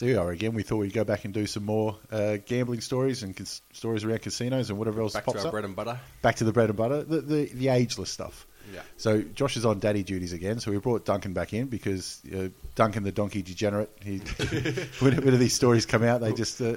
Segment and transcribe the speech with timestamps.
[0.00, 0.54] So here we are again.
[0.54, 4.02] We thought we'd go back and do some more uh, gambling stories and cas- stories
[4.02, 5.52] around casinos and whatever else Back pops to our up.
[5.52, 6.00] bread and butter.
[6.22, 8.46] back to the bread and butter, the, the, the ageless stuff.
[8.72, 8.80] Yeah.
[8.96, 10.58] So Josh is on daddy duties again.
[10.58, 14.18] So we brought Duncan back in because uh, Duncan, the donkey degenerate, he
[15.00, 16.76] whenever these stories come out, they just uh,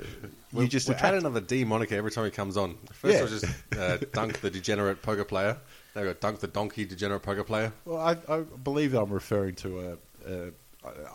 [0.52, 2.76] you just we attract add another D moniker every time he comes on.
[2.92, 3.20] First Yeah.
[3.22, 5.56] it was just uh, Dunk the degenerate poker player.
[5.96, 7.72] Now we got Dunk the donkey degenerate poker player.
[7.86, 9.98] Well, I, I believe that I'm referring to a,
[10.30, 10.52] a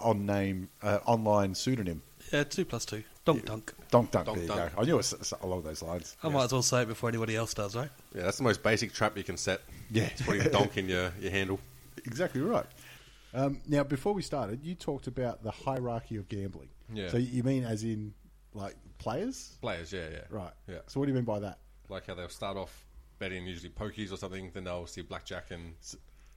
[0.01, 2.03] on name uh, online pseudonym.
[2.33, 3.05] Yeah, two plus two.
[3.25, 3.75] Donk dunk.
[3.91, 4.27] Donk Dunk.
[4.27, 4.71] Donk there you go.
[4.79, 6.17] I knew it was along those lines.
[6.23, 7.91] I might as well say it before anybody else does, right?
[8.15, 9.61] Yeah, that's the most basic trap you can set.
[9.91, 10.05] Yeah.
[10.05, 11.61] It's putting donk in your, your handle.
[12.05, 12.67] Exactly right.
[13.35, 16.69] Um, now, before we started, you talked about the hierarchy of gambling.
[16.93, 17.09] Yeah.
[17.11, 18.15] So you mean as in
[18.55, 19.57] like players?
[19.61, 20.21] Players, yeah, yeah.
[20.31, 20.53] Right.
[20.67, 20.79] Yeah.
[20.87, 21.59] So what do you mean by that?
[21.89, 22.87] Like how they'll start off
[23.19, 25.75] betting usually pokies or something, then they'll see blackjack and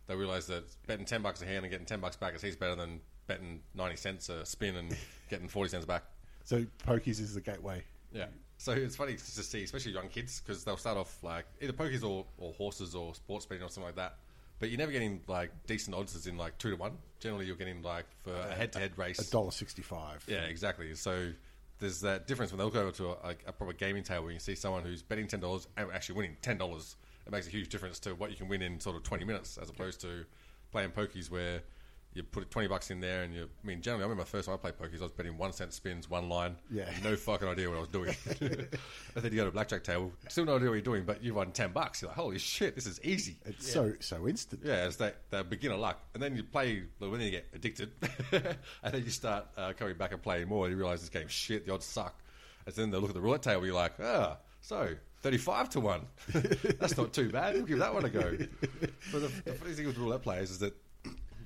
[0.07, 2.55] they'll realise that betting 10 bucks a hand and getting 10 bucks back is heaps
[2.55, 2.99] better than
[3.31, 4.95] betting 90 cents a spin and
[5.29, 6.03] getting 40 cents back.
[6.43, 7.83] So pokies is the gateway.
[8.13, 8.25] Yeah.
[8.57, 12.03] So it's funny to see, especially young kids, because they'll start off like either pokies
[12.03, 14.17] or, or horses or sports betting or something like that.
[14.59, 16.97] But you're never getting like decent odds as in like two to one.
[17.19, 19.17] Generally, you're getting like for a head to head race.
[19.17, 20.23] A dollar sixty-five.
[20.27, 20.93] Yeah, exactly.
[20.93, 21.31] So
[21.79, 24.33] there's that difference when they look over to a, a, a proper gaming table and
[24.33, 26.97] you see someone who's betting ten dollars and actually winning ten dollars.
[27.25, 29.57] It makes a huge difference to what you can win in sort of twenty minutes
[29.57, 30.25] as opposed to
[30.71, 31.61] playing pokies where
[32.13, 33.43] you put twenty bucks in there and you.
[33.43, 35.53] I mean, generally, I remember the first time I played pokies, I was betting one
[35.53, 36.57] cent spins, one line.
[36.69, 36.89] Yeah.
[37.03, 38.15] no fucking idea what I was doing.
[38.41, 41.23] and then you go to a blackjack table, still no idea what you're doing, but
[41.23, 42.01] you won ten bucks.
[42.01, 43.37] You're like, holy shit, this is easy.
[43.45, 44.61] It's so so instant.
[44.65, 45.99] Yeah, it's that, that beginner luck.
[46.13, 47.91] And then you play, well, then you get addicted.
[48.31, 51.27] and then you start uh, coming back and playing more, and you realise this game,
[51.27, 52.15] shit, the odds suck.
[52.65, 54.89] And then they look at the roulette table, you're like, ah, so
[55.21, 56.01] 35 to 1.
[56.79, 57.55] That's not too bad.
[57.55, 58.37] We'll give that one a go.
[59.11, 60.75] But the, the funny thing with roulette players is that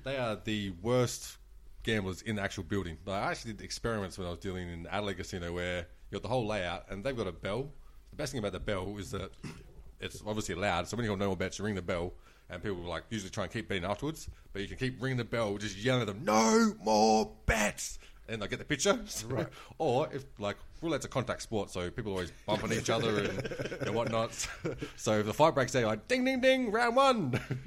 [0.06, 1.38] they are the worst
[1.82, 2.96] gamblers in the actual building.
[3.04, 6.22] Like, I actually did experiments when I was dealing in Adelaide Casino where you got
[6.22, 7.70] the whole layout, and they've got a bell.
[8.10, 9.30] The best thing about the bell is that
[10.00, 12.12] it's obviously loud, so when you got no more bets, you ring the bell,
[12.48, 15.18] and people will like usually try and keep betting afterwards, but you can keep ringing
[15.18, 18.98] the bell, just yelling at them, "No more bets!" And they get the picture.
[19.26, 19.46] right.
[19.78, 23.94] Or if like roulette's a contact sport, so people always bumping each other and, and
[23.94, 24.30] whatnot.
[24.96, 27.40] So if the fight breaks down, like ding ding ding, round one.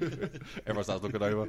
[0.66, 1.48] Everyone starts looking over.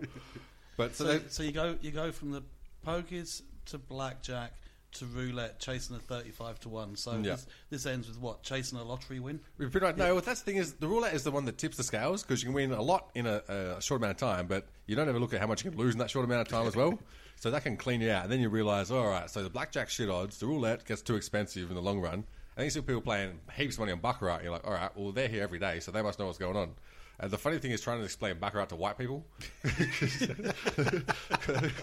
[0.81, 2.42] But so, So, they, so you go you go from the
[2.86, 4.53] pokies to blackjack
[4.94, 6.96] to roulette, chasing a thirty-five to one.
[6.96, 7.31] So Yeah.
[7.31, 8.44] this, this ends with what?
[8.44, 9.40] Chasing a lottery win.
[9.58, 11.78] We pretty much, no, that's the thing is the roulette is the one that tips
[11.78, 13.42] the scales because you can win a lot in a,
[13.78, 15.80] a short amount of time, but you don't ever look at how much you can
[15.80, 16.98] lose in that short amount of time as well.
[17.38, 19.90] So that can clean you out, and then you realise, all right, so the blackjack
[19.90, 22.24] shit odds, the roulette gets too expensive in the long run.
[22.56, 24.36] And you see people playing heaps of money on baccarat.
[24.36, 26.38] And you're like, all right, well they're here every day, so they must know what's
[26.38, 26.75] going on.
[27.21, 29.23] And the funny thing is trying to explain baccarat to white people
[29.61, 30.25] because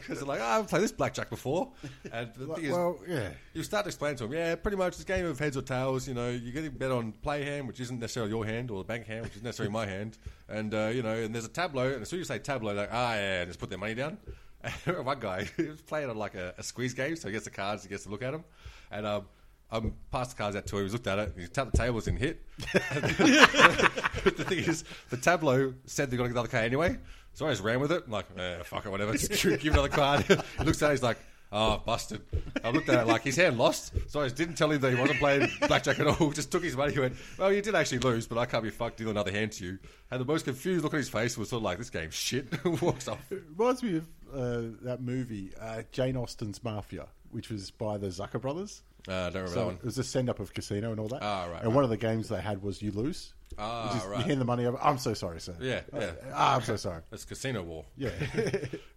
[0.09, 1.71] they're like, oh, I've played this blackjack before.
[2.12, 3.31] And the thing is, Well, yeah.
[3.54, 5.62] you start to explain to them, yeah, pretty much it's a game of heads or
[5.62, 6.09] tails.
[6.09, 8.84] You know, you're getting bet on play hand, which isn't necessarily your hand, or the
[8.84, 10.19] bank hand, which isn't necessarily my hand.
[10.49, 12.75] And, uh, you know, and there's a tableau, and as soon as you say tableau,
[12.75, 14.19] they're like, ah, yeah, and just put their money down.
[14.65, 14.72] And
[15.06, 17.50] one guy, he was playing on like a, a squeeze game, so he gets the
[17.53, 18.44] cards, he gets to look at them.
[18.91, 19.26] And um,
[19.71, 22.09] I'm passed the cards out to him, he's looked at it, he tapped the tables
[22.09, 22.41] and hit.
[22.59, 26.97] the thing is, the tableau said they're going to get another card anyway.
[27.34, 28.03] So I just ran with it.
[28.06, 29.12] I'm like, eh, fuck it, whatever.
[29.12, 30.25] Just give give another card.
[30.59, 31.19] he looks at it, he's like,
[31.53, 32.23] oh, busted.
[32.65, 33.93] I looked at it like his hand lost.
[34.09, 36.31] So I just didn't tell him that he wasn't playing blackjack at all.
[36.33, 36.95] Just took his money.
[36.95, 39.53] He went, well, you did actually lose, but I can't be fucked deal another hand
[39.53, 39.79] to you.
[40.11, 42.49] And the most confused look on his face was sort of like, this game's shit.
[42.83, 43.31] Walks off.
[43.31, 48.09] It reminds me of uh, that movie, uh, Jane Austen's Mafia, which was by the
[48.09, 48.82] Zucker brothers.
[49.08, 49.75] Uh, I don't remember So that one.
[49.76, 51.22] it was a send up of casino and all that.
[51.22, 53.32] Ah, right, And one of the games they had was you lose.
[53.60, 54.19] Ah, Which is right.
[54.20, 54.78] You hand the money over.
[54.81, 55.56] I'm so sorry, sir.
[55.60, 56.10] Yeah, Uh, yeah.
[56.34, 57.00] ah, I'm so sorry.
[57.10, 57.87] It's Casino War.
[57.96, 58.10] Yeah.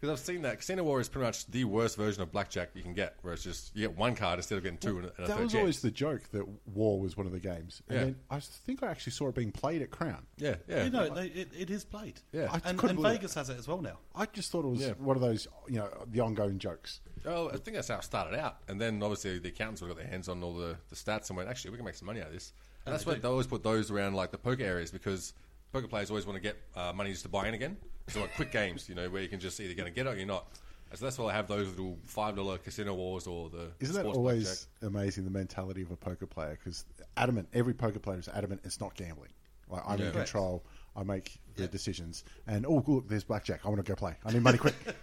[0.01, 0.57] Because I've seen that.
[0.57, 3.43] Casino War is pretty much the worst version of blackjack you can get, where it's
[3.43, 5.43] just you get one card instead of getting two and a, and a that third
[5.43, 5.59] was chance.
[5.61, 6.43] always the joke that
[6.73, 7.81] War was one of the games.
[7.87, 8.03] And Yeah.
[8.05, 10.25] then I think I actually saw it being played at Crown.
[10.37, 10.83] Yeah, yeah.
[10.85, 12.19] You know, they, it, it is played.
[12.33, 12.47] Yeah.
[12.51, 13.99] I and, couldn't and believe Vegas has it as well now.
[14.15, 14.93] I just thought it was Yeah.
[14.97, 16.99] one of those, you know, the ongoing jokes.
[17.25, 18.57] Oh, I think that's how it started out.
[18.67, 21.49] And then obviously the accountants got their hands on all the, the stats and went,
[21.49, 22.53] actually, we can make some money out of this.
[22.85, 25.33] And that's why they always put those around like the poker areas because
[25.71, 27.77] poker players always want to get uh, money just to buy in again.
[28.07, 30.09] So like quick games, you know, where you can just either going to get it
[30.09, 30.47] or you're not.
[30.95, 34.05] So that's why I have those little five dollar casino wars or the Isn't that
[34.05, 34.93] always blackjack.
[34.93, 35.23] amazing?
[35.23, 36.83] The mentality of a poker player because
[37.15, 37.47] adamant.
[37.53, 38.61] Every poker player is adamant.
[38.65, 39.29] It's not gambling.
[39.69, 40.07] Like I'm Yeah.
[40.07, 40.65] in control.
[40.95, 41.69] I make the Yeah.
[41.69, 42.25] decisions.
[42.47, 43.61] And oh, look, there's blackjack.
[43.65, 44.15] I want to go play.
[44.25, 44.75] I need money quick.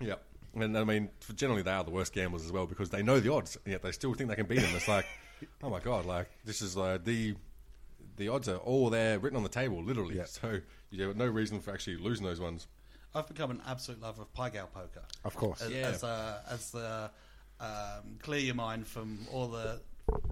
[0.00, 0.14] Yeah.
[0.54, 3.32] And I mean, generally they are the worst gamblers as well because they know the
[3.32, 4.70] odds, yet they still think they can beat them.
[4.74, 5.06] It's like,
[5.62, 7.36] oh my god, like this is uh, the
[8.16, 10.16] the odds are all there, written on the table, literally.
[10.16, 10.24] Yeah.
[10.24, 10.60] So
[10.90, 12.66] you have no reason for actually losing those ones.
[13.14, 15.02] I've become an absolute lover of Pai Gow poker.
[15.24, 15.62] Of course.
[15.62, 15.88] As, Yeah.
[15.88, 17.10] as, uh, as the
[17.60, 19.80] um, clear your mind from all the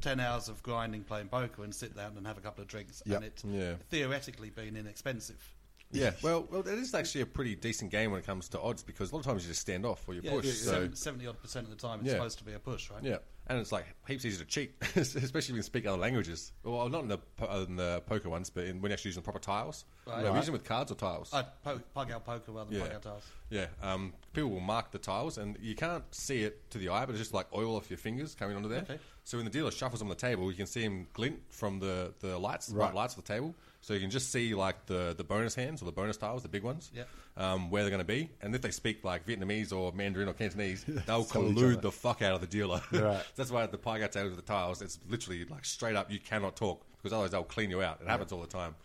[0.01, 3.03] ten hours of grinding playing poker and sit down and have a couple of drinks,
[3.07, 3.17] Yep.
[3.17, 3.75] and it Yeah.
[3.91, 5.43] theoretically being inexpensive.
[5.91, 8.83] Yeah, well, well, it is actually a pretty decent game when it comes to odds
[8.83, 10.47] because a lot of times you just stand off or you Yeah, push.
[10.53, 12.15] So seventy odd percent of the time it's Yeah.
[12.15, 13.03] supposed to be a push, right?
[13.03, 16.53] yeah, and it's like heaps easier to cheat, especially when you speak other languages.
[16.63, 17.19] Well, not in the
[17.67, 19.85] in the poker ones, but in, when you're actually using proper tiles.
[20.07, 20.25] Right.
[20.27, 21.33] Are we using with cards or tiles?
[21.33, 22.89] Uh, po- Gow poker rather than Yeah.
[22.93, 23.23] Gow tiles.
[23.51, 27.07] Yeah, um, people will mark the tiles, and you can't see it to the eye,
[27.07, 28.83] but it's just like oil off your fingers coming onto there.
[28.83, 28.99] Okay.
[29.29, 32.15] So when the dealer shuffles on the table, you can see him glint from the,
[32.21, 32.87] the lights, Right.
[32.87, 33.55] bright lights of the table.
[33.83, 36.49] So you can just see like the, the bonus hands or the bonus tiles, the
[36.49, 37.09] big ones, Yep.
[37.37, 38.31] um, where they're going to be.
[38.41, 42.37] And if they speak like Vietnamese or Mandarin or Cantonese, they'll collude the fuck out
[42.37, 42.81] of the dealer.
[42.91, 43.23] Right.
[43.37, 46.11] That's why the Pai table with the tiles, it's literally like straight up.
[46.11, 47.99] You cannot talk because otherwise they'll clean you out.
[48.01, 48.77] It happens all the time.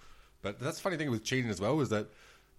[0.41, 2.09] But that's the funny thing with cheating as well is that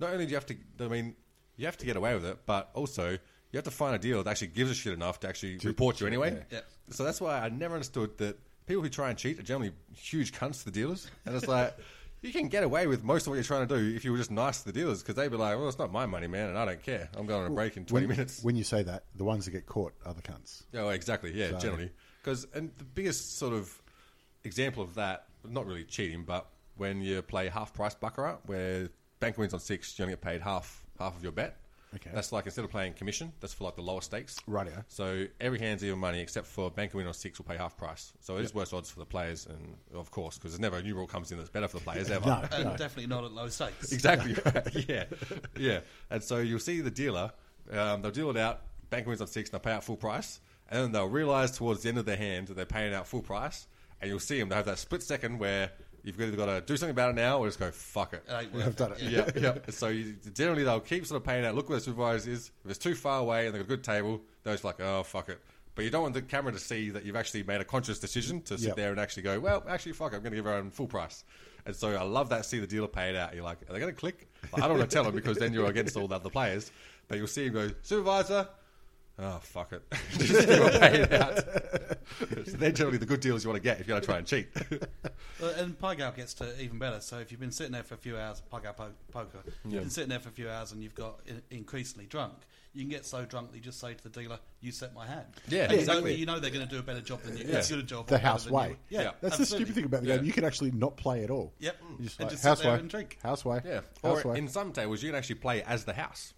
[0.00, 1.16] not only do you have to, I mean,
[1.58, 3.18] you have to get away with it, but also
[3.54, 6.00] you have to find a deal that actually gives a shit enough to actually report
[6.00, 6.42] you anyway.
[6.50, 6.60] Yeah.
[6.90, 8.36] So that's why I never understood that
[8.66, 11.74] people who try and cheat are generally huge cunts to the dealers, and it's like.
[12.22, 14.16] You can get away with most of what you're trying to do if you were
[14.16, 16.48] just nice to the dealers because they'd be like, "Well, it's not my money, man,
[16.48, 17.10] and I don't care.
[17.14, 19.44] I'm going on a break in 20 when, minutes." when you say that, the ones
[19.44, 20.62] that get caught are the cunts.
[20.72, 21.34] Oh, exactly.
[21.34, 21.90] Yeah, So- generally.
[22.22, 23.70] Because and the biggest sort of
[24.42, 26.48] example of that, not really cheating, but
[26.78, 28.88] when you play half price baccarat, where
[29.20, 31.58] bank wins on six, you only get paid half half of your bet.
[31.96, 32.10] Okay.
[32.12, 34.38] That's like instead of playing commission, that's for like the lower stakes.
[34.46, 34.66] Right.
[34.66, 34.82] Yeah.
[34.88, 38.12] So every hand's even money except for bank win on six will pay half price.
[38.20, 40.82] So it is worse odds for the players, and of course, because there's never a
[40.82, 42.24] new rule comes in that's better for the players ever.
[42.34, 42.48] No.
[42.52, 43.92] And definitely not at low stakes.
[43.92, 44.34] Exactly.
[44.44, 44.88] right.
[44.88, 45.04] yeah,
[45.58, 45.80] yeah.
[46.10, 47.32] And so you'll see the dealer.
[47.70, 48.62] Um, they'll deal it out.
[48.90, 50.40] Bank wins on six, and they'll pay out full price.
[50.70, 53.22] And then they'll realise towards the end of their hand that they're paying out full
[53.22, 53.66] price.
[54.00, 54.48] And you'll see them.
[54.48, 55.70] They have that split second where
[56.04, 58.22] you've either got to do something about it now or just go fuck it.
[58.28, 59.02] It ain't worth I've done it.
[59.02, 59.54] yeah, yeah.
[59.70, 61.54] So you, generally they'll keep sort of paying out.
[61.56, 62.50] Look where the supervisor is.
[62.64, 65.02] If it's too far away and they've got a good table, they're just like, oh
[65.02, 65.40] fuck it.
[65.74, 68.40] But you don't want the camera to see that you've actually made a conscious decision
[68.42, 68.76] to sit Yep.
[68.76, 70.86] there and actually go, well, actually, fuck it, I'm going to give her own full
[70.86, 71.24] price.
[71.66, 72.44] And so I love that.
[72.44, 73.34] See the dealer pay it out.
[73.34, 74.28] You're like, are they going to click?
[74.52, 76.70] Like, I don't want to tell them because then you're against all the other players.
[77.08, 78.46] But you'll see him go, supervisor.
[79.16, 79.82] Oh fuck it!
[80.18, 81.36] Just pay it out.
[81.36, 84.18] so they're generally the good deals you want to get if you're going to try
[84.18, 84.48] and cheat.
[85.40, 87.00] Uh, and Pai Gow gets to even better.
[87.00, 89.82] So if you've been sitting there for a few hours, Pai Gow po- poker, you've
[89.82, 92.34] been sitting there for a few hours and you've got in- increasingly drunk,
[92.72, 95.06] you can get so drunk that you just say to the dealer, "You set my
[95.06, 96.14] hand." Yeah, And you know- exactly.
[96.14, 97.44] You know they're going to do a better job than you.
[97.46, 97.58] Yeah.
[97.58, 98.08] It's your job.
[98.08, 98.76] The house way.
[98.90, 99.10] Yeah, Yeah.
[99.20, 100.16] That's the stupid thing about the Yeah.
[100.16, 100.24] game.
[100.24, 101.52] You can actually not play at all.
[101.60, 101.76] Yep.
[102.00, 103.18] You just And like, just sit house there way, and drink.
[103.22, 103.80] house way, Yeah.
[104.02, 104.38] Or way.
[104.38, 106.34] in some tables, you can actually play as the house.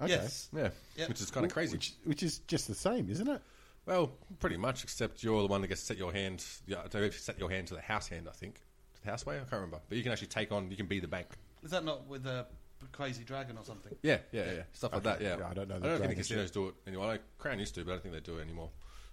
[0.00, 0.10] Okay.
[0.12, 0.48] Yes.
[0.54, 0.70] Yeah.
[0.96, 1.08] Yep.
[1.08, 1.72] Which is kind of crazy.
[1.72, 3.42] Which, which is just the same, isn't it?
[3.86, 6.44] Well, pretty much, except you're the one that gets to set your hand.
[6.66, 8.56] Yeah, to set your hand to the house hand, I think.
[8.94, 9.80] To the house way, I can't remember.
[9.88, 10.70] But you can actually take on.
[10.70, 11.26] You can be the bank.
[11.64, 12.46] Is that not with a
[12.92, 13.94] crazy dragon or something?
[14.02, 15.16] Yeah, yeah, yeah, stuff like that.
[15.16, 15.24] Okay.
[15.24, 17.08] Yeah, Yeah, I don't know I the don't think the dragon casinos do it anymore.
[17.10, 18.70] I know Crown used to, but I don't think they do it anymore.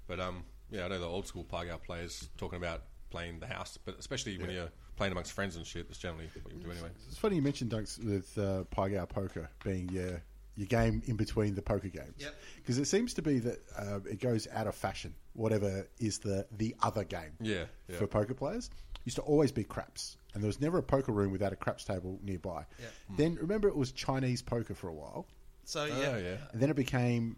[0.07, 3.47] But um, yeah, I know the old school Pai Gow players talking about playing the
[3.47, 6.71] house, but especially when you're playing amongst friends and shit, that's generally what you do
[6.71, 6.89] anyway.
[7.07, 10.21] It's funny you mentioned Dunks with uh, Pai Gow Poker being your
[10.59, 12.15] your game in between the poker games.
[12.17, 12.35] Yep.
[12.57, 15.15] Because it seems to be that uh, it goes out of fashion.
[15.33, 17.31] Whatever is the the other game.
[17.39, 17.95] Yeah, yeah.
[17.97, 18.69] For poker players,
[19.05, 21.85] used to always be craps, and there was never a poker room without a craps
[21.85, 22.65] table nearby.
[22.79, 22.93] Yep.
[23.17, 25.27] Then remember it was Chinese poker for a while,
[25.63, 27.37] So Oh yeah, yeah, and then it became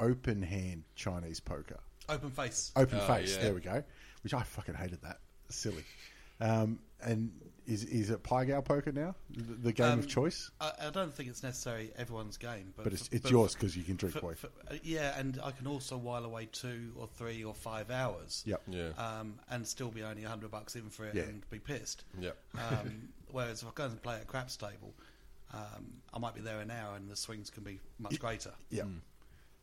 [0.00, 1.78] open hand Chinese poker.
[2.08, 2.72] open face.
[2.74, 3.36] Open Oh, face.
[3.36, 3.42] yeah.
[3.42, 3.84] There we go.
[4.22, 5.18] Which I fucking hated that.
[5.50, 5.84] Silly.
[6.40, 7.32] Um, and
[7.66, 9.14] is is it Pai Gow poker now?
[9.30, 10.50] The, the game Um, of choice?
[10.60, 13.54] I, I don't think it's necessarily everyone's game, but But it's, for- it's but yours
[13.54, 14.34] because you can drink, for- boy.
[14.34, 18.42] for- uh, yeah, and I can also while away two or three or five hours.
[18.46, 18.62] Yep.
[18.68, 18.88] Yeah.
[18.98, 21.22] Um, and still be only hundred bucks in for it Yeah.
[21.24, 22.04] and be pissed.
[22.20, 22.36] Yep.
[22.58, 24.92] Um, whereas if I go and play at a craps table,
[25.52, 28.52] um, I might be there an hour and the swings can be much greater.
[28.70, 28.84] Yeah.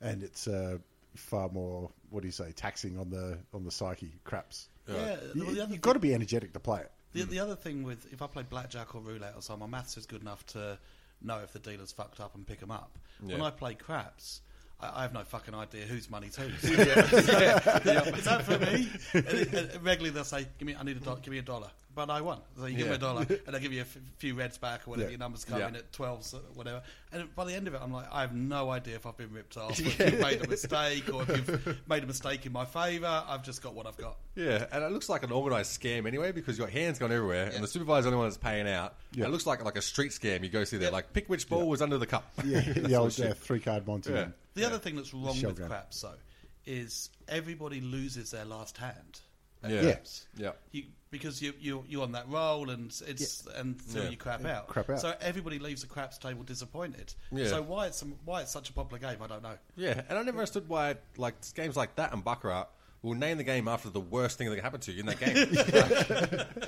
[0.02, 0.78] And it's uh,
[1.16, 4.70] far more, what do you say, taxing on the on the psyche, craps.
[4.88, 5.18] Yeah.
[5.36, 6.92] You, well, the other have got to be energetic to play it.
[7.14, 7.30] The, hmm.
[7.30, 10.06] the other thing with if I play blackjack or roulette or something, my maths is
[10.06, 10.78] good enough to
[11.22, 12.98] know if the dealer's fucked up and pick them up.
[13.22, 14.42] When I play craps,
[14.82, 16.64] I, I have no fucking idea whose money's whose.
[16.64, 16.76] Is
[18.26, 18.90] that for me?
[19.14, 21.44] And, it- and regularly they'll say, "Give me, I need a dollar, give me a
[21.44, 23.82] dollar." But I won, so you give me a dollar, and I give you a
[23.82, 25.14] f- few reds back or whatever Yeah.
[25.14, 25.68] your numbers come Yeah.
[25.70, 26.84] in at twelves or whatever.
[27.12, 29.34] And by the end of it, I'm like, I have no idea if I've been
[29.34, 32.64] ripped off, if you've made a mistake, or if you've made a mistake in my
[32.64, 33.24] favour.
[33.28, 34.18] I've just got what I've got.
[34.36, 37.62] Yeah, and it looks like an organised scam anyway because your hands gone everywhere, and
[37.64, 38.96] the supervisor's the only one that's paying out.
[39.12, 39.26] Yeah.
[39.26, 40.44] It looks like like a street scam.
[40.44, 40.94] You go see there, Yeah.
[40.94, 42.32] like pick which ball was under the cup.
[42.46, 44.14] Yeah, That the old uh, three card Monte.
[44.60, 44.70] Yeah.
[44.70, 45.68] The other thing that's wrong with game.
[45.68, 46.14] craps, though,
[46.66, 49.20] is everybody loses their last hand.
[49.68, 49.82] Yeah.
[49.82, 50.26] craps.
[50.38, 50.52] Yeah.
[50.72, 54.10] You, because you you you're on that roll and it's and so Yeah.
[54.10, 54.68] you crap out.
[54.68, 55.02] crap out.
[55.02, 57.14] So everybody leaves the craps table disappointed.
[57.32, 57.48] Yeah.
[57.48, 59.58] So why it's why it's such a popular game, I don't know.
[59.76, 62.68] Yeah, and I never understood why like games like that and Baccarat
[63.02, 65.20] will name the game after the worst thing that can happen to you in that
[65.20, 65.36] game.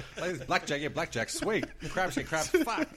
[0.21, 1.65] like, like, blackjack, yeah, blackjack, sweet.
[1.89, 2.87] Craps, yeah, craps, fuck.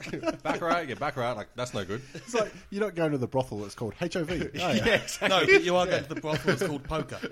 [0.42, 2.02] Baccarat, yeah, Baccarat, like that's no good.
[2.14, 4.14] It's like you're not going to the brothel that's called HIV.
[4.30, 4.86] Oh, yeah.
[4.86, 5.28] exactly.
[5.28, 6.52] No, but you are going to the brothel.
[6.52, 7.18] It's called poker.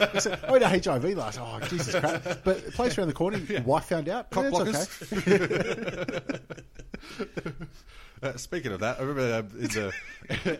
[0.00, 1.38] I said, I went to HIV last.
[1.40, 2.24] Oh, Jesus crap!
[2.44, 4.30] But the place around the corner, your wife found out.
[4.30, 4.88] Cock blockers.
[5.28, 6.36] okay.
[8.22, 9.92] Uh, speaking of that, I remember um, in the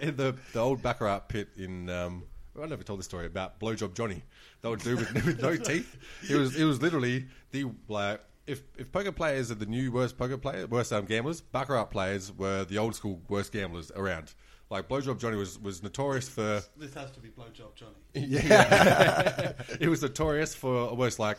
[0.01, 1.89] in the, the old Baccarat pit in.
[1.91, 2.25] Um,
[2.61, 4.23] I never told this story about Blowjob Johnny.
[4.61, 5.97] That would do with, with no teeth.
[6.29, 10.19] It was it was literally the like if if poker players are the new worst
[10.19, 14.35] poker players, worst um, gamblers, Baccarat players were the old school worst gamblers around.
[14.71, 17.93] Like Blowjob Johnny was was notorious for this has to be blowjob Johnny.
[18.15, 21.39] Yeah, it was notorious for almost like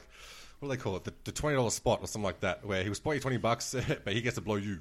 [0.60, 1.04] what do they call it?
[1.04, 3.38] The, the twenty dollars spot or something like that, where he was spot you twenty
[3.38, 4.80] bucks, but he gets to blow you.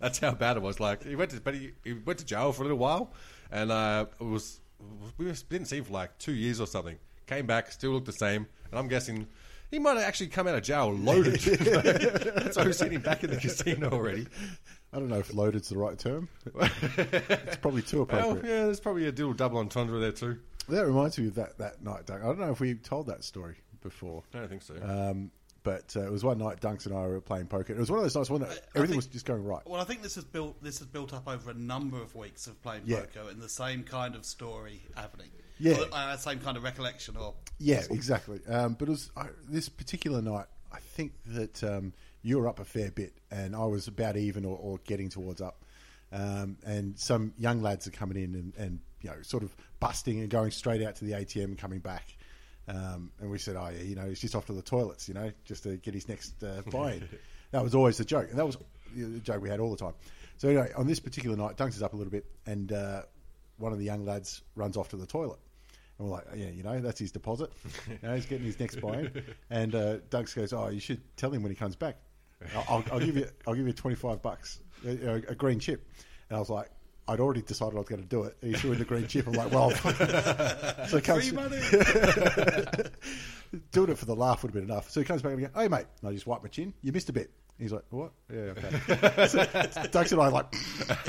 [0.00, 0.78] That's how bad it was.
[0.78, 3.12] Like he went to, but he, he went to jail for a little while,
[3.50, 4.60] and uh, it was
[5.16, 6.96] we didn't see him for like two years or something.
[7.26, 9.26] Came back, still looked the same, and I'm guessing.
[9.70, 11.40] He might have actually come out of jail loaded.
[11.40, 14.26] That's why we've seen him back in the casino already.
[14.94, 16.26] I don't know if loaded's the right term.
[16.96, 18.50] it's probably too Well, appropriate.
[18.50, 20.38] yeah, there's probably a little double entendre there too.
[20.70, 22.22] That reminds me of that, that night, Doug.
[22.22, 24.22] I don't know if we told that story before.
[24.32, 24.74] I don't think so.
[24.82, 25.30] Um,
[25.68, 27.74] but uh, it was one night Dunks and I were playing poker.
[27.74, 29.60] It was one of those nights when everything think- was just going right.
[29.66, 32.46] Well, I think this has built this has built up over a number of weeks
[32.46, 33.00] of playing Yeah.
[33.00, 35.28] poker and the same kind of story happening.
[35.58, 35.72] Yeah.
[35.72, 38.40] Or the- uh, same kind of recollection or Yeah, exactly.
[38.48, 40.46] Um, but it was I, this particular night.
[40.72, 44.44] I think that um, you were up a fair bit, and I was about even
[44.44, 45.64] or, or getting towards up.
[46.12, 50.20] Um, and some young lads are coming in and, and you know sort of busting
[50.20, 52.04] and going straight out to the ATM and coming back.
[52.68, 55.14] Um, and we said, "Oh yeah, you know, he's just off to the toilets, you
[55.14, 57.08] know, just to get his next uh, buy-in."
[57.50, 58.58] that was always the joke, and that was
[58.94, 59.94] the joke we had all the time.
[60.36, 63.02] So anyway, on this particular night, Dunks is up a little bit, and uh,
[63.56, 65.38] one of the young lads runs off to the toilet.
[65.98, 67.50] And we're like, yeah, you know, that's his deposit.
[67.88, 69.24] You know, he's getting his next buy-in.
[69.50, 71.96] And uh, Dunks goes, oh, you should tell him when he comes back.
[72.68, 75.84] I'll, I'll, give you, I'll give you twenty five bucks, a, a, a green chip.
[76.28, 76.70] And I was like,
[77.08, 78.36] I'd already decided I was going to do it.
[78.42, 79.26] He threw in the green chip.
[79.26, 79.70] I'm like, well,
[80.86, 81.56] so he comes, free money.
[83.72, 84.90] doing it for the laugh would have been enough.
[84.90, 86.74] So he comes back and goes, hey mate, and I just wipe my chin.
[86.82, 87.30] You missed a bit.
[87.58, 88.12] He's like, what?
[88.32, 88.70] Yeah, okay.
[89.26, 89.44] so
[89.90, 90.46] Dunks and I like,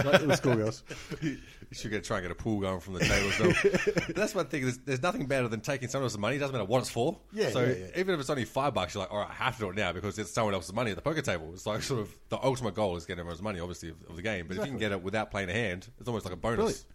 [0.04, 0.84] like the schoolgirls.
[1.22, 1.38] You
[1.72, 3.48] should get try and get a pool going from the table Though.
[3.50, 4.04] well.
[4.08, 4.64] But that's one thing.
[4.64, 6.38] There's, there's nothing better than taking someone else's money.
[6.38, 7.20] It doesn't matter what it's for.
[7.32, 8.00] Yeah, So yeah, yeah.
[8.00, 9.76] even if it's only five bucks, you're like, all right, I have to do it
[9.76, 11.52] now because it's someone else's money at the poker table.
[11.54, 14.24] It's like sort of the ultimate goal is getting everyone's money, obviously, of, of the
[14.24, 14.48] game.
[14.48, 16.58] But if you can get it without playing a hand, it's almost like a bonus.
[16.58, 16.86] Brilliant.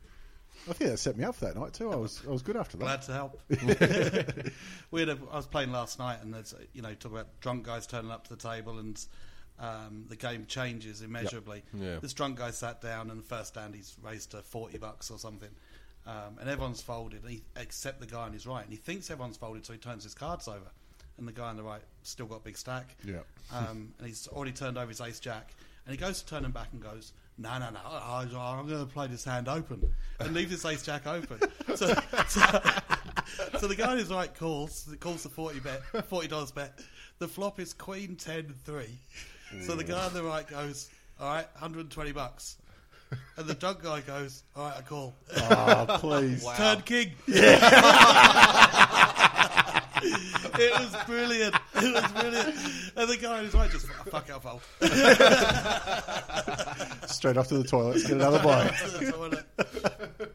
[0.69, 1.93] I think that set me up for that night too.
[1.93, 2.85] I was I was good after that.
[2.85, 3.41] Glad to help.
[4.91, 7.67] we had a, I was playing last night, and there's you know talk about drunk
[7.67, 8.99] guys turning up to the table, and
[9.59, 11.63] um, the game changes immeasurably.
[11.73, 11.99] Yeah.
[12.01, 15.19] This drunk guy sat down, and the first hand he's raised to forty bucks or
[15.19, 15.51] something,
[16.07, 19.11] um, and everyone's folded, and he, except the guy on his right, and he thinks
[19.11, 20.71] everyone's folded, so he turns his cards over,
[21.19, 22.97] and the guy on the right still got a big stack.
[23.05, 23.21] Yeah.
[23.53, 25.55] Um, and he's already turned over his ace jack,
[25.87, 28.87] and he goes to turn him back and goes, "No, no, no, I, am going
[28.87, 31.39] to play this hand open and leave this ace jack open."
[31.75, 31.93] So,
[32.29, 32.41] so,
[33.59, 36.79] so the guy on his right calls, calls the forty bet, forty dollars bet.
[37.19, 38.87] The flop is Queen 10 3.
[39.63, 40.89] So the guy on the right goes,
[41.21, 42.57] "All right, 120 bucks,"
[43.37, 46.47] and the drunk guy goes, "All right, I call." Oh, please.
[46.57, 47.13] Turn king.
[50.05, 51.55] it was brilliant.
[51.77, 52.55] It was brilliant.
[52.97, 54.61] And the guy on his right just fuck out fold.
[57.09, 58.75] Straight off to the toilet, get another buy.
[58.75, 60.27] So, uh,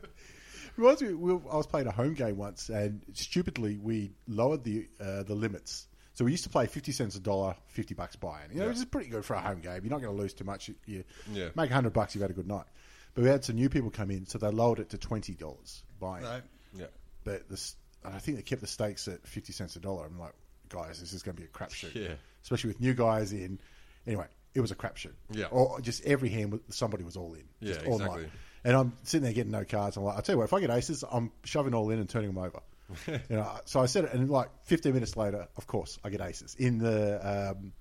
[0.76, 4.88] Reminds me, we, I was playing a home game once, and stupidly we lowered the
[5.00, 5.89] uh, the limits.
[6.20, 8.52] So we used to play fifty cents a dollar, fifty bucks buy-in.
[8.52, 8.68] You know, Yeah.
[8.72, 9.86] which is pretty good for a home game.
[9.86, 10.68] You're not going to lose too much.
[10.68, 11.48] You, you Yeah.
[11.56, 12.66] make hundred bucks, you've had a good night.
[13.14, 15.82] But we had some new people come in, so they lowered it to twenty dollars
[15.98, 16.24] buy-in.
[16.26, 16.42] no.
[16.74, 16.88] Yeah.
[17.24, 20.08] But this, and I think they kept the stakes at fifty cents a dollar.
[20.08, 20.34] I'm like,
[20.68, 21.96] guys, this is going to be a crapshoot.
[21.96, 22.16] Yeah.
[22.44, 23.58] Especially with new guys in.
[24.06, 25.14] Anyway, it was a crapshoot.
[25.32, 25.46] Yeah.
[25.46, 27.46] Or just every hand, somebody was all in.
[27.62, 28.24] Yeah, all exactly.
[28.24, 28.32] night.
[28.66, 29.96] And I'm sitting there getting no cards.
[29.96, 32.10] I'm like, I tell you what, if I get aces, I'm shoving all in and
[32.10, 32.60] turning them over.
[33.08, 36.22] you know, so I said it, and like 15 minutes later, of course, I get
[36.22, 37.74] aces in the um,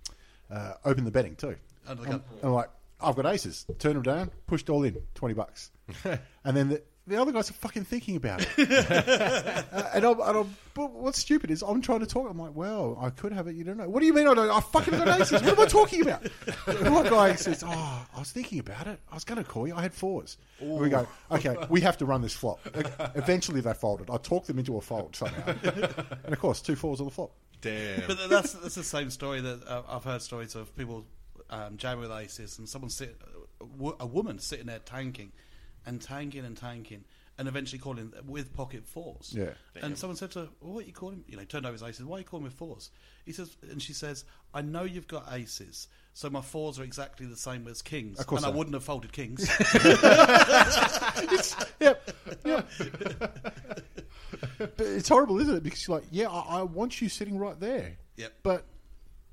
[0.50, 1.56] uh, open the betting too.
[1.86, 2.22] Under the I'm, gun.
[2.42, 3.66] I'm like, I've got aces.
[3.78, 5.70] Turn them down, pushed all in, 20 bucks.
[6.04, 8.48] and then the, the other guys are fucking thinking about it.
[9.78, 12.28] Uh, and I'm, and I'm, but what's stupid is I'm trying to talk.
[12.30, 13.54] I'm like, well, I could have it.
[13.54, 13.88] You don't know.
[13.88, 14.50] What do you mean I don't?
[14.50, 15.42] I fucking got aces.
[15.42, 16.26] What am I talking about?
[16.66, 18.98] And one guy says, oh, I was thinking about it.
[19.10, 19.74] I was going to call you.
[19.74, 20.38] I had fours.
[20.60, 22.60] And we go, okay, we have to run this flop.
[23.14, 24.10] Eventually they folded.
[24.10, 25.54] I talked them into a fold somehow.
[25.62, 27.32] and of course, two fours on the flop.
[27.60, 28.06] Damn.
[28.06, 31.04] But that's that's the same story that uh, I've heard stories of people
[31.50, 33.20] um, jamming with aces and someone sit
[33.98, 35.32] a woman sitting there tanking
[35.88, 37.04] and tanking and tanking
[37.38, 39.32] and eventually calling with pocket fours.
[39.36, 39.50] Yeah.
[39.80, 41.82] And someone said to her, well, "What are you calling?" You know, turned over his
[41.82, 42.04] aces.
[42.04, 42.90] Why are you calling with fours?
[43.24, 47.26] He says, and she says, "I know you've got aces, so my fours are exactly
[47.26, 48.58] the same as kings, Of course and I they are.
[48.58, 49.48] wouldn't have folded kings."
[51.80, 52.10] Yep.
[52.44, 52.68] Yep.
[54.58, 55.62] but it's horrible, isn't it?
[55.62, 57.96] Because you're like, yeah, I, I want you sitting right there.
[58.16, 58.32] Yep.
[58.42, 58.64] But,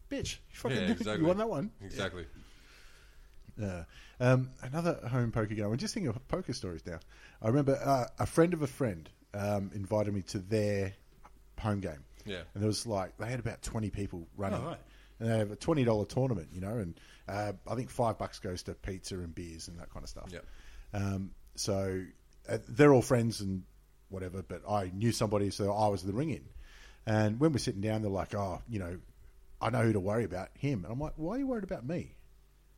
[0.10, 1.22] bitch, you fucking yeah, exactly.
[1.22, 1.72] you won that one.
[1.84, 2.26] Exactly.
[3.60, 3.84] Yeah.
[4.20, 5.66] Um, another home poker game.
[5.66, 7.00] I'm just thinking of poker stories now.
[7.42, 10.94] I remember uh, a friend of a friend um, invited me to their
[11.60, 12.04] home game.
[12.26, 12.42] Yeah.
[12.54, 14.62] And there was like, they had about 20 people running.
[14.64, 14.80] Oh, right.
[15.20, 18.64] And they have a $20 tournament, you know, and uh, I think five bucks goes
[18.64, 20.30] to pizza and beers and that kind of stuff.
[20.32, 20.40] Yeah.
[20.94, 22.04] Um, so
[22.50, 23.64] uh, they're all friends and
[24.10, 26.46] whatever, but I knew somebody, so I was the ring in.
[27.06, 28.98] And when we're sitting down, they're like, oh, you know,
[29.62, 30.84] I know who to worry about, him.
[30.84, 32.16] And I'm like, why are you worried about me?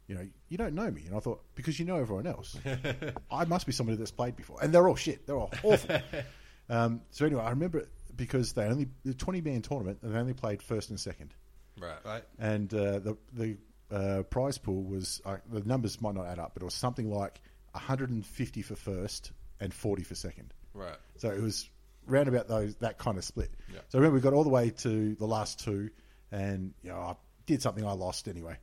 [0.08, 1.04] You know, you don't know me.
[1.06, 2.56] And I thought, because you know everyone else.
[3.32, 4.58] I must be somebody that's played before.
[4.62, 5.28] And they're all shit.
[5.28, 6.00] They're all awful.
[6.70, 7.86] um, so anyway, I remember
[8.16, 11.34] because they only, the 20 man tournament, and they only played first and second.
[11.80, 11.98] Right.
[12.06, 12.24] right?
[12.40, 13.58] And uh, the, the
[13.92, 17.12] uh, prize pool was, uh, the numbers might not add up, but it was something
[17.12, 17.42] like
[17.74, 20.54] 150 for first and 40 for second.
[20.74, 20.96] Right.
[21.18, 21.70] So it was
[22.08, 23.52] round about those that kind of split.
[23.72, 23.80] Yeah.
[23.90, 25.90] So I remember we got all the way to the last two,
[26.32, 28.58] and you know I did something I lost anyway.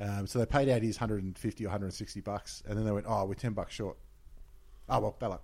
[0.00, 3.24] Um, so they paid out his 150 or 160 bucks, and then they went, "Oh,
[3.24, 3.96] we're 10 bucks short."
[4.88, 5.38] Oh well, bad.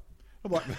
[0.44, 0.64] I'm like,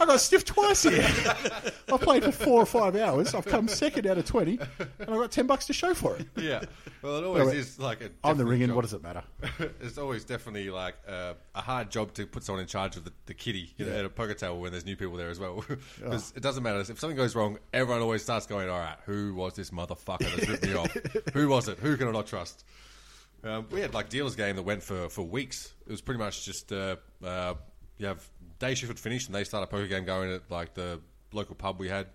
[0.00, 1.02] I got stiffed twice here.
[1.92, 3.34] I've played for four or five hours.
[3.34, 6.26] I've come second out of 20, and I've got 10 bucks to show for it.
[6.36, 6.62] Yeah.
[7.02, 8.10] Well, it always Wait, is like a.
[8.24, 8.66] I'm the definite ringing.
[8.68, 8.76] job.
[8.76, 9.22] What does it matter?
[9.80, 13.12] it's always definitely like uh, a hard job to put someone in charge of the,
[13.26, 15.64] the kitty you know, at a poker table when there's new people there as well.
[15.98, 16.80] Because it doesn't matter.
[16.80, 20.48] If something goes wrong, everyone always starts going, all right, who was this motherfucker that
[20.48, 20.92] ripped me off?
[21.32, 21.78] Who was it?
[21.78, 22.64] Who can I not trust?
[23.44, 25.72] Um, we had like dealers game that went for, for weeks.
[25.86, 27.54] It was pretty much just uh, uh,
[27.98, 30.74] you have day shift would finish and they start a poker game going at like
[30.74, 31.00] the
[31.32, 32.06] local pub we had,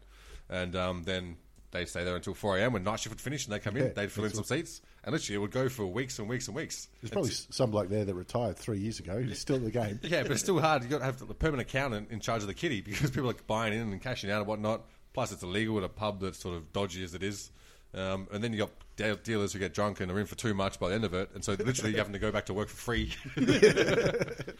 [0.49, 1.37] and um, then
[1.71, 2.73] they'd stay there until four a.m.
[2.73, 4.81] when night shift would finish and they come in, Yeah, they'd fill in some seats,
[5.03, 6.87] and literally it would go for weeks and weeks and weeks.
[7.01, 9.71] There's probably It's- some bloke there that retired three years ago who's still in the
[9.71, 9.99] game.
[10.03, 10.81] yeah, but it's still hard.
[10.81, 13.35] You've got to have the permanent accountant in charge of the kitty because people are
[13.47, 14.81] buying in and cashing out and whatnot.
[15.13, 17.51] Plus, it's illegal at a pub that's sort of dodgy as it is.
[17.93, 20.53] Um, and then you got de- dealers who get drunk and are in for too
[20.53, 22.53] much by the end of it, and so literally you're having to go back to
[22.53, 23.13] work for free.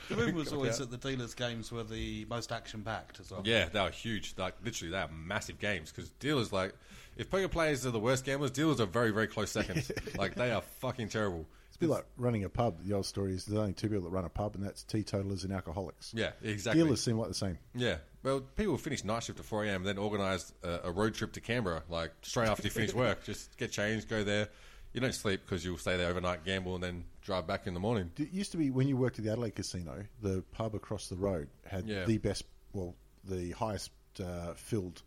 [0.10, 3.42] The rumor was always that the dealers' games were the most action packed as well.
[3.46, 4.34] yeah, they are huge.
[4.38, 6.74] Like literally, they are massive games because dealers like
[7.18, 9.92] if poker players are the worst gamblers, dealers are very very close seconds.
[10.18, 11.46] like they are fucking terrible.
[11.68, 12.84] It's a bit like running a pub.
[12.84, 15.44] The old story is there's only two people that run a pub, and that's teetotalers
[15.44, 16.14] and alcoholics.
[16.14, 16.84] Yeah, exactly.
[16.84, 17.58] Dealers seem like the same.
[17.76, 17.98] Yeah.
[18.24, 19.84] Well, people finish night shift at 4 a.m.
[19.84, 23.24] then organise a, a road trip to Canberra, like straight after you finish work.
[23.24, 24.48] Just get changed, go there.
[24.94, 27.80] You don't sleep because you'll stay there overnight, gamble, and then drive back in the
[27.80, 28.12] morning.
[28.18, 31.16] It used to be when you worked at the Adelaide Casino, the pub across the
[31.16, 32.04] road had Yeah.
[32.06, 35.02] the best, well, the highest uh, filled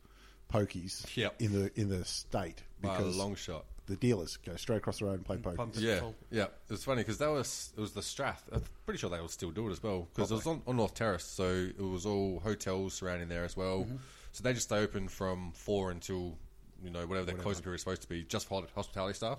[0.53, 1.40] pokies Yep.
[1.40, 3.64] in the in the state By a because long shot.
[3.87, 5.57] The dealers go straight across the road and play poker.
[5.57, 6.14] Pump Yeah, full.
[6.31, 6.44] yeah.
[6.44, 8.42] It was funny because that was it was the Strath.
[8.53, 10.77] I'm pretty sure they will still do it as well because it was on, on
[10.77, 13.87] North Terrace, so it was all hotels surrounding there as well.
[14.33, 16.37] So they just stay open from four until
[16.83, 19.38] you know whatever their closing period is supposed to be, just for hospitality staff.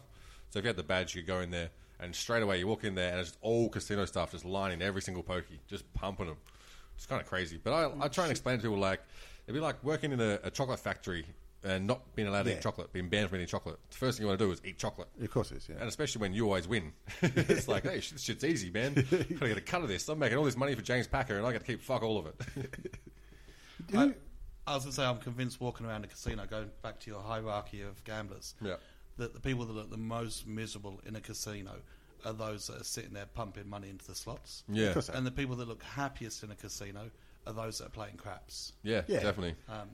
[0.49, 2.67] So if you had the badge, you could go in there and straight away you
[2.67, 6.27] walk in there and it's all casino staff just lining every single pokey, just pumping
[6.27, 6.37] them.
[6.95, 9.01] It's kind of crazy, but I, I try and explain to people like
[9.47, 11.25] it'd be like working in a, a chocolate factory
[11.65, 12.57] and not being allowed to Yeah.
[12.57, 13.77] eat chocolate, being banned from eating chocolate.
[13.89, 15.07] The first thing you want to do is eat chocolate.
[15.21, 15.67] Of course, it is.
[15.69, 15.75] Yeah.
[15.79, 16.93] And especially when you always win.
[17.21, 18.93] it's like, hey, this shit's easy, man.
[19.11, 20.07] I Gotta get a cut of this.
[20.07, 22.17] I'm making all this money for James Packer and I got to keep fuck all
[22.19, 22.35] of it.
[23.95, 24.13] I,
[24.67, 27.21] I was going to say, I'm convinced walking around a casino, going back to your
[27.21, 28.75] hierarchy of gamblers, Yeah.
[29.17, 31.73] that the people that look the most miserable in a casino
[32.25, 34.63] are those that are sitting there pumping money into the slots.
[34.69, 34.93] yeah.
[34.93, 35.09] course.
[35.09, 37.11] And the people that look happiest in a casino
[37.45, 38.73] are those that are playing craps.
[38.83, 39.21] Yeah, Yeah.
[39.21, 39.55] definitely.
[39.69, 39.89] Um,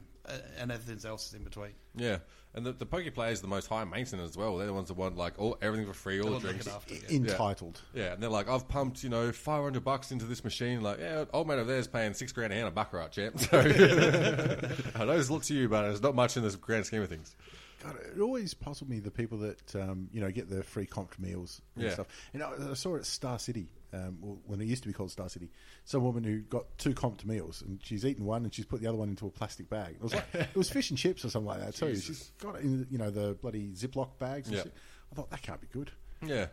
[0.59, 1.71] and everything else is in between.
[1.95, 2.17] Yeah,
[2.53, 4.57] and the, the poker players are the most high maintenance as well.
[4.57, 6.61] They're the ones that want like all everything for free, all the want to look
[6.63, 6.75] drinks.
[6.75, 7.17] after, yeah.
[7.17, 7.81] Entitled.
[7.93, 10.81] Yeah, and they're like, I've pumped, you know, 500 bucks into this machine.
[10.81, 13.39] Like, yeah, old man over there is paying six grand a hand on Baccarat, champ.
[13.39, 13.59] So,
[14.95, 17.01] I know it's a lot to you, but it's not much in this grand scheme
[17.01, 17.35] of things.
[17.83, 21.19] God, it always puzzled me the people that um, you know get the free comped
[21.19, 21.93] meals and Yeah.
[21.93, 22.07] stuff.
[22.33, 25.11] And I, I saw it at Star City um, when it used to be called
[25.11, 25.49] Star City.
[25.85, 28.87] Some woman who got two comped meals and she's eaten one and she's put the
[28.87, 29.95] other one into a plastic bag.
[29.95, 31.87] It was like it was fish and chips or something like that too.
[31.89, 32.05] Jesus.
[32.05, 34.47] She's got it in you know the bloody Ziploc bags.
[34.47, 34.63] And Yeah.
[34.63, 34.73] shit.
[35.11, 35.91] I thought that can't be good.
[36.25, 36.47] Yeah.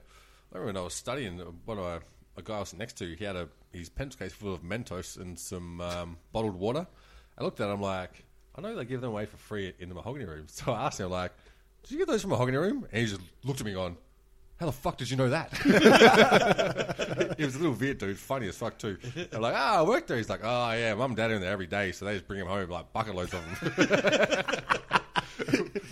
[0.52, 1.98] I remember when I was studying, one of my,
[2.38, 5.18] a guy I was next to, he had a his pencil case full of Mentos
[5.20, 6.86] and some um, bottled water.
[7.36, 8.24] I looked at it, I'm like,
[8.58, 10.46] I know they give them away for free in the mahogany room.
[10.58, 11.30] So I asked him, like,
[11.84, 12.88] did you get those from mahogany room?
[12.90, 13.96] And he just looked at me going,
[14.58, 15.56] how the fuck did you know that?
[17.38, 18.98] he was a little weird dude, funny as fuck too.
[19.32, 20.16] I'm like, ah, I work there.
[20.16, 22.26] He's like, oh yeah, mum and dad are in there every day, so they just
[22.26, 24.64] bring him home like bucket loads of them.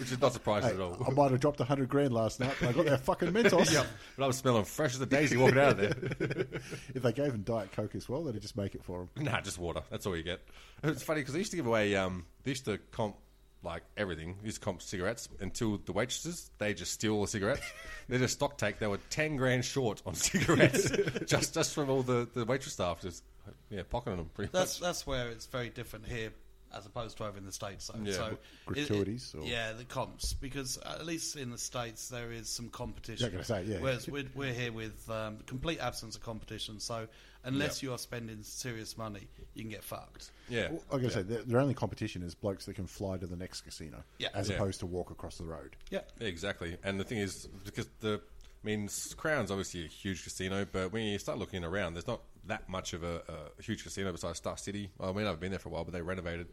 [0.07, 1.05] Which is not surprising Hey, at all.
[1.05, 3.73] I might have dropped a hundred grand last night, but I got that fucking Mentos.
[3.73, 3.87] Yep.
[4.17, 6.47] But I was smelling fresh as a daisy walking out of there.
[6.95, 9.09] If they gave him Diet Coke as well, they'd just make it for him.
[9.25, 9.83] Nah, just water.
[9.91, 10.41] That's all you get.
[10.85, 11.97] It's funny because they used to give away.
[11.97, 13.17] Um, they used to comp
[13.65, 14.37] like everything.
[14.41, 17.67] They used to comp cigarettes until the waitresses they just steal all the cigarettes.
[18.09, 18.79] they just stock take.
[18.79, 20.89] They were ten grand short on cigarettes
[21.27, 23.25] just just from all the, the waitress staff just
[23.71, 24.87] yeah pocketing them pretty That's much.
[24.87, 26.31] that's where it's very different here
[26.77, 27.89] as opposed to over in the states.
[27.89, 28.01] Though.
[28.03, 28.13] Yeah.
[28.13, 32.33] So it- it- Gratuities or- yeah, the comps because at least in the states there
[32.33, 33.31] is some competition.
[33.31, 33.81] Yeah, I was gonna say, yeah.
[33.81, 36.81] Whereas we're, we're here with um, complete absence of competition.
[36.81, 37.07] So
[37.45, 40.31] unless you are spending serious money, you can get fucked.
[40.49, 43.27] Yeah, Well, I gotta say, their, their only competition is blokes that can fly to
[43.27, 44.29] the next casino, Yeah.
[44.35, 44.57] as Yeah.
[44.57, 45.77] opposed to walk across the road.
[45.91, 46.01] Yeah.
[46.21, 46.77] Yeah, exactly.
[46.83, 48.21] And the thing is, because the,
[48.65, 52.21] I mean, Crown's obviously a huge casino, but when you start looking around, there's not
[52.47, 53.23] that much of a,
[53.59, 54.91] a huge casino besides Star City.
[55.01, 56.47] I mean, I've been there for a while, but they renovated.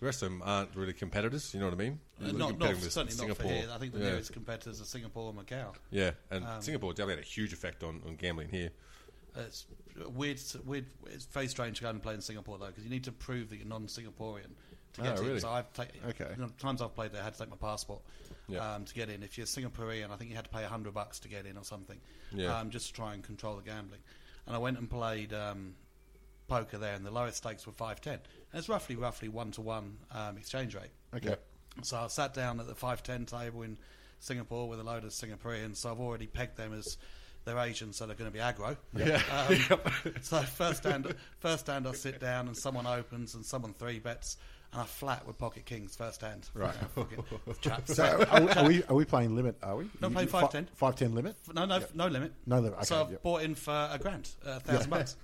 [0.00, 1.52] The rest of them aren't really competitors.
[1.54, 1.98] You know what I mean?
[2.22, 3.66] Uh, not, not certainly not for here.
[3.72, 4.04] I think the yeah.
[4.10, 5.74] nearest competitors are Singapore and Macau.
[5.90, 8.70] Yeah, and Um, Singapore definitely had a huge effect on, on gambling here.
[9.36, 9.66] It's
[10.14, 10.40] weird.
[10.64, 10.86] Weird.
[11.06, 13.50] It's very strange to go and play in Singapore though, because you need to prove
[13.50, 14.48] that you're non-Singaporean
[14.94, 15.26] to get Oh, in.
[15.28, 15.40] really?
[15.40, 16.26] So I've taken Okay.
[16.36, 18.00] you know, times I've played there, I had to take my passport
[18.48, 18.74] Yeah.
[18.74, 19.22] um, to get in.
[19.22, 21.64] If you're Singaporean, I think you had to pay hundred bucks to get in or
[21.64, 22.00] something,
[22.32, 22.58] Yeah.
[22.58, 24.00] um, just to try and control the gambling.
[24.48, 25.74] And I went and played um,
[26.48, 28.18] poker there, and the lowest stakes were five ten.
[28.50, 30.90] And it's roughly roughly one to one um, exchange rate.
[31.14, 31.36] Okay.
[31.82, 33.78] So I sat down at the 510 table in
[34.18, 35.76] Singapore with a load of Singaporeans.
[35.76, 36.96] So I've already pegged them as
[37.44, 38.76] they're Asian, so they're going to be aggro.
[39.30, 43.98] Um, so first hand, first hand, I sit down and someone opens and someone three
[44.00, 44.36] bets,
[44.72, 46.48] and I flat with pocket kings first hand.
[46.54, 46.74] Right.
[46.94, 47.24] Fucking.
[47.86, 49.56] So are, we, are we are we playing limit?
[49.62, 49.90] Are we?
[50.00, 50.74] No, You- playing fi- 510.
[50.76, 51.36] Five ten limit.
[51.54, 52.32] no, no, no limit.
[52.46, 53.22] No limit, so I've yep.
[53.22, 55.16] bought in for a grand, a thousand bucks.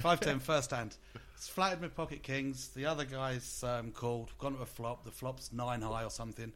[0.00, 0.96] Five ten first hand.
[1.34, 2.68] It's flattered with pocket kings.
[2.68, 5.04] The other guy's um, called, gone to a flop.
[5.04, 6.52] The flop's nine high or something.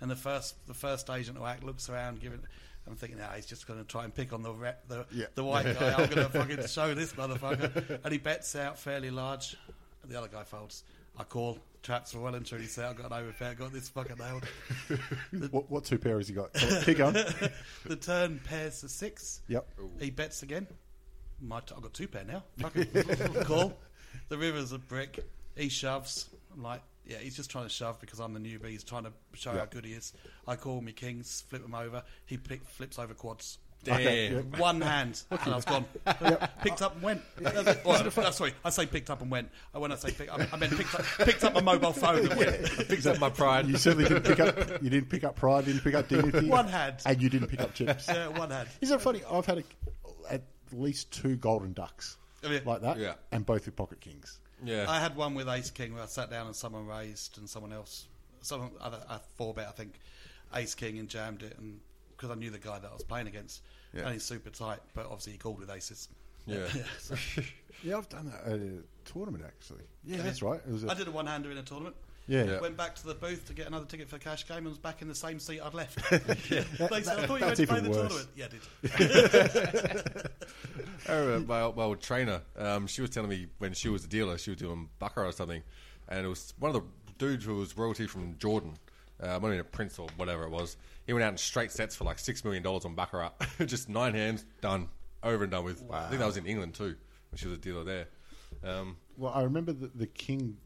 [0.00, 2.40] And the first, the first agent to act looks around, giving.
[2.88, 5.26] I'm thinking, now he's just going to try and pick on the re- the, Yeah.
[5.36, 5.90] the white guy.
[5.92, 8.00] I'm going to fucking show this motherfucker.
[8.04, 9.56] And he bets out fairly large.
[10.02, 10.82] And the other guy folds.
[11.16, 11.58] I call.
[11.82, 12.86] Traps well and truly set.
[12.86, 13.56] I've got an overpair.
[13.56, 14.44] Got this fucking nailed.
[15.52, 16.52] What, what two pair has he got?
[16.54, 17.12] Keep going.
[17.86, 19.42] the turn pairs to six.
[19.46, 19.68] Yep.
[20.00, 20.66] He bets again.
[21.40, 22.42] My t- I've got two pair now.
[22.58, 22.86] Fucking
[23.44, 23.78] cool.
[24.30, 25.24] The river's a brick.
[25.54, 26.28] He shoves.
[26.52, 28.70] I'm like, yeah, he's just trying to shove because I'm the newbie.
[28.70, 30.12] He's trying to show how good he is.
[30.48, 32.02] I call me kings, flip him over.
[32.24, 33.58] He pick, flips over quads.
[33.88, 34.58] Okay, yeah.
[34.58, 35.84] One hand, and I was gone.
[36.62, 37.22] Picked up and went.
[37.84, 39.50] Well, no, sorry, I say picked up and went.
[39.72, 42.34] When I say pick, I, I meant picked up, picked up my mobile phone and
[42.36, 42.88] went.
[42.88, 43.66] Picks up my pride.
[43.66, 44.82] You certainly didn't pick up.
[44.82, 45.66] You didn't pick up pride.
[45.66, 46.48] Didn't pick up dignity.
[46.48, 46.96] One hand.
[47.06, 48.08] and you didn't pick up chips.
[48.08, 48.68] Yeah, one hand.
[48.80, 49.22] Isn't it funny?
[49.30, 49.62] I've had a,
[50.32, 53.14] at least two golden ducks oh, I mean, like that, Yeah.
[53.32, 54.38] and both with pocket kings.
[54.64, 57.48] Yeah, I had one with Ace King where I sat down and someone raised and
[57.48, 58.06] someone else,
[58.40, 59.94] someone other I four bet I think,
[60.54, 61.80] Ace King and jammed it and
[62.16, 63.62] because I knew the guy that I was playing against
[63.94, 64.02] Yeah.
[64.04, 66.08] and he's super tight, but obviously he called with aces.
[66.46, 66.66] yeah.
[67.00, 67.14] so
[67.82, 69.84] Yeah, I've done that at a tournament actually.
[70.04, 70.60] Yeah, that's right.
[70.66, 71.94] It was a, I did a one hander in a tournament.
[72.26, 72.44] yeah.
[72.44, 72.60] Yeah.
[72.60, 74.78] Went back to the booth to get another ticket for a cash game and was
[74.78, 75.98] back in the same seat I'd left.
[76.10, 77.98] They said, I thought you went to play the worse.
[77.98, 78.28] tournament.
[78.36, 80.30] Yeah, I did.
[81.08, 82.40] I remember my, my old trainer.
[82.56, 85.32] Um, she was telling me when she was a dealer, she was doing baccarat or
[85.32, 85.62] something,
[86.08, 88.74] and it was one of the dudes who was royalty from Jordan.
[89.22, 90.76] Uh, I mean, a prince or whatever it was.
[91.06, 93.32] He went out in straight sets for like six million dollars on baccarat,
[93.66, 94.88] just nine hands, done,
[95.22, 95.82] over and done with.
[95.90, 96.94] I think that was in England too
[97.30, 98.08] when she was a dealer there.
[98.64, 100.56] Um, Well, I remember the, the king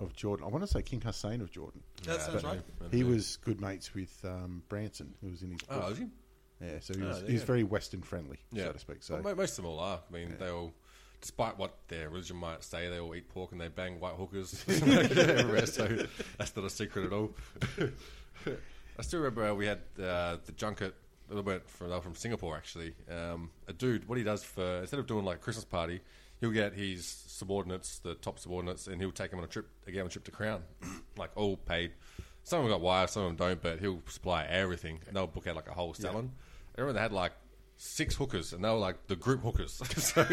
[0.00, 0.46] of Jordan.
[0.46, 1.82] I want to say King Hussein of Jordan.
[2.04, 2.60] That yeah, I sounds right.
[2.90, 5.60] He don't was good mates with um, Branson, who was in his.
[5.70, 6.06] Oh, was he?
[6.62, 9.02] Yeah, so he Oh, was, there he was very Western friendly, Yeah, so to speak.
[9.02, 10.00] So Well, most of them all are.
[10.08, 10.72] I mean, they all
[11.20, 14.64] despite what their religion might say, they all eat pork and they bang white hookers
[14.68, 15.66] everywhere.
[15.66, 16.06] So
[16.38, 17.30] that's not a secret at all.
[18.98, 20.94] I still remember we had uh, the junket.
[21.28, 22.92] A little bit from, they from Singapore actually.
[23.08, 26.00] Um, a dude, what he does for instead of doing like a Christmas party,
[26.40, 30.06] he'll get his subordinates, the top subordinates, and he'll take them on a trip again,
[30.06, 30.62] a trip to Crown,
[31.16, 31.92] like all paid.
[32.42, 35.28] Some of them got wives, some of them don't, but he'll supply everything, and they'll
[35.28, 36.32] book out like a whole salon.
[36.76, 37.32] I remember they had like
[37.82, 39.72] six hookers, and they were like the group hookers.
[39.96, 40.26] so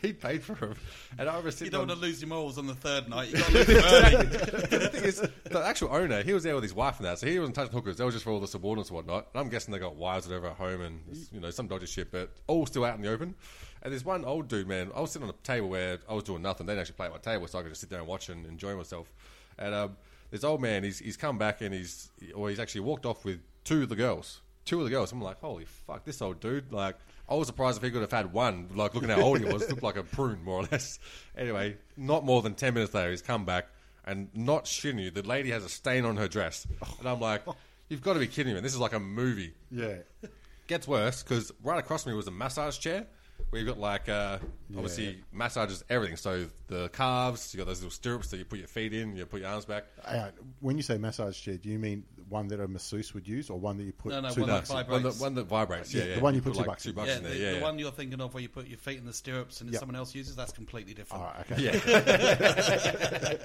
[0.00, 0.74] he paid for them,
[1.18, 3.28] and I remember You don't on, want to lose your morals on the third night.
[3.28, 4.26] You got to lose them early.
[4.26, 7.26] the thing is, the actual owner, he was there with his wife and that, so
[7.26, 7.98] he wasn't touching hookers.
[7.98, 9.28] That was just for all the subordinates and whatnot.
[9.34, 11.86] And I'm guessing they got wives or whatever at home and you know some dodgy
[11.86, 13.34] shit, but all still out in the open.
[13.82, 14.92] And there's one old dude, man.
[14.96, 16.66] I was sitting on a table where I was doing nothing.
[16.66, 18.30] They didn't actually play at my table, so I could just sit there and watch
[18.30, 19.12] and enjoy myself.
[19.58, 19.96] And um,
[20.30, 23.40] this old man, he's he's come back and he's or he's actually walked off with
[23.64, 24.40] two of the girls.
[24.64, 25.12] Two of the girls.
[25.12, 26.72] I'm like, holy fuck, this old dude.
[26.72, 26.96] Like,
[27.28, 28.68] I was surprised if he could have had one.
[28.74, 30.98] Like, looking how old he was, looked like a prune more or less.
[31.36, 33.68] Anyway, not more than ten minutes later, he's come back
[34.04, 35.10] and not shitting you.
[35.10, 36.66] The lady has a stain on her dress,
[36.98, 37.42] and I'm like,
[37.88, 38.60] you've got to be kidding me.
[38.60, 39.54] This is like a movie.
[39.70, 39.96] Yeah.
[40.66, 43.06] Gets worse because right across from me was a massage chair
[43.50, 44.38] where you've got like uh,
[44.74, 46.16] obviously massages everything.
[46.16, 49.26] So the calves, you got those little stirrups that you put your feet in, you
[49.26, 49.84] put your arms back.
[50.04, 50.28] Uh,
[50.60, 53.60] when you say massage chair, do you mean one that a masseuse would use, or
[53.60, 54.68] one that you put No, no, two one that bucks?
[54.70, 54.90] vibrates.
[54.90, 55.94] One that, one that vibrates.
[55.94, 56.14] Yeah, Yeah, yeah.
[56.16, 56.94] the one you put two like bucks two in.
[56.96, 57.32] bucks Yeah, in there.
[57.32, 57.62] the, Yeah, the yeah.
[57.62, 59.78] one you're thinking of where you put your feet in the stirrups and Yep.
[59.80, 61.22] someone else uses, that's completely different.
[61.22, 61.62] All right, okay.
[61.62, 63.38] Yeah.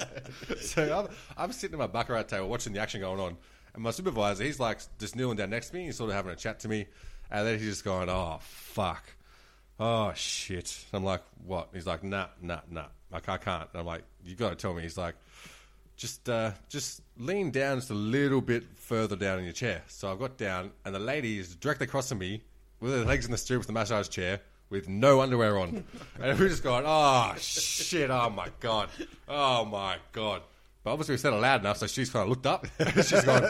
[0.61, 3.37] so I'm, I'm sitting at my baccarat table watching the action going on,
[3.73, 6.31] and my supervisor, he's like just kneeling down next to me, he's sort of having
[6.31, 6.87] a chat to me,
[7.29, 9.03] and then he's just going, "Oh fuck,
[9.79, 13.85] oh shit." I'm like, "What?" He's like, "Nah, nah, nah, like I can't." And I'm
[13.85, 15.15] like, "You've got to tell me." He's like,
[15.97, 20.11] "Just, uh, just lean down just a little bit further down in your chair." So
[20.11, 22.43] I've got down, and the lady is directly across from me
[22.79, 24.41] with her legs in the stirrups, the massage chair.
[24.69, 25.85] With no underwear on,
[26.21, 28.09] and we're just going, "Oh shit!
[28.09, 28.89] Oh my god!
[29.27, 30.41] Oh my god!"
[30.83, 32.67] But obviously we said it loud enough, so she's kind of looked up.
[32.95, 33.43] she's gone,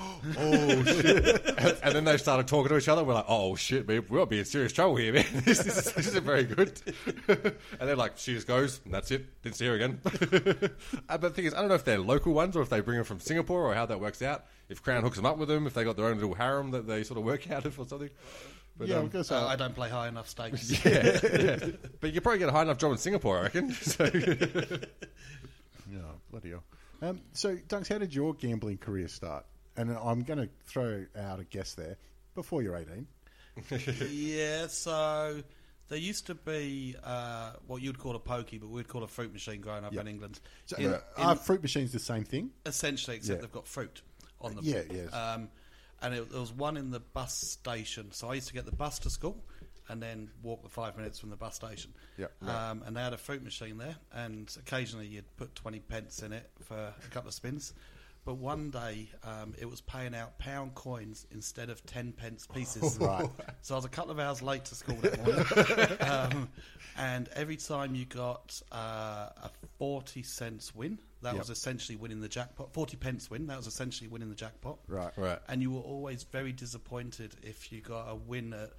[0.38, 1.46] oh shit!
[1.58, 3.04] And, and then they started talking to each other.
[3.04, 5.24] We're like, oh shit, man, we're be in serious trouble here, man.
[5.32, 6.80] This, this, is, this isn't very good.
[7.28, 7.54] and
[7.88, 9.42] they're like, she just goes, and that's it.
[9.42, 10.00] Didn't see her again.
[11.08, 12.80] Uh, but the thing is, I don't know if they're local ones or if they
[12.80, 14.44] bring them from Singapore or how that works out.
[14.68, 16.86] If Crown hooks them up with them, if they got their own little harem that
[16.86, 18.10] they sort of work out of or something.
[18.76, 20.84] But, yeah, um, I'm gonna say, Uh, I don't play high enough stakes.
[20.84, 21.56] yeah, yeah.
[22.00, 23.72] But you could probably get a high enough job in Singapore, I reckon.
[23.72, 24.04] So,
[25.90, 25.98] Yeah,
[26.30, 26.62] bloody hell.
[27.02, 29.44] Um, so, Dunks, how did your gambling career start?
[29.76, 31.96] And I'm going to throw out a guess there.
[32.34, 33.06] Before you're 18.
[34.10, 35.42] yeah, so
[35.88, 39.32] there used to be uh, what you'd call a pokey, but we'd call a fruit
[39.32, 40.02] machine growing up Yeah.
[40.02, 40.40] in England.
[40.66, 42.50] So, In- uh, in- are fruit machines the same thing?
[42.66, 43.40] essentially, except Yeah.
[43.42, 44.02] they've got fruit
[44.40, 44.64] on them.
[44.64, 45.12] Yeah, yes.
[45.12, 45.48] Um,
[46.02, 48.12] and it, there was one in the bus station.
[48.12, 49.42] So I used to get the bus to school
[49.88, 51.92] and then walk the five minutes from the bus station.
[52.16, 52.70] Yeah, right.
[52.70, 56.32] Um, and they had a fruit machine there, and occasionally you'd put 20 pence in
[56.32, 57.74] it for a couple of spins.
[58.24, 62.98] But one day um, it was paying out pound coins instead of 10 pence pieces.
[63.00, 63.28] Right.
[63.62, 65.96] So I was a couple of hours late to school that morning.
[66.00, 66.48] um,
[66.98, 71.38] and every time you got uh, a 40 cents win, that Yep.
[71.38, 72.72] was essentially winning the jackpot.
[72.72, 74.78] 40 pence win, that was essentially winning the jackpot.
[74.86, 75.12] Right.
[75.16, 75.38] right.
[75.48, 78.70] And you were always very disappointed if you got a win at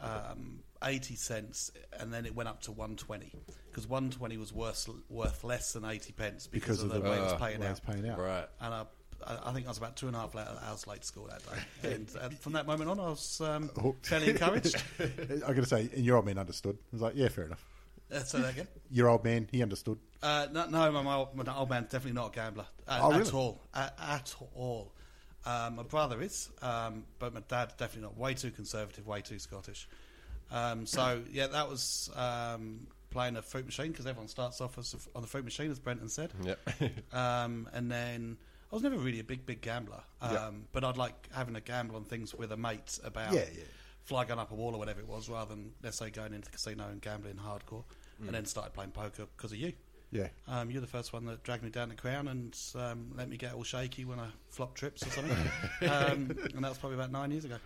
[0.00, 3.32] um, 80 cents and then it went up to 120.
[3.72, 7.16] Because 120 was worth, worth less than 80 pence because, Because of, of the way
[7.16, 7.70] it was uh, paying Way out.
[7.70, 8.18] it's paying out.
[8.18, 8.46] Right.
[8.60, 8.84] And I,
[9.26, 11.42] I I think I was about two and a half hours late to school that
[11.44, 11.90] day.
[11.94, 13.70] and, and from that moment on, I was um,
[14.02, 14.82] fairly encouraged.
[15.00, 16.76] I'm going to say, and your old man understood.
[16.76, 17.64] I was like, yeah, fair enough.
[18.12, 18.68] Uh, say that again.
[18.90, 19.98] Your old man, he understood.
[20.22, 23.18] Uh, no, no, my, old, my old man's definitely not a gambler uh, Oh, at
[23.18, 23.30] really?
[23.30, 23.62] all.
[23.74, 24.92] At, at all.
[25.46, 28.18] Um, my brother is, um, but my dad's definitely not.
[28.18, 29.88] Way too conservative, way too Scottish.
[30.50, 34.94] Um, so yeah, that was um, playing a fruit machine because everyone starts off as
[35.14, 36.32] on the fruit machine, as Brenton said.
[36.42, 36.58] Yep.
[37.12, 38.36] Um, and then
[38.70, 40.50] I was never really a big, big gambler, um, Yeah.
[40.72, 43.64] but I'd like having a gamble on things with a mate about Yeah, yeah.
[44.04, 46.46] fly gun up a wall or whatever it was, rather than let's say going into
[46.50, 47.84] the casino and gambling hardcore,
[48.20, 48.26] Mm.
[48.26, 49.72] and then started playing poker because of you.
[50.10, 50.28] Yeah.
[50.46, 53.36] Um, you're the first one that dragged me down the Crown and um, let me
[53.38, 55.36] get all shaky when I flop trips or something.
[55.90, 57.56] um, and that was probably about nine years ago.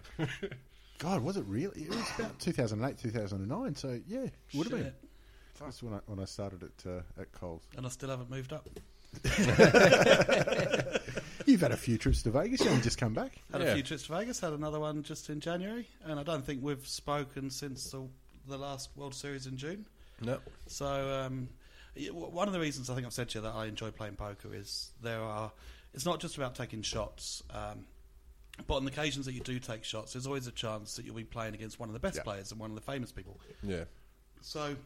[0.98, 1.82] God, was it really?
[1.82, 3.74] It was about 2008, 2009.
[3.74, 4.92] So, yeah, would have been.
[5.58, 5.66] Shit.
[5.66, 7.62] That's when I, when I started at, uh, at Coles.
[7.76, 8.68] And I still haven't moved up.
[11.46, 12.60] You've had a few trips to Vegas.
[12.60, 13.32] You haven't just come back.
[13.52, 13.68] Had Yeah.
[13.68, 16.62] a few trips to Vegas, had another one just in January, and I don't think
[16.62, 18.02] we've spoken since the,
[18.48, 19.86] the last World Series in June.
[20.20, 20.38] no.
[20.66, 20.86] So,
[21.24, 21.48] um,
[21.94, 24.16] yeah, one of the reasons I think I've said to you that I enjoy playing
[24.16, 25.52] poker is there are.
[25.94, 27.86] It's not just about taking shots, um,
[28.66, 31.14] but on the occasions that you do take shots, there's always a chance that you'll
[31.14, 32.22] be playing against one of the best Yeah.
[32.24, 33.40] players and one of the famous people.
[33.62, 33.84] Yeah.
[34.42, 34.76] So,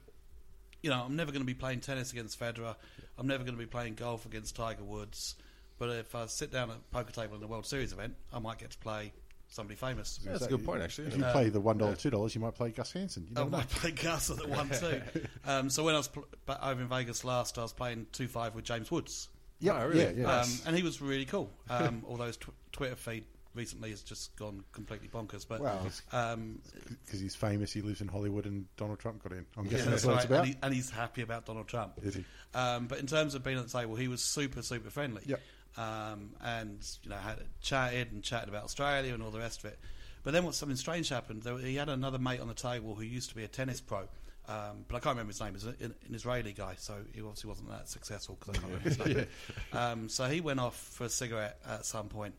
[0.83, 2.75] you know, I'm never going to be playing tennis against Federer.
[3.19, 5.35] I'm never going to be playing golf against Tiger Woods.
[5.79, 8.38] But if I sit down at a poker table in a World Series event, I
[8.38, 9.12] might get to play
[9.49, 10.21] somebody famous.
[10.25, 11.09] Yeah, that's a good point, actually.
[11.09, 11.33] If you it?
[11.33, 13.27] play the one dollar, two dollars, you might play Gus Hansen.
[13.31, 13.51] You I know.
[13.51, 15.01] might play Gus at the one too.
[15.47, 16.27] Um, so when I was pl-
[16.62, 19.29] over in Vegas last, I was playing two five with James Woods.
[19.59, 20.03] Yeah, Oh, really?
[20.05, 20.40] yeah, yeah.
[20.40, 21.51] Um, and he was really cool.
[21.69, 25.46] Um, although his tw- Twitter feed recently has just gone completely bonkers.
[25.48, 26.60] But Well, um,
[27.04, 29.46] because he's famous, he lives in Hollywood, and Donald Trump got in.
[29.56, 30.16] I'm guessing yeah, that's that's what right.
[30.16, 30.44] it's about.
[30.44, 31.94] And, he, and he's happy about Donald Trump.
[32.02, 32.24] Is he?
[32.54, 35.22] Um, but in terms of being at the table, he was super, super friendly.
[35.26, 35.40] Yep.
[35.76, 39.66] Um, and you know, had chatted and chatted about Australia and all the rest of
[39.72, 39.78] it.
[40.22, 41.42] But then, what something strange happened.
[41.42, 44.00] There, he had another mate on the table who used to be a tennis pro,
[44.48, 45.54] um, but I can't remember his name.
[45.54, 48.88] He's an, an Israeli guy, so he obviously wasn't that successful because I can't remember
[48.88, 49.26] his name.
[49.72, 52.34] um, so he went off for a cigarette at some point,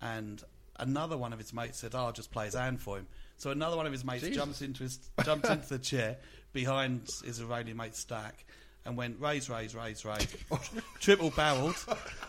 [0.00, 0.42] and
[0.76, 3.06] another one of his mates said, "Oh, "I'll just play his hand for him."
[3.36, 6.18] So another one of his mates jumps into his jumped into the chair
[6.52, 8.44] behind his Israeli mate's stack
[8.88, 10.26] and went raise, raise, raise, raise,
[11.00, 11.76] triple barreled,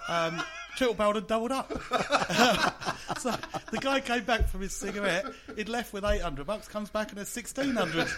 [0.09, 0.43] um,
[0.75, 1.71] triple barreled and doubled up.
[3.17, 3.33] so
[3.71, 5.25] the guy came back from his cigarette.
[5.55, 6.67] He'd left with eight hundred bucks.
[6.67, 8.07] Comes back and has sixteen hundred.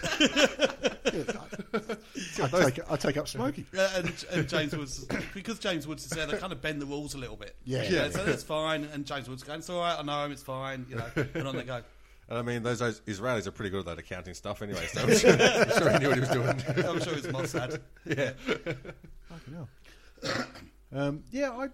[2.42, 3.64] I take, I take up smoking.
[3.76, 6.86] Uh, and, and James Woods, because James Woods is there, they kind of bend the
[6.86, 7.54] rules a little bit.
[7.64, 7.84] Yeah.
[7.84, 8.88] You know, so that's fine.
[8.92, 9.96] And James Woods going, "It's all right.
[9.98, 10.32] I know him.
[10.32, 11.82] It's fine." You know, and on they go.
[12.32, 15.02] And I mean, those, those Israelis are pretty good at that accounting stuff anyway, so
[15.02, 16.48] I'm sure, I'm sure he knew what he was doing.
[16.88, 17.78] I'm sure it's Mossad.
[18.06, 18.32] yeah.
[19.28, 19.68] Fucking hell.
[20.94, 21.68] um, yeah, I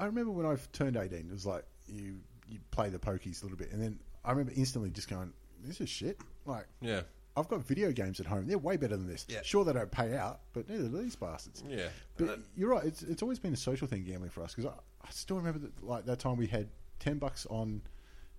[0.00, 2.16] I remember when I turned eighteen, it was like you
[2.48, 5.80] you play the pokies a little bit, and then I remember instantly just going, "This
[5.80, 7.02] is shit." Like, Yeah.
[7.36, 9.26] I've got video games at home; they're way better than this.
[9.28, 9.42] Yeah.
[9.44, 11.62] Sure, they don't pay out, but neither do these bastards.
[11.68, 11.86] Yeah.
[12.16, 15.06] But you're right; it's it's always been a social thing gambling for us because I,
[15.06, 17.80] I still remember that like that time we had ten bucks on.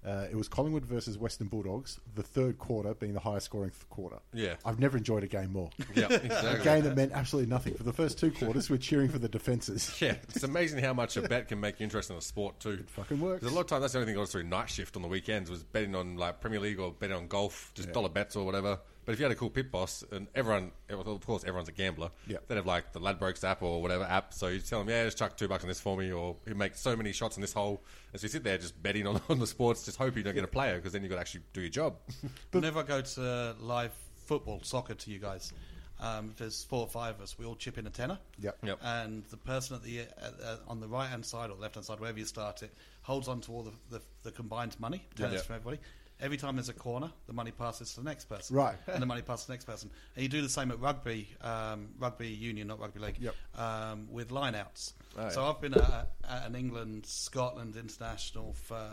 [0.06, 2.00] Uh, it was Collingwood versus Western Bulldogs.
[2.14, 4.18] The third quarter being the highest scoring th- quarter.
[4.34, 4.56] Yeah.
[4.64, 5.70] I've never enjoyed a game more.
[5.96, 6.50] Yeah, exactly.
[6.60, 7.74] a game that meant absolutely nothing.
[7.76, 9.96] For the first two quarters, we're cheering for the defences.
[10.02, 12.72] Yeah, it's amazing how much a bet can make you interested in a sport too.
[12.72, 13.44] It fucking works.
[13.46, 15.08] a lot of times that's the only thing I got through night shift on the
[15.08, 18.46] weekends was betting on like Premier League or betting on golf, just dollar bets or
[18.46, 18.80] whatever.
[19.06, 22.10] But if you had a cool pit boss and everyone, of course, everyone's a gambler.
[22.28, 22.38] Yeah.
[22.48, 24.34] They'd have like the Ladbrokes app or whatever app.
[24.34, 26.56] So you tell them, yeah, just chuck two bucks on this for me, or you
[26.56, 27.84] make so many shots in this hole.
[28.12, 30.34] And so you sit there just betting on, on the sports, just hope you don't
[30.36, 31.96] get a player because then you've got to actually do your job.
[32.52, 33.92] Whenever I go to live
[34.26, 35.54] football, soccer to you guys,
[36.02, 38.18] um, if there's four or five of us, we all chip in a tenner.
[38.42, 38.58] Yep.
[38.64, 38.80] Yep.
[38.84, 42.00] And the person at the uh, on the right hand side or left hand side,
[42.00, 45.40] wherever you start it, holds on to all the, the, the combined money, tenners Yeah.
[45.42, 45.80] from everybody.
[46.22, 48.56] Every time there's a corner, the money passes to the next person.
[48.56, 48.76] Right.
[48.88, 49.90] And the money passes to the next person.
[50.16, 53.36] And you do the same at rugby, um, rugby union, not rugby league, Yep.
[53.58, 54.94] um, with line outs.
[55.18, 55.46] Oh, so.
[55.46, 58.90] I've been at, at an England Scotland international for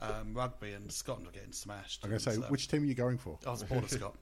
[0.00, 2.00] um, rugby, and Scotland are getting smashed.
[2.04, 3.38] I'm going to say, And, uh, which team are you going for?
[3.46, 4.14] I was border Scott.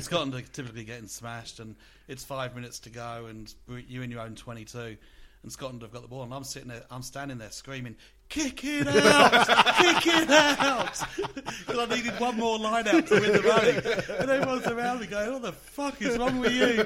[0.00, 1.76] Scotland are typically getting smashed, and
[2.08, 3.52] it's five minutes to go, and
[3.88, 4.96] you're in your own 22,
[5.42, 7.96] and Scotland have got the ball, and I'm sitting there, I'm standing there screaming,
[8.28, 9.46] "Kick it out!
[9.76, 11.02] kick it out!"
[11.66, 13.76] Because I needed one more line out to win the running,
[14.20, 16.84] and everyone's around me going, "What the fuck is wrong with you?"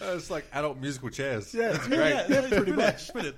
[0.00, 1.52] it's like adult musical chairs.
[1.54, 2.10] Yeah, it's great.
[2.10, 3.12] yeah, yeah, pretty much.
[3.12, 3.36] Brilliant.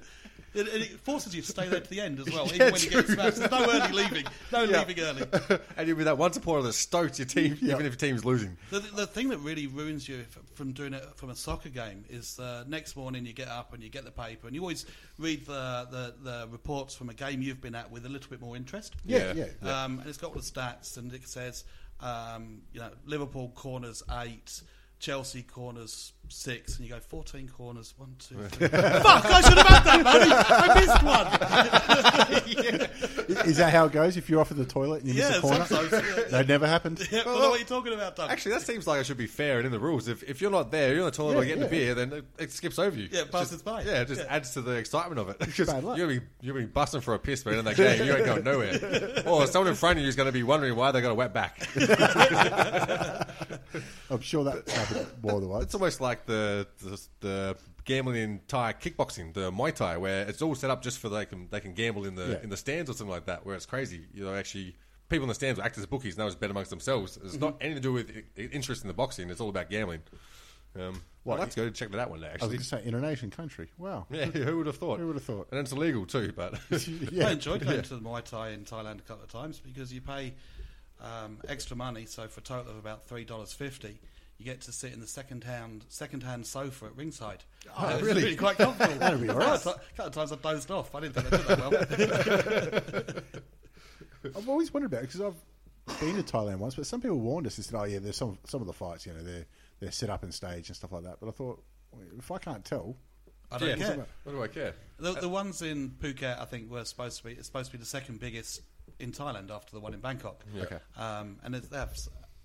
[0.55, 2.81] It, and it forces you to stay there to the end as well, even when
[2.83, 3.37] you get smashed.
[3.37, 4.79] There's no early leaving, no Yeah.
[4.85, 5.27] leaving early.
[5.77, 8.57] and you'll be that one supporter that stoked your team, even if your team's losing.
[8.71, 12.39] The, the thing that really ruins you from doing it from a soccer game is
[12.41, 14.87] uh, next morning you get up and you get the paper and you always
[15.19, 18.41] read the, the, the reports from a game you've been at with a little bit
[18.41, 18.95] more interest.
[19.05, 19.45] Yeah, Yeah.
[19.63, 19.85] yeah.
[19.85, 21.65] Um, and it's got all the stats and it says,
[22.01, 24.63] um, you know, Liverpool corners eight,
[25.01, 28.69] Chelsea corners six, and you go 14 corners, one, two, three.
[28.69, 30.33] Fuck, I should have had that money.
[30.33, 31.03] I missed
[33.39, 33.49] one.
[33.49, 34.17] Is that how it goes?
[34.17, 35.65] If you're off in the toilet and you miss a corner?
[35.65, 35.93] sometimes.
[35.93, 37.07] Yeah, That never happened.
[37.11, 38.31] yeah, well, what are you talking about, Doug?
[38.31, 40.09] Actually, that seems like it should be fair and in the rules.
[40.09, 41.67] If, if you're not there, you're in the toilet or getting yeah.
[41.67, 43.09] a beer, then it, it skips over you.
[43.11, 43.83] Yeah, it passes just- by.
[43.83, 44.35] Yeah, it just Yeah.
[44.35, 45.39] adds to the excitement of it.
[45.39, 48.25] Because you'll be you'll be busting for a piss, but in that game you ain't
[48.25, 49.23] going nowhere.
[49.27, 51.15] or someone in front of you is going to be wondering why they got a
[51.15, 51.59] wet back.
[54.11, 55.65] I'm sure that happened more than once.
[55.65, 60.43] It's almost like the, the the gambling in Thai kickboxing, the Muay Thai, where it's
[60.43, 62.43] all set up just for they can they can gamble in the Yeah.
[62.43, 63.45] in the stands or something like that.
[63.47, 64.77] Where it's crazy, you know, actually.
[65.11, 67.19] People in the stands will act as bookies and they just bet amongst themselves.
[67.25, 69.31] It's not anything to do with interest in the boxing.
[69.31, 70.03] It's all about gambling.
[70.79, 72.27] Um, What, I'd like to go check that out one day.
[72.27, 73.71] I was Actually, going to say, in a nation country.
[73.79, 74.05] Wow.
[74.11, 75.01] Yeah, who would have thought?
[75.01, 75.49] Who would have thought?
[75.51, 76.61] And it's illegal too, but
[77.11, 77.29] yeah.
[77.29, 80.03] I enjoyed going to the Muay Thai in Thailand a couple of times because you
[80.03, 80.35] pay
[81.01, 82.05] um, extra money.
[82.05, 84.01] So for a total of about three dollars fifty,
[84.39, 87.43] you get to sit in the second hand second hand sofa at ringside.
[87.77, 88.37] Oh, Uh, it's really?
[88.37, 88.95] quite comfortable.
[88.99, 89.49] That'd be all right.
[89.49, 90.95] A couple of ti- couple of times I dozed off.
[90.95, 93.25] I didn't think I did that
[94.25, 94.33] well.
[94.37, 97.47] I've always wondered about it because I've been to Thailand once, but some people warned
[97.47, 99.47] us and said, "Oh yeah, there's some some of the fights, you know, they're
[99.81, 101.63] they're set up and staged and stuff like that." But I thought,
[101.93, 102.97] well, if I can't tell,
[103.51, 103.77] I don't Yeah.
[103.95, 104.07] care.
[104.25, 104.75] What do I care?
[104.99, 107.81] The, the ones in Phuket, I think, were supposed to be it's supposed to be
[107.81, 108.61] the second biggest
[108.99, 110.45] in Thailand after the one in Bangkok.
[110.61, 110.79] Okay.
[110.97, 111.97] Um, and it's- they have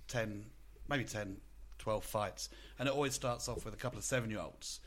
[0.08, 0.46] 10,
[0.88, 1.38] maybe 10,
[1.84, 2.50] 12 fights.
[2.80, 4.80] And it always starts off with a couple of seven year olds.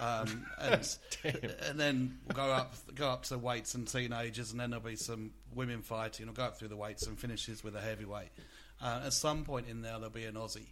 [0.00, 0.96] Um, and,
[1.68, 4.96] and then we'll go up go up to weights and teenagers, and then there'll be
[4.96, 6.24] some women fighting.
[6.26, 8.30] We'll go up through the weights and finishes with a heavyweight.
[8.82, 10.68] Uh, at some point in there, there'll be an Aussie.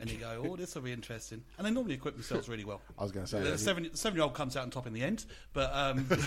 [0.00, 1.44] And you go, oh, this will be interesting.
[1.56, 2.80] And they normally equip themselves really well.
[2.98, 5.02] I was going to say, The seven, the seven-year-old comes out on top in the
[5.02, 6.04] end, but um,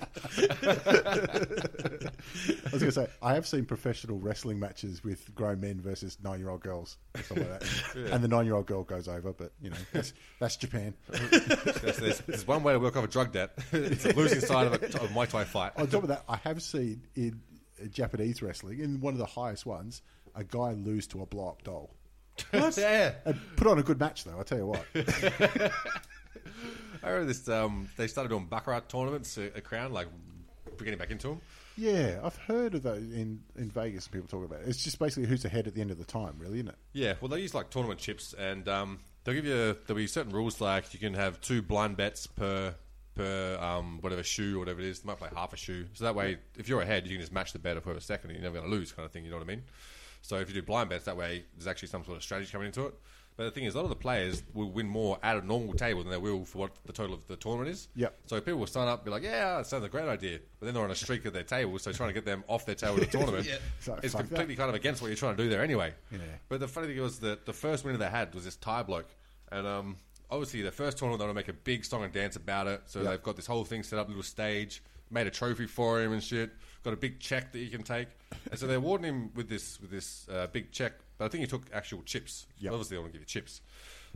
[0.62, 6.18] I was going to say, I have seen professional wrestling matches with grown men versus
[6.22, 8.12] nine year old girls, and stuff like that.
[8.12, 10.94] and the nine year old girl goes over, but you know, that's, that's Japan.
[11.08, 13.52] There's, there's, there's one way to work off a drug debt.
[13.72, 15.72] it's the losing side of a, of a Muay Thai fight.
[15.76, 17.40] On top of that, I have seen in
[17.82, 20.02] uh, Japanese wrestling, in one of the highest ones,
[20.34, 21.90] a guy lose to a blow up doll.
[22.52, 23.12] yeah.
[23.24, 24.84] And put on a good match, though, I tell you what.
[27.02, 27.48] I remember this.
[27.48, 30.08] Um, they started doing baccarat tournaments at, at Crown, like
[30.78, 31.40] getting back into them.
[31.76, 34.68] Yeah, I've heard of those in, in Vegas, people talk about it.
[34.68, 36.74] It's just basically who's ahead at the end of the time, really, isn't it?
[36.92, 40.32] Yeah, well, they use like tournament chips, and um, they'll give you there'll be certain
[40.32, 42.74] rules like you can have two blind bets per
[43.14, 45.00] per um, whatever shoe or whatever it is.
[45.00, 47.32] They might play half a shoe, so that way, if you're ahead, you can just
[47.32, 48.30] match the bet of whoever's second.
[48.30, 49.24] and You're never going to lose, kind of thing.
[49.24, 49.62] You know what I mean?
[50.22, 52.66] So if you do blind bets, that way there's actually some sort of strategy coming
[52.66, 52.94] into it.
[53.38, 55.72] But the thing is, a lot of the players will win more at a normal
[55.72, 57.86] table than they will for what the total of the tournament is.
[57.94, 58.18] Yep.
[58.26, 60.40] So people will sign up, and be like, "Yeah, that sounds like a great idea,"
[60.58, 62.66] but then they're on a streak at their table, so trying to get them off
[62.66, 63.58] their table at the tournament Yeah.
[63.78, 64.28] So, is fuck that.
[64.28, 65.94] completely kind of against what you're trying to do there anyway.
[66.10, 66.18] Yeah.
[66.48, 69.08] But the funny thing was that the first winner they had was this Thai bloke,
[69.52, 69.96] and um,
[70.30, 72.82] obviously the first tournament they want to make a big song and dance about it.
[72.86, 73.10] So Yeah.
[73.10, 76.22] they've got this whole thing set up, little stage, made a trophy for him and
[76.24, 76.50] shit.
[76.84, 78.08] Got a big check that you can take,
[78.50, 80.92] and so they're awarding him with this with this uh, big check.
[81.18, 82.46] But I think he took actual chips.
[82.58, 82.72] Yep.
[82.72, 83.60] Obviously, they want to give you chips.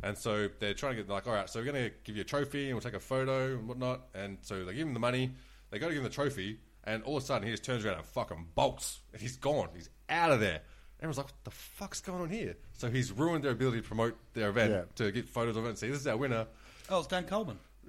[0.03, 2.23] And so they're trying to get like, all right, so we're going to give you
[2.23, 4.03] a trophy and we'll take a photo and whatnot.
[4.15, 5.33] And so they give him the money.
[5.71, 7.85] They go to give him the trophy, and all of a sudden he just turns
[7.85, 9.01] around and fucking bolts.
[9.13, 9.69] And he's gone.
[9.75, 10.61] He's out of there.
[11.01, 12.55] Everyone's like, what the fuck's going on here?
[12.79, 14.83] So he's ruined their ability to promote their event Yeah.
[15.07, 16.47] to get photos of it and say, this is our winner.
[16.89, 17.59] oh, it's Dan Coleman.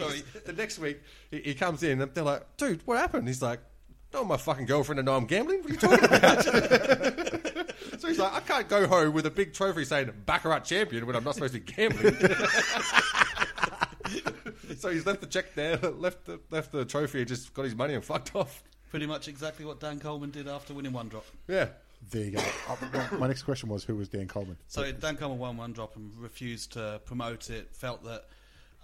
[0.00, 0.22] Sorry.
[0.44, 3.28] The next week he, he comes in and they're like, dude, what happened?
[3.28, 3.60] He's like,
[4.12, 5.62] no, my fucking girlfriend and I am gambling.
[5.62, 6.44] What are you talking about?
[8.00, 11.14] so he's like, I can't go home with a big trophy saying Baccarat champion when
[11.14, 12.14] I'm not supposed to be gambling.
[14.78, 17.74] so he's left the check there, left the, left the trophy, and just got his
[17.76, 18.64] money and fucked off.
[18.90, 21.24] Pretty much exactly what Dan Coleman did after winning one drop.
[21.46, 21.68] Yeah.
[22.10, 22.42] There you go.
[22.68, 24.56] Uh, my- my next question was who was Dan Coleman?
[24.68, 27.68] So Dan Coleman won one drop and refused to promote it.
[27.76, 28.24] Felt that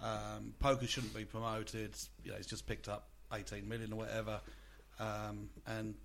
[0.01, 1.95] um, poker shouldn't be promoted.
[2.23, 4.39] You know, he's just picked up 18 million or whatever,
[4.99, 5.95] um, and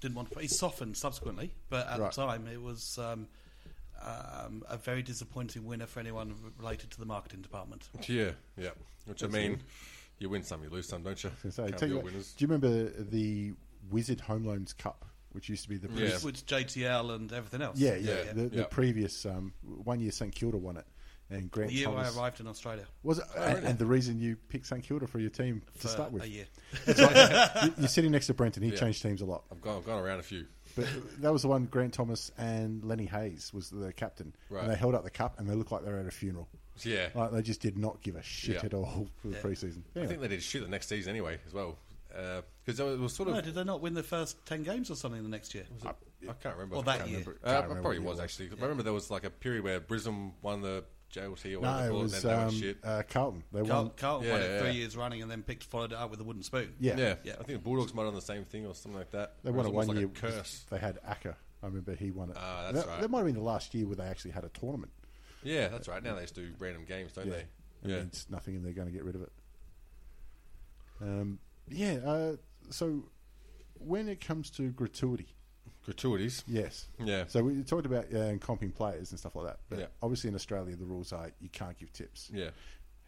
[0.00, 0.38] didn't want to.
[0.40, 2.12] He softened subsequently, but at Right.
[2.12, 3.28] the time it was um,
[4.02, 7.88] um, a very disappointing winner for anyone related to the marketing department.
[8.08, 8.70] Yeah, yeah.
[9.06, 9.60] Which I mean,
[10.18, 11.30] you win some, you lose some, don't you?
[11.44, 12.32] I say, Can't be you all winners.
[12.36, 13.52] do you remember the
[13.90, 16.14] Wizard Home Loans Cup, which used to be the Yeah.
[16.14, 17.78] Which, which JLT and everything else.
[17.78, 20.86] yeah, yeah, Yeah, the, the previous um, one year St Kilda won it,
[21.30, 24.20] and Grant The year Thomas I arrived in Australia was it, and, and the reason
[24.20, 26.22] you picked St Kilda for your team to start with.
[26.22, 26.46] a year.
[26.86, 28.62] You- You're sitting next to Brenton.
[28.62, 28.76] He Yeah.
[28.76, 30.46] changed teams a lot, I've gone, I've gone around a few.
[30.76, 30.86] but
[31.20, 31.64] that was the one.
[31.66, 34.62] Grant Thomas and Lenny Hayes was the captain, Right.
[34.62, 36.48] and they held up the cup, and they looked like they were at a funeral.
[36.82, 37.08] Yeah.
[37.14, 38.66] Like they just did not give a shit Yeah.
[38.66, 39.40] at all for the Yeah.
[39.42, 39.82] preseason.
[39.96, 41.78] I think they did shit the next season anyway, as well.
[42.64, 43.34] Because it was sort of.
[43.34, 45.64] No, did they not win the first 10 games or something the next year?
[45.84, 46.76] I can't remember.
[46.76, 47.18] Or I that year.
[47.20, 47.38] remember.
[47.44, 48.48] Uh, remember probably what was year it actually.
[48.58, 50.84] I remember there was like a period where Brisbane won the
[51.16, 52.78] JLT or no, whatever it was and then they went um, shit.
[52.84, 53.42] uh, Carlton.
[53.52, 53.92] They Carl, won.
[53.96, 54.74] Carlton Yeah, won it yeah, three yeah.
[54.74, 56.74] years running and then picked followed it up with a wooden spoon.
[56.78, 57.14] Yeah, Yeah.
[57.24, 57.32] Yeah.
[57.34, 59.34] I think the Bulldogs might have done the same thing or something like that.
[59.42, 60.06] They It won was it one almost year.
[60.08, 60.64] like a curse.
[60.70, 61.36] They had Acker.
[61.62, 62.36] I remember he won it.
[62.38, 63.00] Ah, that's that, right.
[63.00, 64.92] that might have been the last year where they actually had a tournament.
[65.42, 66.02] Yeah, that's right.
[66.02, 67.32] Now they just do random games, don't yeah,
[67.82, 67.90] they?
[67.92, 67.96] Yeah.
[67.98, 69.32] it's nothing, and they're going to get rid of it.
[71.00, 71.38] Um,
[71.68, 71.98] yeah.
[72.04, 72.36] Uh,
[72.70, 73.04] so
[73.78, 75.28] when it comes to gratuity,
[75.86, 76.44] Gratuities.
[76.46, 76.88] yes.
[77.02, 77.24] Yeah.
[77.28, 79.60] So we talked about uh, comping players and stuff like that.
[79.70, 79.86] But Yeah.
[80.02, 82.30] obviously in Australia, the rules are you can't give tips.
[82.32, 82.50] Yeah.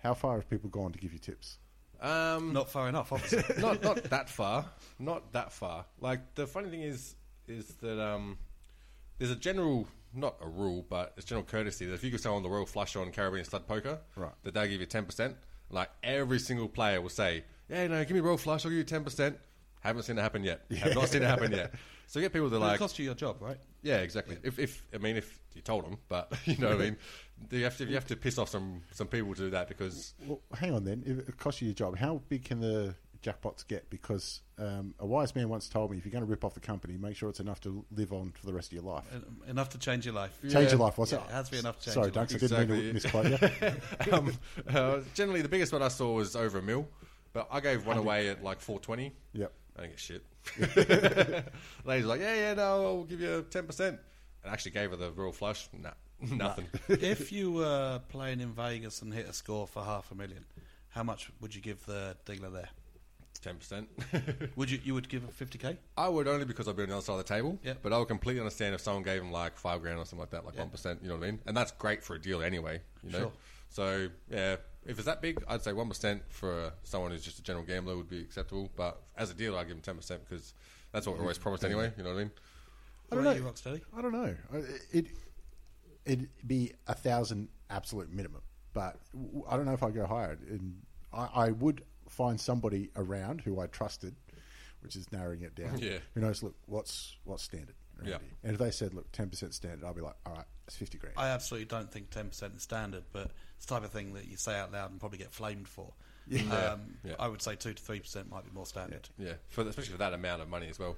[0.02, 1.58] How far have people gone to give you tips?
[2.00, 3.42] Um, Not far enough, obviously.
[3.60, 4.64] not not that far.
[5.00, 5.84] Not that far.
[6.00, 7.16] Like the funny thing is,
[7.48, 8.38] is that um,
[9.18, 12.44] there's a general, not a rule, but it's general courtesy that if you give someone
[12.44, 14.30] the Royal Flush on Caribbean Stud Poker, Right.
[14.44, 15.36] that they give you ten percent.
[15.70, 18.84] Like every single player will say, "Yeah, no, give me Royal Flush, I'll give you
[18.84, 19.36] ten percent."
[19.80, 20.62] Haven't seen it happen yet.
[20.78, 21.72] Have not seen it happen yet.
[22.06, 23.58] So you get people that are But it like, cost you your job, right?
[23.82, 24.38] yeah, exactly.
[24.42, 26.96] If, if I mean, if you told them, but you know, what I mean,
[27.50, 30.14] you have to you have to piss off some some people to do that because
[30.26, 31.02] Well, hang on then.
[31.06, 35.04] If it costs you your job, how big can the jackpots get because um, a
[35.06, 37.28] wise man once told me if you're going to rip off the company, make sure
[37.28, 39.04] it's enough to live on for the rest of your life.
[39.12, 40.38] En- Enough to change your life.
[40.48, 41.24] Change your life, what's Yeah, it?
[41.28, 42.34] it has to be enough to change Sorry, your Dunks.
[42.36, 43.32] I didn't mean to Exactly.
[43.32, 44.12] misquote you.
[44.12, 44.32] um,
[44.72, 46.86] uh, generally, the biggest one I saw was over a mil,
[47.32, 49.12] but I gave one away at like 420.
[49.32, 49.52] Yep.
[49.78, 50.24] I didn't get shit.
[51.84, 53.80] Lady's like, yeah, yeah, no, I'll give you 10%.
[53.88, 53.98] And
[54.44, 55.68] I actually gave her the royal flush.
[55.72, 56.66] Nah, nothing.
[56.88, 60.44] if you were playing in Vegas and hit a score for half a million,
[60.90, 62.68] how much would you give the dealer there?
[63.40, 63.86] 10%.
[64.56, 65.76] Would you you would give a fifty k?
[65.96, 67.56] I would only because I'd be on the other side of the table.
[67.62, 67.74] Yeah.
[67.80, 70.30] But I would completely understand if someone gave him like five grand or something like
[70.30, 70.64] that, like Yeah.
[70.64, 71.38] one you know what I mean?
[71.46, 72.80] And that's great for a deal anyway.
[73.04, 73.18] You know.
[73.18, 73.32] Sure.
[73.68, 74.56] So yeah,
[74.86, 77.96] if it's that big, I'd say one percent for someone who's just a general gambler
[77.96, 78.70] would be acceptable.
[78.76, 80.54] But as a dealer, I'd give him ten percent because
[80.92, 81.92] that's what we're always promised anyway.
[81.96, 82.30] You know what I mean?
[83.10, 83.30] I don't know.
[83.30, 83.80] about you, Rocksteady?
[83.96, 84.34] I don't know.
[84.92, 85.06] It
[86.04, 88.96] it'd be a thousand absolute minimum, but
[89.48, 90.38] I don't know if I go higher.
[90.48, 90.80] And
[91.12, 94.14] I, I would find somebody around who I trusted,
[94.82, 95.78] which is narrowing it down.
[95.82, 95.98] Yeah.
[96.14, 96.42] Who knows?
[96.42, 97.74] Look, what's what's standard?
[97.98, 98.18] around Yeah.
[98.18, 98.28] here?
[98.44, 100.98] And if they said, look, ten percent standard, I'll be like, all right, it's fifty
[100.98, 101.14] grand.
[101.18, 104.26] I absolutely don't think ten percent is standard, but it's the type of thing that
[104.28, 105.92] you say out loud and probably get flamed for.
[106.30, 107.14] Um, Yeah.
[107.18, 109.08] I would say two to three percent might be more standard.
[109.18, 110.96] Yeah, for especially for that amount of money as well.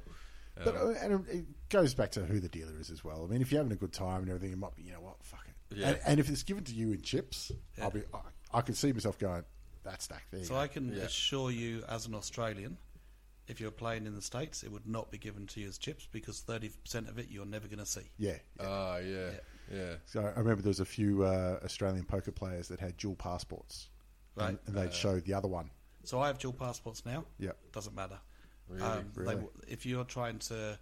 [0.63, 3.25] But Um, uh, and it goes back to who the dealer is as well.
[3.25, 5.01] I mean, if you're having a good time and everything, it might be, you know
[5.01, 5.77] what, fuck it.
[5.79, 5.89] Yeah.
[5.91, 7.85] And, and if it's given to you in chips, Yeah.
[7.85, 9.45] I'll be, I, I could see myself going,
[9.85, 10.33] that's stacked.
[10.33, 10.57] There you So.
[10.57, 11.05] I can Yeah.
[11.05, 12.77] assure you, as an Australian,
[13.47, 16.07] if you're playing in the states, it would not be given to you as chips
[16.11, 18.11] because thirty percent of it you're never going to see.
[18.19, 18.37] yeah.
[18.59, 19.31] Ah, yeah,
[19.71, 19.95] yeah.
[20.07, 23.89] So I remember there was a few uh, Australian poker players that had dual passports,
[24.37, 24.51] Right.
[24.51, 25.71] And, and they'd show the other one.
[26.05, 27.25] So I have dual passports now.
[27.39, 27.57] Yep.
[27.73, 28.19] Doesn't matter.
[28.69, 28.83] Really?
[28.83, 29.35] Um, Really?
[29.35, 30.79] w- if you're trying to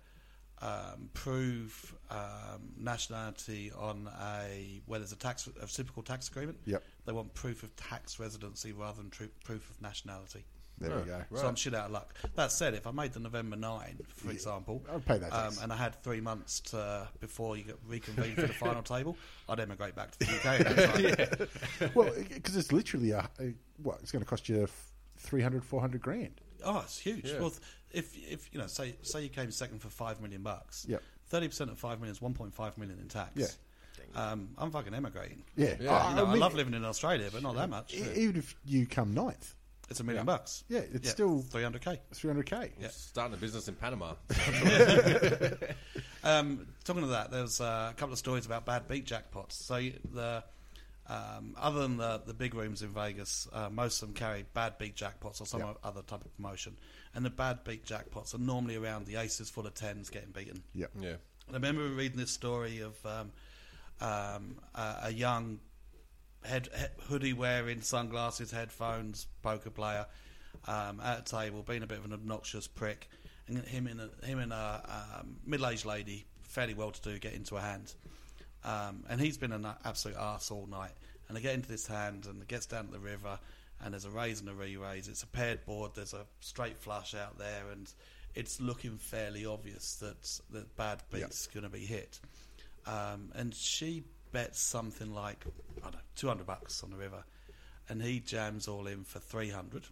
[0.60, 6.82] um, prove um, nationality on a where there's a tax a typical tax agreement, Yep.
[7.06, 10.44] they want proof of tax residency rather than tru- proof of nationality.
[10.80, 11.16] There Oh, we go.
[11.30, 11.40] Right.
[11.40, 12.14] So I'm shit out of luck.
[12.36, 15.72] That said, if I made the November nine, for example, I'd pay that um, and
[15.72, 19.16] I had three months to, before you get reconvened for the final table,
[19.48, 20.46] I'd emigrate back to the UK.
[20.60, 20.76] at
[21.38, 21.48] that
[21.80, 21.90] time.
[21.94, 26.00] Well, because it's literally a, a what it's going to cost you f- 300, 400
[26.00, 26.40] grand.
[26.64, 27.24] Oh, it's huge.
[27.24, 27.40] Yeah.
[27.40, 27.52] Well,
[27.92, 31.02] if if you know, say say you came second for five million bucks, Yep.
[31.28, 33.32] thirty percent of five million is one point five million in tax.
[33.36, 33.46] Yeah.
[34.14, 35.42] Um, I'm fucking emigrating.
[35.56, 35.92] Yeah, Yeah.
[35.96, 37.94] I, You know, I, mean, love living in Australia, but not that much.
[37.94, 39.54] e- Even if you come ninth,
[39.90, 40.64] It's a million bucks.
[40.68, 42.00] Yeah, it's still- three hundred k.
[42.14, 42.70] 300k.
[42.80, 42.88] Yeah.
[42.88, 44.14] Starting a business in Panama.
[46.24, 49.52] Um, talking of that, there's uh, a couple of stories about bad beat jackpots.
[49.52, 49.76] So
[50.12, 50.42] the
[51.06, 54.76] um, other than the, the big rooms in Vegas, uh, most of them carry bad
[54.78, 55.72] beat jackpots or some Yeah.
[55.82, 56.76] other type of promotion.
[57.14, 60.62] And the bad beat jackpots are normally around the aces full of tens getting beaten.
[60.74, 60.90] Yep.
[61.00, 61.14] yeah.
[61.48, 63.30] I remember reading this story of um,
[64.00, 65.60] um, a, a young
[66.48, 70.06] head, he- hoodie wearing, sunglasses, headphones, poker player
[70.66, 73.08] um, at a table, being a bit of an obnoxious prick,
[73.46, 77.60] and him and a, him and a um, middle-aged lady, fairly well-to-do, get into a
[77.60, 77.94] hand,
[78.64, 80.92] um, and he's been an absolute arse all night.
[81.28, 83.38] And they get into this hand, and it gets down to the river,
[83.84, 85.08] and there's a raise and a re-raise.
[85.08, 85.92] It's a paired board.
[85.94, 87.92] There's a straight flush out there, and
[88.34, 92.18] it's looking fairly obvious that that bad beat's going to be hit.
[92.86, 95.44] Um, and she bets something like
[95.78, 97.24] I don't know, two hundred bucks on the river,
[97.88, 99.84] and he jams all in for three hundred.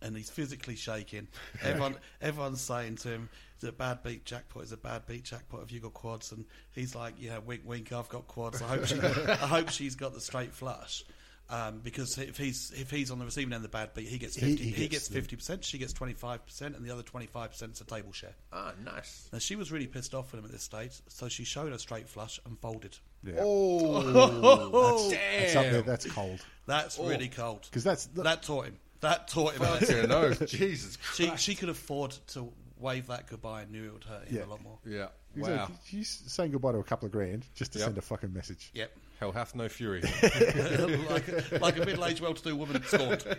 [0.00, 1.28] And he's physically shaking.
[1.62, 3.28] Everyone, everyone's saying to him,
[3.58, 4.64] "Is it a bad beat jackpot?
[4.64, 5.60] Is it a bad beat jackpot?
[5.60, 7.92] Have you got quads?" And he's like, "Yeah, wink, wink.
[7.92, 8.60] I've got quads.
[8.60, 11.04] I hope she, I hope she's got the straight flush."
[11.52, 14.16] Um, because if he's if he's on the receiving end of the bad beat, he
[14.16, 14.64] gets He- fifty.
[14.64, 15.64] he He, gets gets the- fifty percent.
[15.64, 18.34] She gets twenty five percent, and the other twenty five percent is a table share.
[18.52, 19.28] Ah, nice.
[19.32, 21.78] Now she was really pissed off with him at this stage, so she showed a
[21.78, 22.96] straight flush and folded.
[23.22, 23.34] Yeah.
[23.40, 25.72] Oh, That's up there.
[25.72, 25.84] damn.
[25.86, 26.40] That's cold.
[26.66, 27.68] That's really cold.
[27.70, 28.78] 'Cause that's- that taught him.
[29.00, 29.60] That taught him.
[29.62, 29.96] a Well, lesson.
[29.96, 31.42] you know, Jesus she Christ.
[31.44, 34.44] she could afford to wave that goodbye and knew it would hurt him Yeah.
[34.44, 34.78] a lot more.
[34.86, 35.08] Yeah.
[35.34, 35.56] He's Wow.
[35.56, 37.86] like, She's saying goodbye to a couple of grand just to Yep.
[37.86, 38.70] send a fucking message.
[38.74, 38.90] Yep.
[39.22, 40.00] Hell hath no fury.
[40.22, 43.24] like, a, like a middle-aged, well-to-do woman scorned.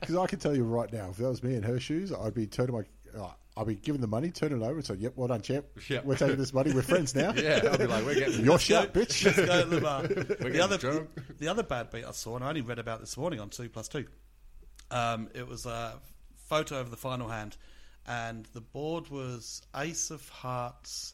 [0.00, 2.32] Because I can tell you right now, if that was me in her shoes, I'd
[2.32, 2.84] be turning my.
[3.20, 5.66] Uh, I'd be giving the money, turning it over, and saying, "Yep, well done, champ.
[5.88, 6.06] Yep.
[6.06, 6.72] We're taking this money.
[6.72, 7.32] We're friends now.
[7.36, 10.08] yeah, I'll be like, we're getting Your shot, bitch." Let's go to the bar.
[10.08, 11.10] getting the other drunk.
[11.38, 13.68] the other bad beat I saw, and I only read about this morning on two
[13.68, 14.06] plus two.
[14.90, 16.00] Um, it was a
[16.48, 17.58] photo of the final hand,
[18.06, 21.12] and the board was Ace of Hearts,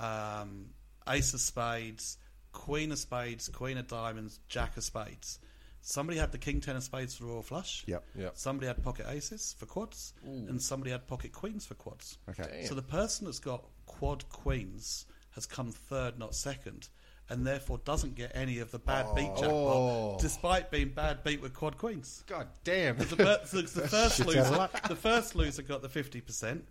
[0.00, 0.66] um,
[1.08, 2.18] Ace of Spades,
[2.52, 5.38] Queen of Spades, Queen of Diamonds, Jack of Spades.
[5.80, 7.84] Somebody had the King Ten of Spades for Royal Flush.
[7.86, 8.04] Yep.
[8.16, 8.32] Yep.
[8.36, 12.18] Somebody had pocket aces for quads, and somebody had pocket queens for quads.
[12.28, 12.64] Okay.
[12.66, 16.88] So the person that's got quad queens has come third, not second,
[17.30, 20.18] and therefore doesn't get any of the bad beat jackpot, Oh.
[20.20, 22.24] despite being bad beat with quad queens.
[22.26, 22.96] God damn.
[22.98, 26.20] The, fir- the, the first Shit's out of loser, the first loser got the fifty
[26.20, 26.66] percent.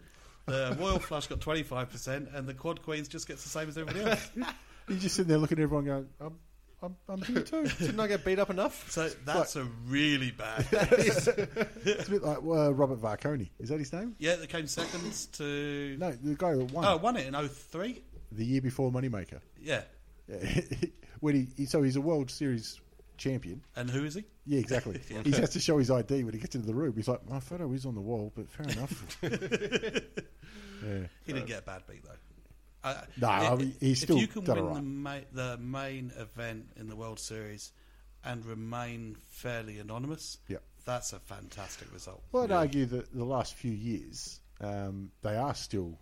[0.48, 3.68] The royal flush got twenty five percent, and the quad queens just gets the same
[3.70, 4.30] as everybody else.
[4.88, 6.36] You're just sitting there looking at everyone going, I'm,
[6.82, 7.64] I'm, I'm here too.
[7.80, 8.90] Didn't I get beat up enough?
[8.90, 10.66] So that's a really bad.
[10.72, 11.28] It's
[12.08, 13.50] a bit like uh, Robert Varkonyi.
[13.60, 14.16] Is that his name?
[14.20, 15.98] Yeah, they came seconds to.
[16.00, 18.02] No, the guy that won Oh, won it in 03?
[18.32, 19.42] the year before Moneymaker.
[19.62, 19.82] Yeah.
[20.30, 20.62] Yeah.
[21.20, 22.80] when he, he, so he's a World Series
[23.18, 23.62] champion.
[23.76, 24.24] And who is he?
[24.46, 25.00] Yeah, exactly.
[25.24, 26.94] He has to show his ID when he gets into the room.
[26.96, 29.18] He's like, my photo is on the wall, but fair enough.
[29.22, 31.00] yeah.
[31.26, 32.12] He didn't get a bad beat though.
[32.90, 35.58] Uh, No, I mean, he's if still you can done win all the, ma- the
[35.58, 37.72] main event in the World Series
[38.24, 40.62] and remain fairly anonymous, Yep.
[40.86, 42.24] that's a fantastic result.
[42.32, 45.98] Well, I'd argue that the last few years, um, they are still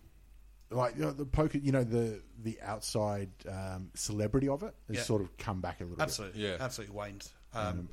[0.70, 1.58] like you know, the poker.
[1.58, 5.02] You know, the the outside um, celebrity of it has Yeah.
[5.02, 6.02] sort of come back a little bit.
[6.02, 6.56] Absolutely, Yeah.
[6.60, 7.28] absolutely waned.
[7.54, 7.88] Um,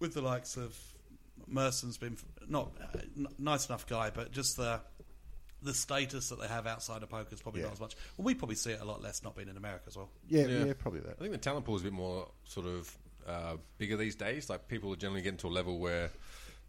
[0.00, 0.76] with the likes of
[1.46, 4.80] Merson's been f- not uh, n- nice enough guy, but just the
[5.62, 7.66] the status that they have outside of poker is probably Yeah.
[7.68, 7.94] not as much.
[8.16, 10.10] Well, we probably see it a lot less not being in America as well.
[10.28, 10.48] bit.
[10.48, 10.64] Yeah, Yeah.
[10.64, 11.10] yeah, probably that.
[11.10, 14.50] I think the talent pool is a bit more sort of uh, bigger these days.
[14.50, 16.10] Like people are generally getting to a level where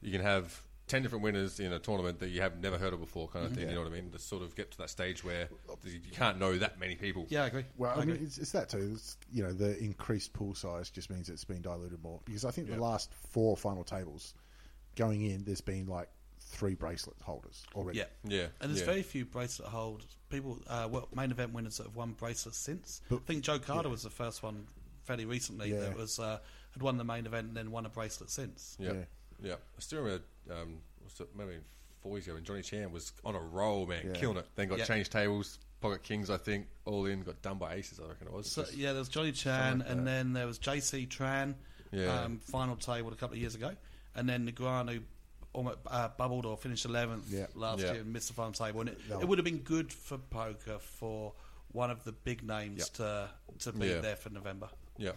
[0.01, 3.00] you can have ten different winners in a tournament that you have never heard of
[3.00, 3.70] before, kind of thing.
[3.70, 4.12] You know what I mean?
[4.12, 5.48] To sort of get to that stage where
[5.86, 7.26] you can't know that many people.
[7.30, 7.66] Yeah, I agree.
[7.78, 8.92] Well, I I, mean, it's, it's that too.
[8.94, 12.20] It's, you know, the increased pool size just means it's been diluted more.
[12.26, 14.34] Because I think the last four final tables
[14.96, 16.10] going in, there's been like
[16.40, 18.00] three bracelet holders already.
[18.00, 18.86] Yeah, Yeah, And there's yeah.
[18.86, 20.18] very few bracelet holders.
[20.30, 23.02] People, uh, well, main event winners that have won bracelets since.
[23.10, 24.68] But- I think Joe Cada was the first one
[25.04, 25.80] fairly recently Yeah.
[25.80, 26.40] that was uh,
[26.74, 28.78] had won the main event and then won a bracelet since.
[28.80, 28.94] Yeah,
[29.42, 29.50] Yeah.
[29.50, 29.56] yeah.
[29.56, 30.24] I still remember.
[30.52, 31.58] Um, was it maybe
[32.02, 34.14] four years ago when Johnny Chan was on a roll, man, Yeah.
[34.14, 34.48] killing it.
[34.56, 34.86] Then got Yeah.
[34.86, 38.00] changed tables, pocket kings, I think, all in, got done by aces.
[38.00, 38.52] I reckon it was.
[38.52, 41.56] So, yeah, there was Johnny Chan, like and then there was JC Tran,
[41.92, 42.22] Yeah.
[42.24, 43.76] um, final table a couple of years ago,
[44.16, 45.04] and then Negreanu
[45.54, 47.46] almost uh, bubbled or finished eleventh Yeah.
[47.54, 47.92] last Yeah.
[47.94, 49.20] year and missed the final table, and it, No.
[49.22, 51.34] it would have been good for poker for
[51.72, 52.86] one of the big names Yeah.
[52.96, 53.30] to
[53.60, 54.00] to be Yeah.
[54.02, 54.70] there for November.
[54.98, 55.12] Yeah.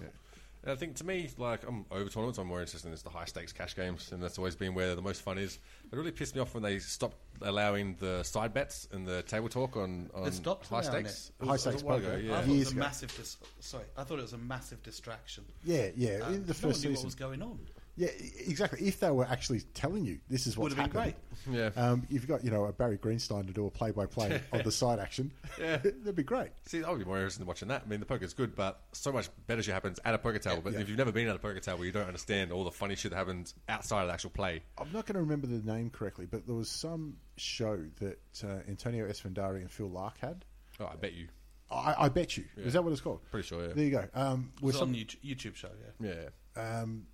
[0.66, 3.08] And I think to me, like I'm over tournaments, I'm more interested in is the
[3.10, 5.60] high stakes cash games, and that's always been where the most fun is.
[5.92, 9.48] It really pissed me off when they stopped allowing the side bets and the table
[9.48, 11.30] talk on, on They stopped high stakes.
[11.40, 11.44] it.
[11.44, 12.12] It was- High it was stakes a while poker.
[12.12, 12.34] ago, I yeah.
[12.40, 12.80] thought it Years was a ago.
[12.80, 13.16] massive.
[13.16, 15.44] Dis- sorry, I thought it was a massive distraction.
[15.64, 16.08] Yeah, yeah.
[16.24, 17.04] Uh, in the no first one knew what season.
[17.06, 17.58] was going on.
[17.96, 18.08] Yeah,
[18.46, 18.86] exactly.
[18.86, 21.16] If they were actually telling you this is what's Would have been happening,
[21.50, 21.70] Yeah.
[21.76, 24.98] Um, you've got you know a Barry Greenstein to do a play-by-play of the side
[24.98, 25.76] action, Yeah.
[25.78, 26.50] that'd be great.
[26.66, 27.82] See, I would be more interested in watching that.
[27.86, 30.60] I mean, the poker's good, but so much better shit happens at a poker table.
[30.62, 30.80] but yeah.
[30.80, 33.12] if you've never been at a poker table, you don't understand all the funny shit
[33.12, 34.62] that happens outside of the actual play.
[34.78, 38.58] I'm not going to remember the name correctly, but there was some show that uh,
[38.68, 40.44] Antonio Esfandiari and Phil Laak had.
[40.80, 41.28] Oh, I bet you.
[41.70, 42.44] I, I bet you.
[42.56, 43.20] Is that what it's called?
[43.30, 43.72] Pretty sure, yeah.
[43.74, 44.04] There you go.
[44.14, 45.70] Um, It was some, on YouTube, YouTube show.
[46.00, 46.12] Yeah.
[46.56, 46.80] Yeah.
[46.80, 47.06] um,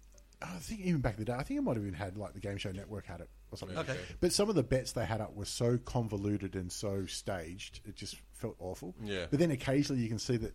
[0.44, 2.32] I think even back in the day, I think it might have even had like
[2.34, 3.76] the Game Show Network had it or something.
[3.78, 3.96] Okay.
[4.20, 7.96] But some of the bets they had up were so convoluted and so staged, it
[7.96, 8.94] just felt awful.
[9.02, 9.26] Yeah.
[9.30, 10.54] But then occasionally you can see that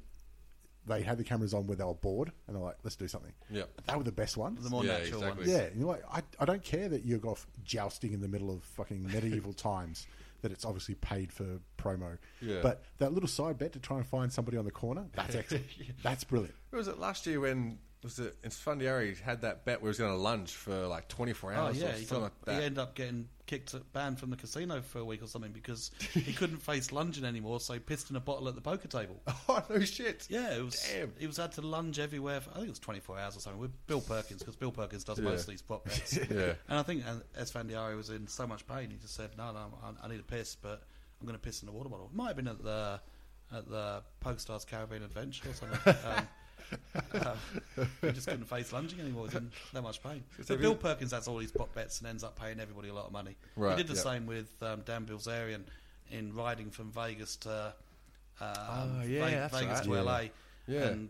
[0.86, 3.34] they had the cameras on where they were bored and they're like, let's do something.
[3.50, 3.64] Yeah.
[3.88, 4.64] They were the best ones.
[4.64, 5.44] The more Yeah, natural exactly.
[5.46, 5.50] ones.
[5.52, 8.50] Yeah, and you're like, I, I don't care that you're off jousting in the middle
[8.50, 10.08] of fucking medieval times,
[10.44, 12.18] that it's obviously paid for promo.
[12.42, 12.60] Yeah.
[12.62, 15.66] But that little side bet to try and find somebody on the corner, that's excellent.
[16.04, 16.56] That's brilliant.
[16.70, 19.98] What was it last year when was it Esfandiari had that bet where he was
[19.98, 22.60] going to lunge for like 24 hours Oh yeah, or he, something like that?
[22.60, 25.90] he ended up getting kicked, banned from the casino for a week or something because
[26.14, 29.22] he couldn't face lunging anymore, so he pissed in a bottle at the poker table.
[29.50, 30.28] oh no shit!
[30.30, 30.80] Yeah, it was.
[30.94, 31.12] Damn.
[31.18, 32.40] He was had to lunge everywhere.
[32.42, 35.04] For, I think it was 24 hours or something with Bill Perkins because Bill Perkins
[35.04, 35.26] does Yeah.
[35.26, 36.18] most of these prop bets.
[36.30, 36.54] Yeah.
[36.70, 39.74] and I think uh, Esfandiari was in so much pain, he just said, "No, no,
[39.84, 40.84] I, I need a piss, but
[41.20, 43.00] I'm going to piss in a water bottle." It might have been at the
[43.52, 45.96] at the PokerStars Caribbean Adventure or something.
[46.06, 46.28] um,
[47.14, 49.24] um, he just couldn't face lunging anymore.
[49.30, 50.24] He was in that much pain.
[50.44, 53.06] So Bill Perkins has all these prop bets and ends up paying everybody a lot
[53.06, 53.36] of money.
[53.56, 54.02] Right, he did the yeah.
[54.14, 55.62] same with um, Dan Bilzerian
[56.12, 57.74] in riding from Vegas to
[58.42, 59.84] um, Oh, yeah, Ve- Vegas right.
[59.84, 60.02] to Yeah.
[60.02, 60.22] LA.
[60.68, 60.84] Yeah.
[60.88, 61.10] And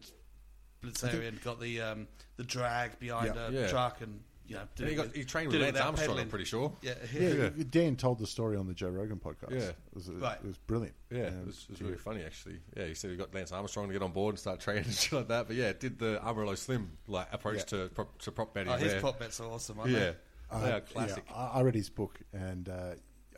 [0.83, 3.47] Bilzerian got the um, the drag behind Yeah.
[3.47, 3.67] a Yeah.
[3.67, 6.23] truck and you know did And he, got, he trained with Lance Armstrong, pedaling.
[6.23, 6.71] I'm pretty sure.
[6.81, 9.51] Yeah, Yeah, Dan told the story on the Joe Rogan podcast.
[9.51, 9.57] Yeah.
[9.69, 10.95] It was, it was brilliant.
[11.11, 12.59] Yeah, Um, it was, it was really funny actually.
[12.75, 14.93] Yeah, he said he got Lance Armstrong to get on board and start training and
[14.93, 15.47] shit like that.
[15.47, 17.63] But yeah, did the Amarillo Slim like approach Yeah.
[17.85, 18.71] to prop, to prop betting.
[18.71, 19.79] Oh, his where- prop bets are awesome.
[19.79, 20.09] Aren't yeah, they?
[20.49, 21.25] Uh, are yeah, classic.
[21.33, 22.91] I, I read his book, and uh,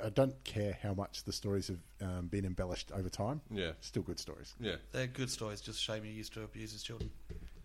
[0.05, 3.41] I don't care how much the stories have um, been embellished over time.
[3.49, 3.71] Yeah.
[3.81, 4.53] still good stories.
[4.59, 5.59] Yeah, They're good stories.
[5.59, 7.09] Just shame he used to abuse his children.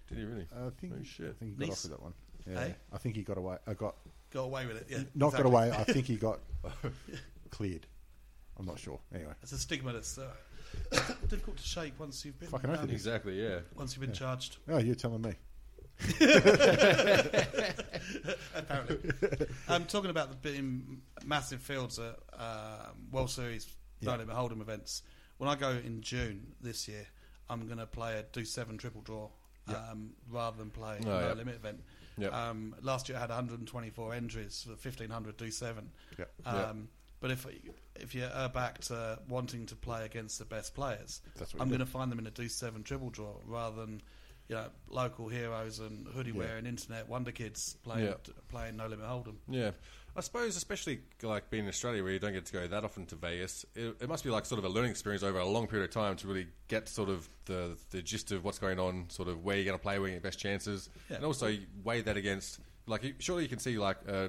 [0.08, 0.46] did he really?
[0.56, 1.26] I think, Oh, shit.
[1.28, 1.84] I think he got Nice.
[1.84, 2.14] off with that one.
[2.48, 2.74] Yeah, Hey?
[2.92, 3.56] I think he got away.
[3.66, 3.96] I got
[4.30, 4.86] Got away with it.
[4.90, 5.42] Yeah, not exactly.
[5.42, 5.70] got away.
[5.70, 6.40] I think he got
[7.50, 7.86] cleared.
[8.58, 8.98] I'm not sure.
[9.14, 10.28] Anyway, It's a stigma that's uh,
[11.28, 12.90] difficult to shake once you've been Fucking um.
[12.90, 13.60] Exactly, yeah.
[13.76, 14.56] once you've been charged.
[14.68, 15.34] oh, you're telling me.
[18.54, 18.98] Apparently,
[19.68, 23.66] um, talking about the being massive fields at um, World Series
[24.00, 24.10] Yeah.
[24.12, 25.02] No Limit Hold'em events.
[25.38, 27.06] When I go in June this year,
[27.48, 29.28] I'm going to play a do seven triple draw
[29.68, 29.76] Yeah.
[29.90, 31.32] um, rather than play Oh, a no yeah.
[31.34, 31.80] limit event.
[32.18, 32.32] Yep.
[32.32, 35.84] Um, last year I had 124 entries for 1500 D7.
[36.18, 36.24] Yeah.
[36.46, 36.76] Um, Yep.
[37.20, 37.46] But if
[37.96, 41.22] if you are back to wanting to play against the best players,
[41.58, 44.02] I'm going to find them in a D7 triple draw rather than
[44.48, 46.36] you know local heroes and hoodie Yeah.
[46.38, 48.14] wearing internet wonder kids playing
[48.50, 49.36] playing no limit hold'em.
[49.48, 49.70] Yeah,
[50.16, 53.04] I suppose, especially like being in Australia, where you don't get to go that often
[53.06, 55.66] to Vegas, it, it must be like sort of a learning experience over a long
[55.66, 59.06] period of time to really get sort of the the gist of what's going on,
[59.08, 61.16] sort of where you're going to play, where you get best chances, Yeah.
[61.16, 64.28] and also weigh that against like you, surely you can see like uh,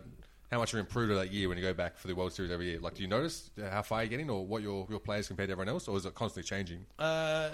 [0.51, 2.65] how much you're improved that year when you go back for the World Series every
[2.67, 2.79] year.
[2.79, 5.51] Like, do you notice how far you're getting, or what your your players compared to
[5.51, 6.85] everyone else, or is it constantly changing?
[6.97, 7.49] Uh,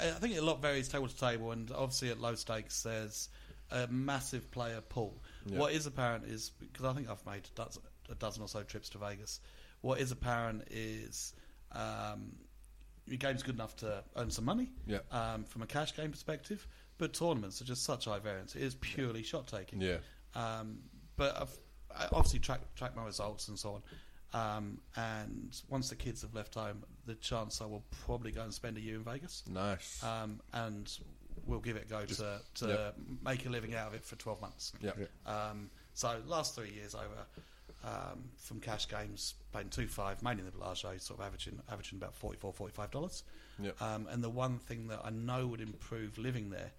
[0.00, 3.30] I think a lot varies table to table, and obviously at low stakes there's
[3.70, 5.20] a massive player pool.
[5.46, 5.58] Yeah.
[5.58, 8.62] What is apparent is because I think I've made a dozen, a dozen or so
[8.62, 9.40] trips to Vegas.
[9.82, 11.34] What is apparent is
[11.72, 12.32] um,
[13.06, 14.98] your game's good enough to earn some money Yeah.
[15.10, 16.66] um, from a cash game perspective,
[16.98, 18.54] but tournaments are just such high variance.
[18.56, 19.80] It is purely shot taking.
[19.80, 19.98] Yeah.
[20.34, 20.78] Um,
[21.16, 21.58] but I've
[21.96, 23.82] I obviously track track my results and so on.
[24.32, 28.52] Um, and once the kids have left home, the chance I will probably go and
[28.52, 29.44] spend a year in Vegas.
[29.48, 30.02] Nice.
[30.02, 30.90] Um, and
[31.46, 32.90] we'll give it a go to, to yeah.
[33.24, 34.72] make a living out of it for 12 months.
[34.80, 34.92] yeah.
[35.26, 37.26] Um, so last three years over
[37.84, 41.98] um, from cash games, playing two five, mainly in the Bellagio, sort of averaging averaging
[41.98, 43.22] about 44 45 dollars.
[43.62, 43.80] Yep.
[43.80, 46.72] Um, and the one thing that I know would improve living there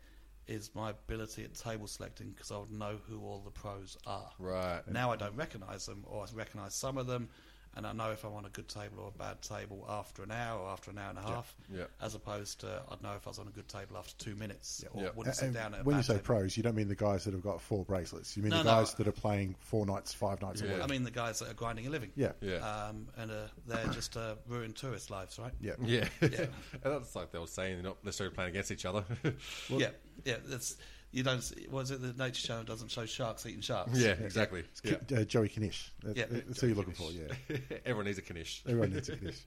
[0.47, 4.29] is my ability at table selecting because I would know who all the pros are.
[4.39, 4.81] Right.
[4.91, 7.29] Now I don't recognise them, or I recognise some of them,
[7.75, 10.31] and I know if I'm on a good table or a bad table after an
[10.31, 11.83] hour or after an hour and a half, yeah.
[12.01, 14.83] as opposed to I'd know if I was on a good table after two minutes
[14.91, 15.09] or Yeah.
[15.15, 16.25] wouldn't sit And down at a when you say table.
[16.25, 18.35] pros, you don't mean the guys that have got four bracelets.
[18.37, 18.69] You mean No, the no.
[18.71, 20.81] guys that are playing four nights, five nights a week.
[20.81, 22.11] I mean the guys that are grinding a living.
[22.15, 22.31] Yeah.
[22.41, 22.55] Yeah.
[22.57, 25.53] Um, and uh, they're just uh, ruined tourist lives, right?
[25.59, 25.73] yeah.
[25.83, 26.07] Yeah.
[26.21, 26.27] Yeah.
[26.73, 29.03] and that's like they were saying, they're not necessarily playing against each other.
[29.69, 29.89] yeah,
[30.23, 30.37] yeah.
[30.45, 30.77] That's
[31.15, 31.41] you don't.
[31.41, 33.97] see- Was it the Nature Channel doesn't show sharks eating sharks?
[33.97, 34.59] yeah, exactly.
[34.61, 34.95] It's Yeah.
[35.07, 35.91] Ki- uh, Joey Knish.
[36.03, 36.25] That, Yeah.
[36.29, 37.33] That's who you're looking for, yeah.
[37.85, 38.63] Everyone needs a Knish.
[38.67, 39.39] Everyone needs a Knish.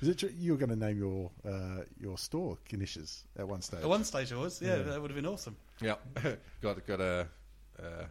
[0.00, 3.62] Is it true you were going to name your uh, your store Knishes at one
[3.62, 3.80] stage?
[3.80, 4.60] At one stage it was.
[4.60, 4.82] Yeah, Yeah.
[4.84, 5.56] that would have been awesome.
[5.80, 5.96] Yeah,
[6.60, 7.28] got got a
[7.78, 8.04] uh,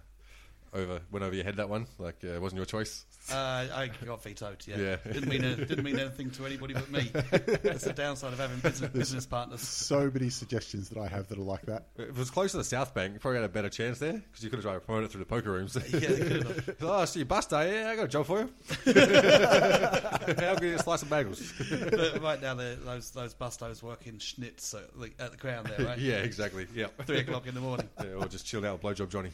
[0.74, 1.86] over went over your head that one.
[2.00, 3.06] Like uh, it wasn't your choice.
[3.32, 4.64] Uh, I got vetoed.
[4.66, 4.96] Yeah, Yeah.
[5.12, 7.12] didn't mean a, didn't mean anything to anybody but me.
[7.14, 9.62] That's the downside of having business, business partners.
[9.62, 11.88] So many suggestions that I have that are like that.
[11.98, 14.14] If it was close to the South Bank, you probably had a better chance there
[14.14, 15.78] because you could have tried to promote it through the poker rooms.
[15.92, 16.76] Yeah, they could have.
[16.82, 17.72] oh, so you bust, eh?
[17.82, 18.50] Yeah, I got a job for you.
[18.86, 21.92] How good a slice of bagels?
[21.92, 25.86] But right now, those those bustos work in schnitz at the, at the crown there,
[25.86, 25.98] right?
[26.00, 26.66] yeah, exactly.
[26.74, 27.90] Yeah, Three o'clock in the morning.
[28.04, 29.32] Yeah, or just chill out with blowjob Johnny.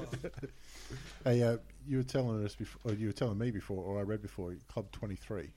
[1.24, 4.02] Hey, uh, you were telling us before, or you were telling me before, or I
[4.02, 5.50] read before, Club Twenty Three.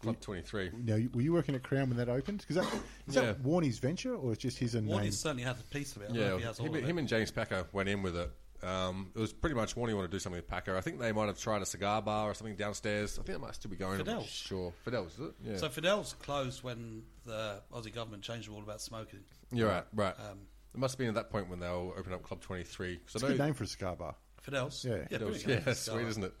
[0.00, 0.68] Club twenty three.
[0.76, 2.40] Now, were you working at Crown when that opened?
[2.46, 3.22] Because that, is Yeah.
[3.22, 5.12] that Warney's venture, or it's just his own Warney name?
[5.12, 6.06] certainly has a piece of it.
[6.06, 6.86] I don't know Yeah, if he has all him, of it.
[6.86, 8.30] him and James Packer went in with it.
[8.64, 10.76] Um, it was pretty much wanting to do something with Packer.
[10.76, 13.16] I think they might have tried a cigar bar or something downstairs.
[13.18, 13.92] I think it might still be going.
[14.00, 14.28] I'm not Fidel's.
[14.28, 14.72] sure.
[14.84, 15.34] Fidel's, is it?
[15.44, 15.56] Yeah.
[15.56, 19.20] So Fidel's closed when the Aussie government changed the rule about smoking.
[19.52, 20.14] You're right, right.
[20.18, 20.38] Um,
[20.74, 23.00] it must have been at that point when they were opening up Club 23.
[23.04, 24.14] It's a good name for a cigar bar.
[24.40, 24.84] Fidel's.
[24.84, 24.96] Yeah.
[24.96, 25.48] yeah, Fidel's, brilliant.
[25.48, 26.34] yeah, that's sweet, isn't it?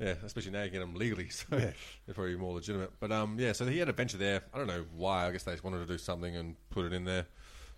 [0.00, 1.70] Yeah, especially now you get them legally, so Yeah.
[2.06, 2.92] they're probably more legitimate.
[2.98, 4.42] But um, yeah, so he had a venture there.
[4.52, 5.26] I don't know why.
[5.26, 7.26] I guess they just wanted to do something and put it in there.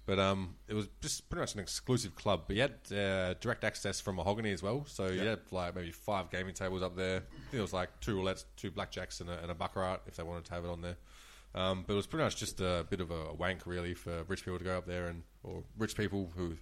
[0.06, 2.42] But um, it was just pretty much an exclusive club.
[2.46, 4.84] But you had uh, direct access from Mahogany as well.
[4.86, 7.16] So you had like maybe five gaming tables up there.
[7.16, 10.16] I think it was like two roulettes, two blackjacks, and a, and a baccarat if
[10.16, 10.96] they wanted to have it on there.
[11.54, 14.44] Um, but it was pretty much just a bit of a wank, really, for rich
[14.44, 16.56] people to go up there and or rich people who,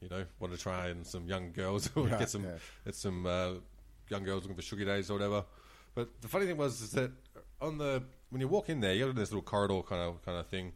[0.00, 2.56] you know, wanted to try and some young girls or Right, get some yeah.
[2.84, 3.52] get some uh,
[4.08, 5.44] young girls looking for sugar days or whatever.
[5.94, 7.12] But the funny thing was is that
[7.60, 10.38] on the when you walk in there, you got this little corridor kind of kind
[10.38, 10.72] of thing,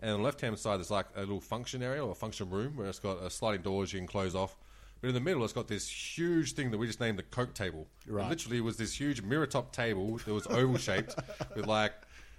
[0.00, 2.48] and on the left hand side there's like a little function area or a function
[2.48, 4.56] room where it's got a sliding doors you can close off.
[5.00, 7.54] But in the middle, it's got this huge thing that we just named the Coke
[7.54, 7.86] table.
[8.06, 8.26] Right.
[8.26, 11.14] It literally was this huge mirror top table that was oval shaped
[11.56, 11.94] with like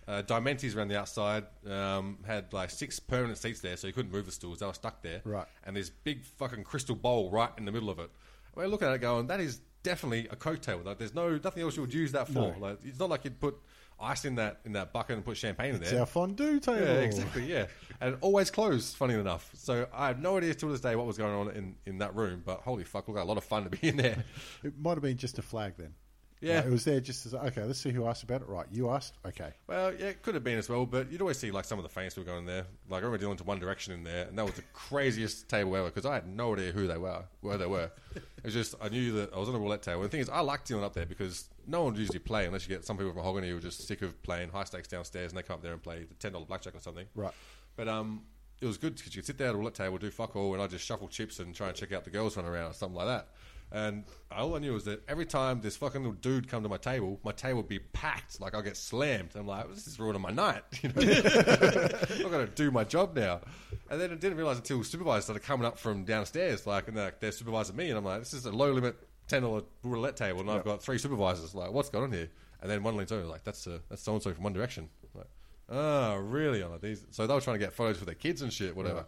[0.07, 1.45] uh, diamantes around the outside.
[1.69, 4.73] Um, had like six permanent seats there, so you couldn't move the stools; they were
[4.73, 5.21] stuck there.
[5.23, 5.45] Right.
[5.63, 8.09] And this big fucking crystal bowl right in the middle of it.
[8.55, 10.81] We're looking at it going, that is definitely a Coke table.
[10.83, 12.33] Like, there's no nothing else you would use that for.
[12.33, 12.55] No.
[12.59, 13.55] Like, it's not like you'd put
[14.03, 16.01] ice in that in that bucket and put champagne in It's there.
[16.01, 16.79] our fondue table.
[16.81, 17.45] Yeah, exactly.
[17.45, 17.67] Yeah,
[18.01, 18.97] and always closed.
[18.97, 21.75] Funny enough, so I have no idea to this day what was going on in,
[21.85, 22.41] in that room.
[22.45, 24.23] But holy fuck, look, a lot of fun to be in there.
[24.63, 25.93] It might have been just a flag then.
[26.41, 26.57] Yeah.
[26.57, 27.63] Like, it was there just as okay.
[27.63, 28.47] Let's see who asked about it.
[28.47, 29.13] Right, you asked.
[29.25, 31.77] Okay, Well, yeah, it could have been as well, but you'd always see like some
[31.77, 32.65] of the famous people going there.
[32.89, 35.75] Like I remember dealing to One Direction in there, and that was the craziest table
[35.75, 37.91] ever because I had no idea who they were, where they were.
[38.15, 40.01] it was just I knew that I was on a roulette table.
[40.01, 42.47] And the thing is, I like dealing up there because no one would usually play
[42.47, 44.87] unless you get some people from Mahogany who are just sick of playing high stakes
[44.87, 47.05] downstairs, and they come up there and play the ten dollar blackjack or something.
[47.13, 47.33] Right.
[47.75, 48.23] But um,
[48.61, 50.53] it was good because you could sit there at a roulette table, do fuck all,
[50.53, 52.73] and I just shuffle chips and try and check out the girls running around or
[52.73, 53.27] something like that.
[53.71, 56.77] And all I knew was that every time this fucking little dude come to my
[56.77, 58.41] table, my table would be packed.
[58.41, 59.29] Like I'll get slammed.
[59.35, 60.63] I'm like, this is ruining my night.
[60.81, 61.01] You know?
[61.01, 63.41] I've got to do my job now.
[63.89, 67.13] And then I didn't realize until supervisors started coming up from downstairs, like, and they're,
[67.19, 68.95] they're supervising me, and I'm like, this is a low limit
[69.27, 71.53] ten dollar roulette table, and I've got three supervisors.
[71.53, 72.29] Like, what's going on here?
[72.61, 74.89] And then one leans over, like, that's uh, that's so and so from One Direction.
[75.13, 75.29] I'm like,
[75.69, 76.63] oh, really?
[76.63, 77.05] I'm like, these.
[77.11, 79.05] So they were trying to get photos for their kids and shit, whatever.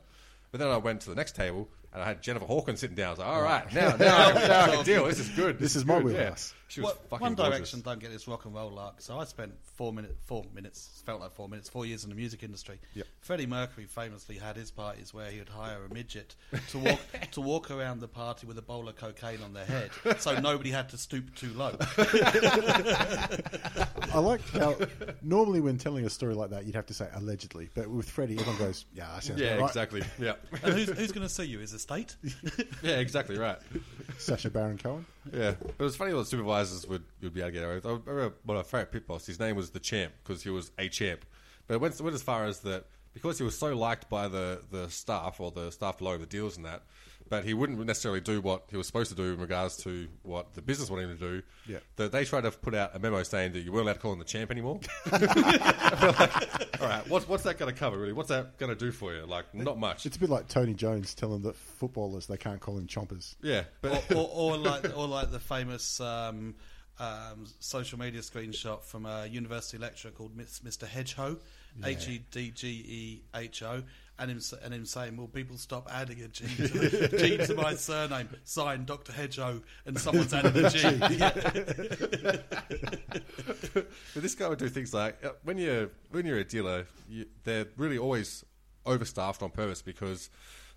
[0.51, 3.07] But then I went to the next table and I had Jennifer Hawkins sitting down.
[3.07, 5.05] I was like, all right, now, now, I, now I can deal.
[5.05, 5.59] This is good.
[5.59, 5.87] This is good.
[5.87, 6.03] my Yeah.
[6.03, 6.53] wheelhouse.
[6.69, 7.55] She was Well, fucking One gorgeous.
[7.57, 8.95] Direction don't get this rock and roll luck.
[8.99, 12.15] So I spent four minutes, four minutes, felt like four minutes, four years in the
[12.15, 12.79] music industry.
[12.95, 13.05] Yep.
[13.21, 16.33] Freddie Mercury famously had his parties where he would hire a midget
[16.69, 16.99] to walk
[17.33, 20.71] to walk around the party with a bowl of cocaine on their head, so nobody
[20.71, 21.75] had to stoop too low.
[24.13, 24.75] I like how
[25.21, 28.35] normally when telling a story like that, you'd have to say allegedly, but with Freddie,
[28.39, 30.01] everyone goes, "Yeah, that sounds Yeah, right." exactly.
[30.19, 30.33] Yeah,
[30.63, 31.59] And who's, who's going to see you?
[31.59, 32.15] His estate?
[32.83, 33.57] yeah, exactly right.
[34.17, 35.05] Sacha Baron Cohen.
[35.31, 37.75] Yeah, but it was funny what the supervisors would, would be able to get away
[37.75, 37.85] with.
[37.85, 40.49] I remember one of my favourite pit boss, his name was the champ because he
[40.49, 41.25] was a champ.
[41.67, 44.61] But it went, went as far as that because he was so liked by the,
[44.71, 46.83] the staff or the staff below the deals and that,
[47.29, 50.53] but he wouldn't necessarily do what he was supposed to do in regards to what
[50.53, 51.41] the business wanted him to do.
[51.67, 51.79] Yeah.
[51.95, 54.13] That they tried to put out a memo saying that you weren't allowed to call
[54.13, 54.79] him the champ anymore.
[55.11, 58.13] like, all right, what's what's that going to cover really?
[58.13, 59.25] What's that going to do for you?
[59.25, 60.05] Like, not much.
[60.05, 63.35] It's a bit like Tony Jones telling the footballers they can't call him chompers.
[63.41, 66.55] Yeah, but or, or, or like or like the famous um,
[66.99, 70.87] um, social media screenshot from a university lecturer called Mr.
[70.87, 71.37] Hedgehoe,
[71.83, 73.83] H E D G E H O,
[74.19, 77.73] and him and him saying, "Will people stop adding a G to, G to my
[77.75, 79.11] surname?" Signed Dr.
[79.11, 80.79] Hedgehoe, and someone's added a G.
[84.13, 87.25] But this guy would do things like uh, when you're when you're a dealer, you,
[87.43, 88.45] they're really always
[88.85, 90.29] overstaffed on purpose because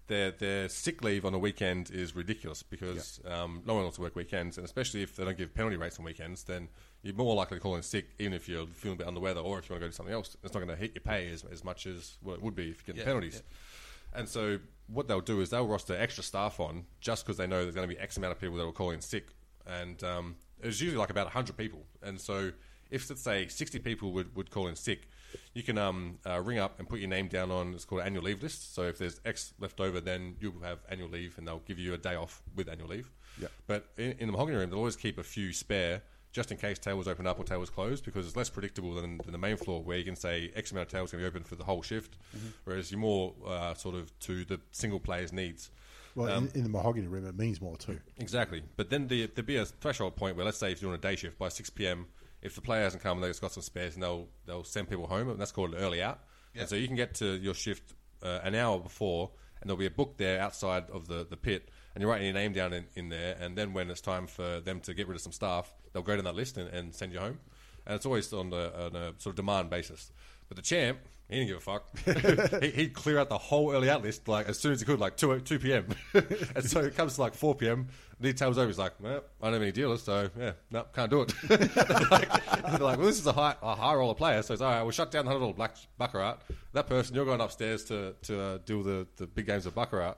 [0.06, 4.02] their their sick leave on the weekend is ridiculous because um, no one wants to
[4.02, 6.68] work weekends, and especially if they don't give penalty rates on weekends, then
[7.02, 9.24] you're more likely to call in sick, even if you're feeling a bit under the
[9.24, 10.36] weather or if you want to go do something else.
[10.42, 12.70] It's not going to hit your pay as, as much as what it would be
[12.70, 13.42] if you get Yeah, penalties.
[14.14, 17.62] And so what they'll do is they'll roster extra staff on just because they know
[17.62, 19.28] there's going to be X amount of people that will call in sick.
[19.66, 21.84] And um, it's usually like about 100 people.
[22.02, 22.52] And so
[22.90, 25.08] if, let's say, 60 people would, would call in sick,
[25.54, 28.22] you can um, uh, ring up and put your name down on, it's called annual
[28.22, 28.74] leave list.
[28.74, 31.94] So if there's X left over, then you'll have annual leave and they'll give you
[31.94, 33.10] a day off with annual leave.
[33.40, 33.50] Yep.
[33.66, 36.02] But in, in the mahogany room, they'll always keep a few spare
[36.32, 39.32] just in case tables open up or tables close because it's less predictable than, than
[39.32, 41.44] the main floor where you can say X amount of tables going to be open
[41.44, 42.18] for the whole shift,
[42.64, 45.70] whereas you're more uh, sort of to the single player's needs.
[46.14, 48.00] Well, Um, in, in the mahogany room, it means more too.
[48.18, 48.62] Exactly.
[48.76, 51.00] But then the, there'd be a threshold point where, let's say, if you're on a
[51.00, 52.06] day shift by 6 p.m.,
[52.42, 55.06] if the player hasn't come and they've got some spares, and they'll they'll send people
[55.06, 56.20] home, and that's called an early out.
[56.58, 59.30] And so you can get to your shift uh, an hour before,
[59.60, 62.34] and there'll be a book there outside of the, the pit, and you're writing your
[62.34, 65.16] name down in, in there, and then when it's time for them to get rid
[65.16, 67.38] of some staff, they'll go down that list and, and send you home.
[67.86, 70.10] And it's always on, the, on a sort of demand basis.
[70.48, 70.98] But the champ,
[71.28, 72.62] he didn't give a fuck.
[72.62, 75.00] he, he'd clear out the whole early out list like as soon as he could,
[75.00, 75.88] like 2, 2 p.m.
[76.14, 77.88] and so it comes to like 4 p.m.
[78.20, 78.68] The tables over.
[78.68, 81.34] He's like, well, I don't have any dealers, so yeah, no, can't do it.
[82.10, 82.28] like,
[82.62, 84.82] they're like, well, this is a high, a high roller player, so it's all right.
[84.82, 86.38] We'll shut down the hundred dollar black baccarat.
[86.72, 90.14] That person, you're going upstairs to to uh, deal the, the big games of baccarat,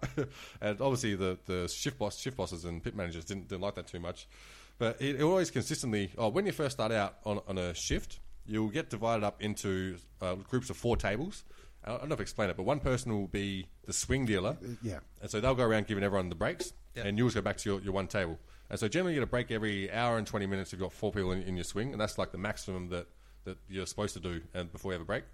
[0.61, 3.87] and obviously the, the shift boss, shift bosses, and pit managers didn't didn't like that
[3.89, 4.29] too much.
[4.79, 6.13] But it, it always consistently.
[6.17, 9.97] Oh, when you first start out on on a shift, you'll get divided up into
[10.21, 11.45] uh, groups of four tables.
[11.85, 14.57] I don't know if I explain it, but one person will be the swing dealer.
[14.83, 14.99] yeah.
[15.23, 17.07] And so they'll go around giving everyone the breaks, Yep.
[17.07, 18.37] and you'll just go back to your, your one table.
[18.71, 20.93] And so generally you get a break every hour and 20 minutes if you've got
[20.93, 23.07] four people in, in your swing, and that's like the maximum that,
[23.45, 25.25] that you're supposed to do and before you have a break.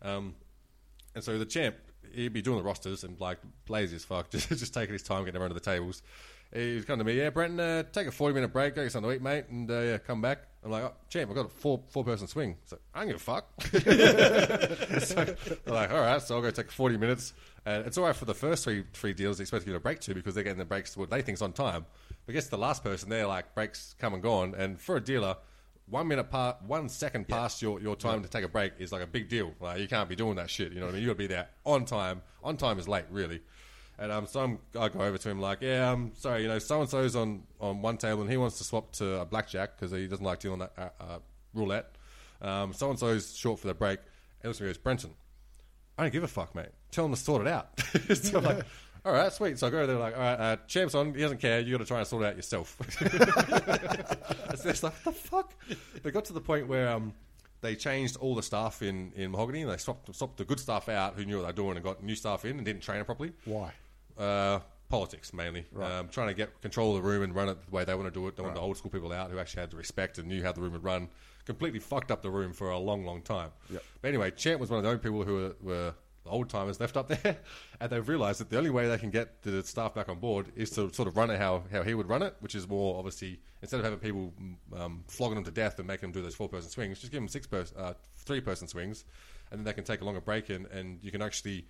[0.00, 0.34] Um,
[1.14, 1.74] and so the champ,
[2.14, 3.38] he'd be doing the rosters and like
[3.68, 6.02] lazy as fuck, just, just taking his time getting everyone to the tables.
[6.54, 9.10] He's coming to me, yeah, Brenton, uh, take a 40 minute break, go get something
[9.10, 10.38] to eat, mate, and uh, yeah, come back.
[10.68, 12.56] I'm like, oh, champ, I've got a four four person swing.
[12.66, 13.46] So I don't give a fuck.
[15.00, 17.32] so they're like, all right, so I'll go take 40 minutes.
[17.64, 20.00] And it's all right for the first three three deals they expect you to break
[20.00, 21.86] to because they're getting the breaks what they think's on time.
[22.26, 24.54] But I guess the last person, they're like, breaks come and gone.
[24.56, 25.36] And for a dealer,
[25.86, 29.02] one minute part, one second past your, your time to take a break is like
[29.02, 29.54] a big deal.
[29.60, 30.72] Like you can't be doing that shit.
[30.72, 31.02] You know what I mean?
[31.02, 32.20] You got to be there on time.
[32.42, 33.40] On time is late, really.
[33.98, 36.60] And um, so I'm, I go over to him like, yeah, um, sorry, you know,
[36.60, 39.76] so and so's on on one table and he wants to swap to a blackjack
[39.76, 41.18] because he doesn't like dealing that uh, uh,
[41.52, 41.96] roulette.
[42.40, 43.98] Um, so and so's short for the break.
[44.42, 45.10] And at goes, Brenton,
[45.96, 46.68] I don't give a fuck, mate.
[46.92, 47.80] Tell him to sort it out.
[48.14, 48.64] so I'm like,
[49.04, 49.58] all right, sweet.
[49.58, 51.12] So I go there like, all right, uh, champ's on.
[51.14, 51.58] He doesn't care.
[51.58, 52.76] You got to try and sort it out yourself.
[54.64, 55.54] it's like, what the fuck?
[56.02, 57.14] They got to the point where um,
[57.62, 60.88] they changed all the staff in, in Mahogany and they swapped, swapped the good staff
[60.88, 63.00] out who knew what they were doing and got new staff in and didn't train
[63.00, 63.32] it properly.
[63.44, 63.72] Why?
[64.18, 65.66] Uh, politics mainly.
[65.78, 68.06] Um, trying to get control of the room and run it the way they want
[68.06, 68.36] to do it.
[68.36, 70.52] They want the old school people out who actually had the respect and knew how
[70.52, 71.08] the room would run.
[71.44, 73.50] Completely fucked up the room for a long, long time.
[73.70, 73.82] Yep.
[74.02, 75.94] But anyway, Champ was one of the only people who were, were
[76.26, 77.38] old timers left up there,
[77.80, 80.46] and they've realised that the only way they can get the staff back on board
[80.56, 82.98] is to sort of run it how, how he would run it, which is more
[82.98, 84.32] obviously instead of having people
[84.76, 87.20] um, flogging them to death and making them do those four person swings, just give
[87.20, 89.04] them six person, uh, three person swings,
[89.50, 91.66] and then they can take a longer break in, and you can actually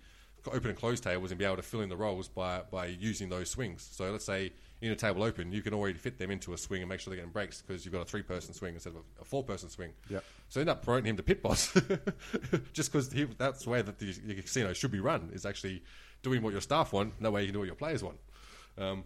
[0.47, 3.29] open and close tables and be able to fill in the roles by, by using
[3.29, 3.87] those swings.
[3.91, 6.81] So let's say in a table open, you can already fit them into a swing
[6.81, 8.97] and make sure they're getting breaks because you've got a three person swing instead of
[8.97, 9.91] a, a four person swing.
[10.09, 10.23] Yep.
[10.47, 11.73] So end up promoting him to pit boss
[12.73, 15.83] just because that's the way that the, the casino should be run is actually
[16.23, 17.13] doing what your staff want.
[17.17, 18.17] And that way you can do what your players want.
[18.77, 19.03] Um,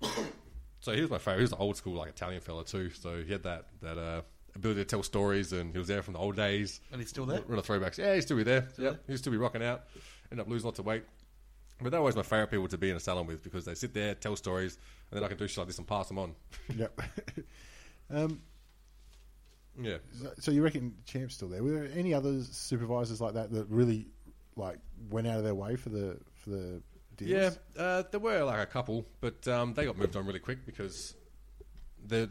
[0.80, 1.38] so he was my favorite.
[1.38, 2.90] He was an old school like Italian fella too.
[2.90, 4.22] So he had that that uh,
[4.54, 6.80] ability to tell stories, and he was there from the old days.
[6.92, 7.40] And he's still there?
[7.46, 7.98] Run the throwbacks.
[7.98, 8.68] Yeah, he's still be there.
[8.78, 9.84] Yeah, he'll still be rocking out.
[10.30, 11.04] End up losing lots of weight.
[11.80, 13.94] But they're always my favorite people to be in a salon with because they sit
[13.94, 14.78] there, tell stories,
[15.10, 16.34] and then I can do shit like this and pass them on.
[16.76, 17.00] Yep.
[18.10, 18.40] um,
[19.80, 19.98] Yeah.
[20.20, 21.62] so, so you reckon Champ's still there?
[21.62, 24.06] Were there any other supervisors like that that really
[24.56, 26.82] like went out of their way for the for the
[27.16, 27.30] deals?
[27.76, 30.66] Yeah, uh, there were like a couple, but um, they got moved on really quick
[30.66, 31.14] because
[32.04, 32.28] the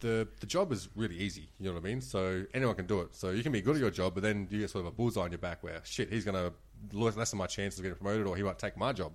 [0.00, 1.48] the the job is really easy.
[1.58, 2.02] You know what I mean?
[2.02, 3.14] So anyone can do it.
[3.16, 4.94] So you can be good at your job, but then you get sort of a
[4.94, 6.52] bullseye on your back where shit, he's going to
[6.92, 9.12] lessen my chances of getting promoted, or he might take my job.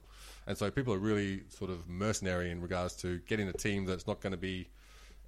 [0.47, 4.07] And so people are really sort of mercenary in regards to getting a team that's
[4.07, 4.67] not going to be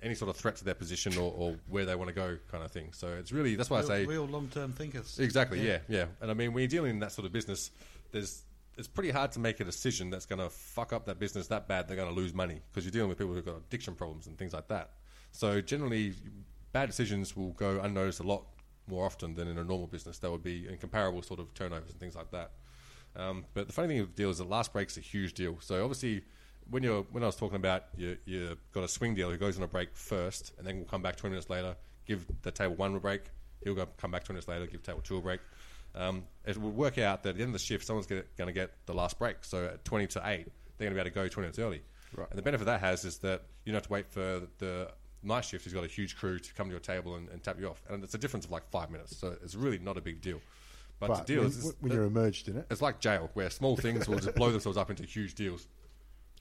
[0.01, 2.63] any sort of threat to their position or, or where they want to go, kind
[2.63, 2.89] of thing.
[2.91, 5.19] So it's really that's why I Real, say real long term thinkers.
[5.19, 5.65] Exactly.
[5.65, 5.79] Yeah.
[5.87, 7.71] yeah, And I mean, when you're dealing in that sort of business,
[8.11, 8.43] there's
[8.77, 11.67] it's pretty hard to make a decision that's going to fuck up that business that
[11.67, 14.27] bad they're going to lose money because you're dealing with people who've got addiction problems
[14.27, 14.91] and things like that.
[15.31, 16.13] So generally,
[16.71, 18.45] bad decisions will go unnoticed a lot
[18.87, 20.19] more often than in a normal business.
[20.19, 22.51] That would be in comparable sort of turnovers and things like that.
[23.15, 25.57] Um, but the funny thing with the deal is the last break's a huge deal.
[25.61, 26.23] So obviously,
[26.69, 29.57] when you're when I was talking about you you got a swing deal who goes
[29.57, 31.75] on a break first and then will come back 20 minutes later,
[32.05, 33.23] give the table one a break.
[33.63, 35.41] He'll go come back 20 minutes later, give table two a break.
[35.95, 38.51] Um, it will work out that at the end of the shift, someone's going to
[38.51, 39.37] get the last break.
[39.41, 41.81] So at 20 to 8, they're going to be able to go 20 minutes early.
[42.15, 42.27] Right.
[42.29, 44.89] And the benefit that has is that you don't have to wait for the
[45.23, 47.59] night shift who's got a huge crew to come to your table and, and tap
[47.59, 47.81] you off.
[47.89, 49.17] And it's a difference of like five minutes.
[49.17, 50.41] So it's really not a big deal.
[50.99, 53.49] But, But the deal when, is, when you're emerged in it, it's like jail, where
[53.49, 55.67] small things will just blow themselves up into huge deals.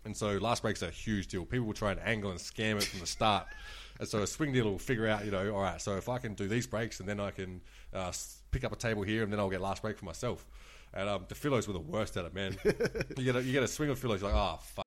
[0.05, 1.45] And so last break's a huge deal.
[1.45, 3.47] People will try and angle and scam it from the start.
[4.01, 6.19] And so a swing dealer will figure out, you know, all right, so if I
[6.19, 7.61] can do these breaks and then I can
[7.95, 8.13] uh,
[8.51, 10.47] pick up a table here and then I'll get last break for myself.
[10.95, 12.57] And um, the Philos were the worst at it, man.
[13.17, 14.87] you get a, you get a swing of Philos, you're like, oh, fuck.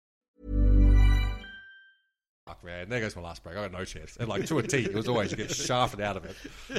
[2.61, 2.89] Fuck, man.
[2.89, 3.57] There goes my last break.
[3.57, 4.17] I got no chance.
[4.17, 6.35] And like to a T, it was always you get shafted out of it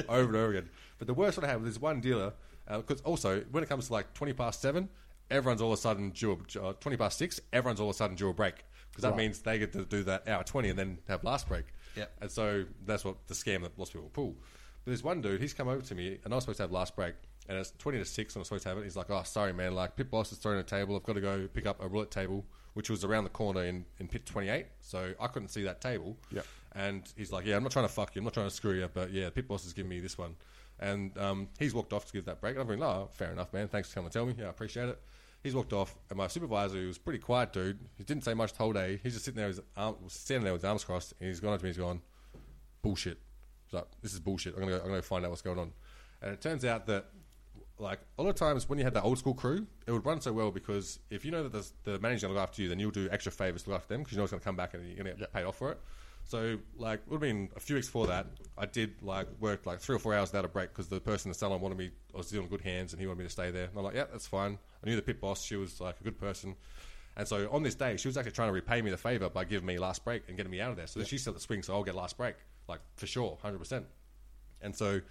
[0.09, 0.69] over and over again.
[0.97, 2.33] But the worst one I had was this one dealer,
[2.67, 4.89] because also when it comes to like 20 past seven,
[5.29, 7.97] everyone's all of a sudden due a, uh, 20 past six, everyone's all of a
[7.97, 8.55] sudden due a break.
[8.91, 9.17] Because that Right.
[9.17, 11.65] means they get to do that hour 20 and then have last break.
[11.95, 12.11] Yep.
[12.21, 14.35] And so that's what the scam that lots of people pull.
[14.83, 16.71] But there's one dude, he's come over to me, and I was supposed to have
[16.71, 17.15] last break,
[17.49, 18.83] and it's 20 to 6, and I was supposed to have it.
[18.83, 20.95] He's like, oh, sorry, man, like, Pit Boss is throwing a table.
[20.95, 23.85] I've got to go pick up a roulette table, which was around the corner in,
[23.99, 26.17] in pit 28, so I couldn't see that table.
[26.31, 26.45] Yep.
[26.75, 28.19] And he's like, "Yeah, I'm not trying to fuck you.
[28.19, 30.35] I'm not trying to screw you, but yeah, pit boss is giving me this one."
[30.79, 32.55] And um, he's walked off to give that break.
[32.55, 33.67] And I'm going, "Oh, fair enough, man.
[33.67, 34.35] Thanks for coming to tell me.
[34.37, 34.99] Yeah, I appreciate it."
[35.43, 38.53] He's walked off, and my supervisor, who was pretty quiet dude, he didn't say much
[38.53, 38.99] the whole day.
[39.03, 41.41] He's just sitting there, with his arm, standing there with his arms crossed, and he's
[41.41, 41.69] gone up to me.
[41.69, 42.01] He's gone,
[42.81, 43.19] "Bullshit."
[43.65, 44.55] He's like, "This is bullshit.
[44.55, 45.73] I'm gonna go, I'm gonna go find out what's going on."
[46.21, 47.07] And it turns out that
[47.83, 50.21] like a lot of times when you had that old school crew, it would run
[50.21, 52.69] so well because if you know that the, the manager's going to look after you,
[52.69, 54.45] then you'll do extra favors to look after them because you know it's going to
[54.45, 55.79] come back and you're going to get paid off for it.
[56.25, 58.27] So like it would have been a few weeks before that,
[58.57, 61.27] I did like work like three or four hours without a break because the person
[61.27, 63.25] in the salon wanted me, I was still in good hands and he wanted me
[63.25, 63.65] to stay there.
[63.65, 64.57] And I'm like, yeah, that's fine.
[64.83, 66.55] I knew the pit boss; she was like a good person.
[67.15, 69.43] And so on this day, she was actually trying to repay me the favor by
[69.43, 70.87] giving me last break and getting me out of there.
[70.87, 72.35] So she set the swing, so I'll get last break,
[72.67, 73.85] like for sure, hundred percent.
[74.61, 75.01] And so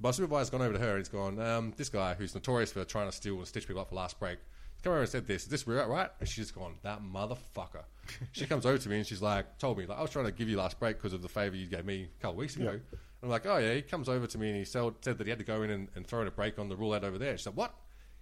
[0.00, 2.84] my supervisor's gone over to her and he's gone, um, this guy who's notorious for
[2.84, 4.38] trying to steal and stitch people up for last break,
[4.74, 6.10] he's come over and said this, is this right, right?
[6.20, 7.84] And she's gone, that motherfucker.
[8.32, 10.32] she comes over to me and she's like, told me, like, I was trying to
[10.32, 12.56] give you last break because of the favour you gave me a couple of weeks
[12.56, 12.70] ago.
[12.70, 12.80] And
[13.22, 15.30] I'm like, oh yeah, he comes over to me and he said, said that he
[15.30, 17.36] had to go in and, and throw in a break on the roulette over there.
[17.38, 17.74] She said, what?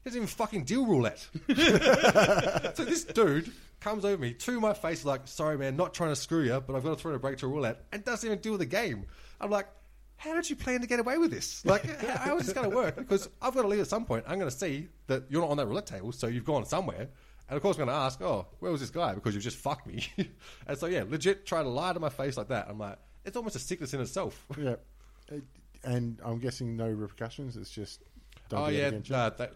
[0.05, 1.27] He doesn't even fucking deal roulette.
[2.77, 3.51] so this dude
[3.81, 6.77] comes over me to my face like, sorry man, not trying to screw you, but
[6.77, 8.67] I've got to throw in a break to a roulette and doesn't even deal the
[8.67, 9.07] game.
[9.41, 9.67] I'm like,
[10.17, 11.65] how did you plan to get away with this?
[11.65, 12.97] Like, how, how is this going to work?
[12.97, 14.25] Because I've got to leave at some point.
[14.27, 17.09] I'm going to see that you're not on that roulette table, so you've gone somewhere.
[17.49, 19.15] And of course, I'm going to ask, oh, where was this guy?
[19.15, 20.07] Because you've just fucked me.
[20.67, 22.69] and so, yeah, legit try to lie to my face like that.
[22.69, 24.47] I'm like, it's almost a sickness in itself.
[24.59, 24.77] Yeah.
[25.31, 25.37] Uh,
[25.85, 27.57] And I'm guessing no repercussions.
[27.57, 28.03] It's just
[28.49, 29.03] don't oh yeah, Jim.
[29.09, 29.51] that, the,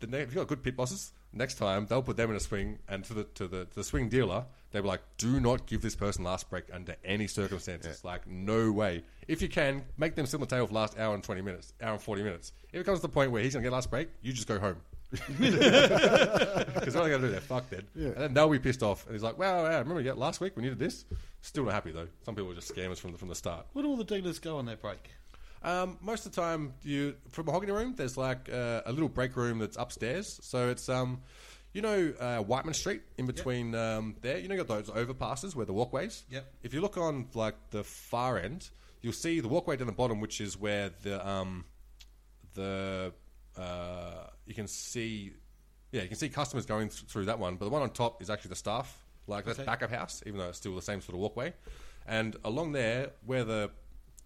[0.00, 2.78] the, if you've got good pit bosses, next time they'll put them in a swing,
[2.88, 5.94] and to the to the, the swing dealer, they were like, "Do not give this
[5.94, 8.04] person last break under any circumstances.
[8.04, 9.02] Like, no way.
[9.28, 11.72] If you can, make them sit on the table for last hour and twenty minutes,
[11.82, 12.52] hour and forty minutes.
[12.72, 14.58] If it comes to the point where he's gonna get last break, you just go
[14.58, 14.76] home."
[16.80, 17.30] Because what are they going to do?
[17.32, 17.82] They're fucked then.
[17.94, 18.08] Yeah.
[18.08, 19.04] And then they'll be pissed off.
[19.06, 21.04] And he's like, well, yeah, remember yeah, last week when you did this?
[21.42, 22.06] Still not happy, though.
[22.24, 23.66] Some people are just scammers from the, from the start.
[23.72, 25.10] Where do all the dealers go on their break?
[25.62, 27.94] Um, most of the time, you from a mahogany room.
[27.96, 30.40] There's like uh, a little break room that's upstairs.
[30.42, 31.20] So it's um,
[31.72, 34.38] you know, uh, Whiteman Street in between um, there.
[34.38, 36.24] You know, you got those overpasses where the walkways.
[36.30, 36.52] Yep.
[36.62, 38.70] If you look on like the far end,
[39.02, 41.64] you'll see the walkway down the bottom, which is where the um,
[42.54, 43.12] the
[43.56, 45.32] uh, you can see,
[45.92, 47.56] yeah, you can see customers going th- through that one.
[47.56, 49.66] But the one on top is actually the staff, like that's Okay.
[49.66, 51.52] back of house, even though it's still the same sort of walkway.
[52.06, 53.70] And along there, where the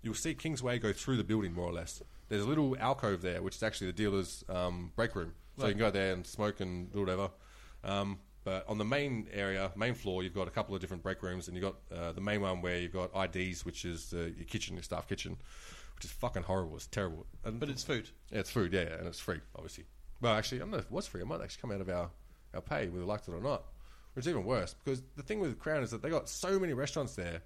[0.02, 2.02] you'll see Kingsway go through the building more or less.
[2.28, 5.72] There's a little alcove there, which is actually the dealer's um, break room, so you
[5.72, 7.30] can go there and smoke and do whatever.
[7.82, 11.22] Um, but on the main area, main floor, you've got a couple of different break
[11.22, 14.30] rooms, and you've got uh, the main one where you've got IDs, which is uh,
[14.36, 15.36] your kitchen, your staff kitchen,
[15.96, 16.76] which is fucking horrible.
[16.76, 17.26] It's terrible.
[17.44, 18.10] And But it's food.
[18.30, 19.84] yeah, it's food, yeah, and it's free, obviously.
[20.20, 21.22] Well, actually, I don't know if it was free.
[21.22, 22.10] It might actually come out of our,
[22.54, 23.64] our pay, whether we liked it or not.
[24.14, 26.72] Which is even worse, because the thing with Crown is that they got so many
[26.72, 27.40] restaurants there,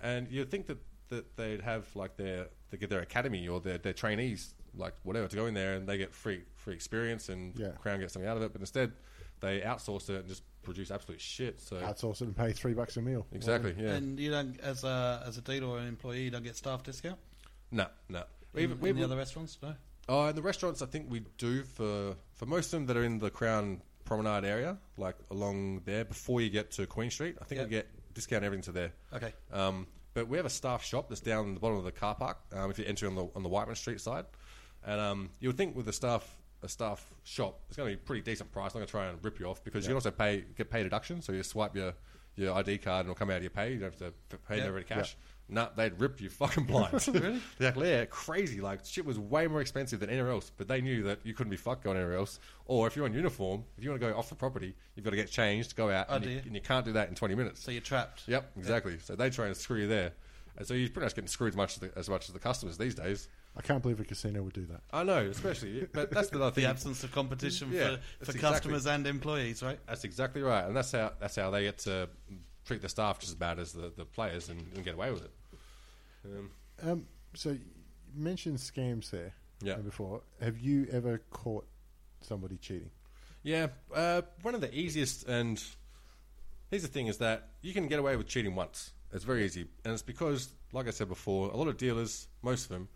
[0.00, 0.78] and you'd think that,
[1.10, 5.28] that they'd have like their they get their academy or their, their trainees, like whatever,
[5.28, 7.72] to go in there and they get free free experience and Yeah.
[7.80, 8.52] Crown gets something out of it.
[8.52, 8.92] But instead,
[9.40, 11.60] they outsource it and just produce absolute shit.
[11.60, 13.26] So Outsource it and pay three bucks a meal.
[13.32, 13.94] exactly, yeah.
[13.94, 16.82] And you don't, as a as a dealer or an employee, you don't get staff
[16.82, 17.18] discount.
[17.70, 18.22] no, no.
[18.54, 19.74] In, Even- in we- the other restaurants, no.
[20.10, 23.04] Oh, in the restaurants, I think we do for for most of them that are
[23.04, 27.36] in the Crown Promenade area, like along there before you get to Queen Street.
[27.42, 27.66] I think Yep.
[27.66, 28.92] we get discount everything to there.
[29.12, 29.34] Okay.
[29.52, 32.14] Um, but we have a staff shop that's down in the bottom of the car
[32.14, 32.38] park.
[32.52, 34.24] Um, if you enter on the on the Whiteman Street side,
[34.86, 38.02] and um, you would think with a staff a staff shop, it's going to be
[38.02, 38.72] a pretty decent price.
[38.74, 40.82] I'm going to try and rip you off because you can also pay get pay
[40.82, 41.22] deduction.
[41.22, 41.92] So you swipe your
[42.34, 43.72] your ID card and it'll come out of your pay.
[43.72, 44.64] You don't have to pay Yeah.
[44.66, 45.16] over cash.
[45.50, 47.06] Nah, they'd rip you fucking blind.
[47.08, 47.40] Really?
[47.56, 47.88] Exactly.
[47.90, 48.60] Yeah, crazy.
[48.60, 51.50] Like shit was way more expensive than anywhere else, but they knew that you couldn't
[51.50, 52.38] be fucked going anywhere else.
[52.66, 55.10] Or if you're in uniform, if you want to go off the property, you've got
[55.10, 56.42] to get changed, go out, Oh, and, you, you?
[56.44, 57.62] and you can't do that in 20 minutes.
[57.62, 58.22] So you're trapped.
[58.26, 58.98] Yep, exactly.
[59.02, 60.12] So they try and screw you there,
[60.58, 62.38] and so you're pretty much getting screwed as much as the, as much as the
[62.38, 63.28] customers these days.
[63.56, 64.82] I can't believe a casino would do that.
[64.92, 68.22] I know, especially, but that's the other The absence of competition Yeah, for, that's for
[68.32, 69.78] exactly- customers and employees, right?
[69.86, 72.08] That's exactly right, and that's how that's how they get to
[72.66, 75.24] treat the staff just as bad as the, the players and, and get away with
[75.24, 75.30] it.
[76.26, 76.50] Um,
[76.82, 77.60] Um, so you
[78.14, 79.32] mentioned scams there
[79.62, 79.74] Yeah.
[79.74, 80.20] uh, before.
[80.42, 81.66] Have you ever caught
[82.20, 82.90] somebody cheating?
[83.42, 85.62] Yeah, uh, one of the easiest and
[86.70, 88.92] here's the thing is that you can get away with cheating once.
[89.12, 92.64] It's very easy, and it's because, like I said before, a lot of dealers, most
[92.64, 92.88] of them,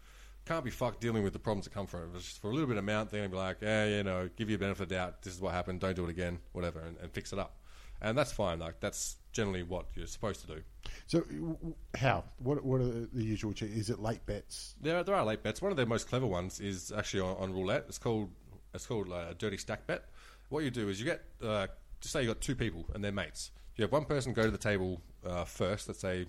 [0.44, 2.09] can't be fucked dealing with the problems that come from it.
[2.16, 4.28] It's just for a little bit of amount, they're gonna be like, yeah, you know,
[4.36, 5.23] give you a benefit of the doubt.
[5.23, 5.81] This is what happened.
[5.81, 7.57] Don't do it again, whatever, and, and fix it up.
[8.01, 8.59] And that's fine.
[8.59, 10.62] Like that's generally what you're supposed to do.
[11.07, 12.24] So w- how?
[12.39, 13.70] What What are the, the usual cheat?
[13.70, 14.74] Is it late bets?
[14.81, 15.62] There, are- there are late bets.
[15.62, 17.85] One of the most clever ones is actually on, on roulette.
[17.89, 18.31] It's called
[18.74, 20.07] it's called uh, a dirty stack bet.
[20.49, 21.69] What you do is you get uh,
[22.01, 23.53] just say you got two people and they're mates.
[23.77, 25.86] You have one person go to the table uh, first.
[25.86, 26.27] Let's say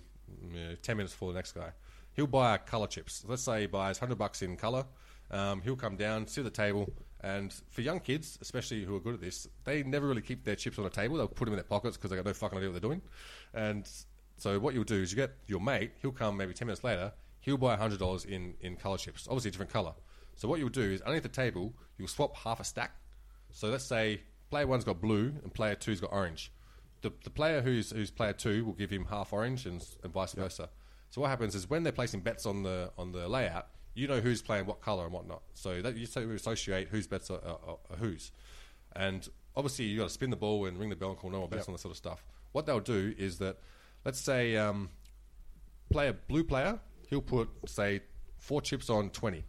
[0.82, 1.72] ten minutes before the next guy.
[2.14, 3.24] He'll buy color chips.
[3.28, 4.86] Let's say he buys hundred bucks in color.
[5.32, 6.88] Um, he'll come down, sit at the table,
[7.22, 10.56] and for young kids, especially who are good at this, they never really keep their
[10.56, 11.18] chips on a table.
[11.18, 13.02] They'll put them in their pockets because they got no fucking idea what they're doing.
[13.54, 13.90] And
[14.38, 15.94] so what you'll do is you get your mate.
[16.02, 17.12] He'll come maybe ten minutes later.
[17.40, 19.94] He'll buy hundred dollars in in color chips, obviously a different color.
[20.36, 22.96] So what you'll do is underneath the table, you'll swap half a stack.
[23.52, 26.52] So let's say player one's got blue and player two's got orange.
[27.04, 30.34] The, the player who's who's player two will give him half orange and, and vice
[30.34, 30.70] versa.
[31.12, 34.20] So what happens is when they're placing bets on the on the layout, you know
[34.20, 35.44] who's playing what color and whatnot.
[35.54, 38.32] So that you sort of associate whose bets are, are, are whose.
[38.96, 41.40] And obviously you got to spin the ball and ring the bell and call no
[41.40, 41.68] more bets Yep.
[41.70, 42.26] on this sort of stuff.
[42.52, 43.58] What they'll do is that
[44.06, 44.90] let's say um,
[45.92, 48.02] player blue player he'll put say
[48.38, 49.44] four chips on twenty.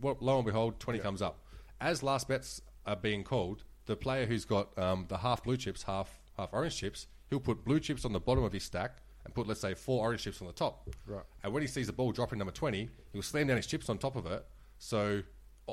[0.00, 1.44] Well, lo and behold, twenty comes up.
[1.80, 5.84] As last bets are being called, the player who's got um, the half blue chips,
[5.84, 9.34] half half orange chips, he'll put blue chips on the bottom of his stack and
[9.34, 10.88] put let's say four orange chips on the top.
[11.06, 11.22] Right.
[11.44, 13.98] And when he sees the ball dropping number twenty, he'll slam down his chips on
[13.98, 14.44] top of it.
[14.78, 15.22] So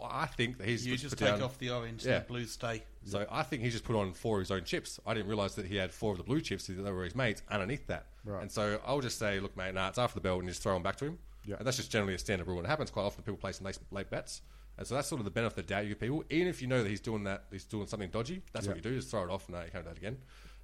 [0.04, 2.16] I think that he's You put just down- take off the orange, Yeah.
[2.18, 2.84] and the blue stay.
[3.06, 5.00] so I think he just put on four of his own chips.
[5.08, 7.42] I didn't realize that he had four of the blue chips that were his mates
[7.50, 8.06] underneath that.
[8.24, 8.42] Right.
[8.44, 10.74] And so I'll just say, look, mate, nah, it's after the bell, and just throw
[10.74, 11.18] them back to him.
[11.46, 11.56] Yeah.
[11.58, 12.58] And that's just generally a standard rule.
[12.58, 13.24] And it happens quite often.
[13.24, 14.42] People placing late, late bets.
[14.78, 16.24] And so that's sort of the benefit of the doubt you give people.
[16.30, 18.44] Even if you know that he's doing that, he's doing something dodgy.
[18.54, 18.94] That's what you do.
[18.96, 19.48] Just throw it off.
[19.48, 20.18] and No, you can't do that again.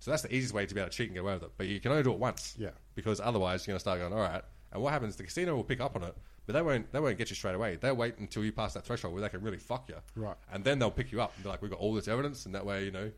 [0.03, 1.51] So that's the easiest way to be able to cheat and get away with it.
[1.57, 2.55] But you can only do it once.
[2.59, 2.71] Yeah.
[2.93, 4.41] Because otherwise, you're going to start going, all right.
[4.73, 5.15] And what happens?
[5.15, 6.13] The casino will pick up on it,
[6.45, 6.91] but they won't.
[6.91, 7.77] They won't get you straight away.
[7.77, 9.95] They'll wait until you pass that threshold where they can really fuck you.
[10.17, 10.35] Right.
[10.51, 12.53] And then they'll pick you up and be like, we've got all this evidence, and
[12.53, 13.09] that way, you know,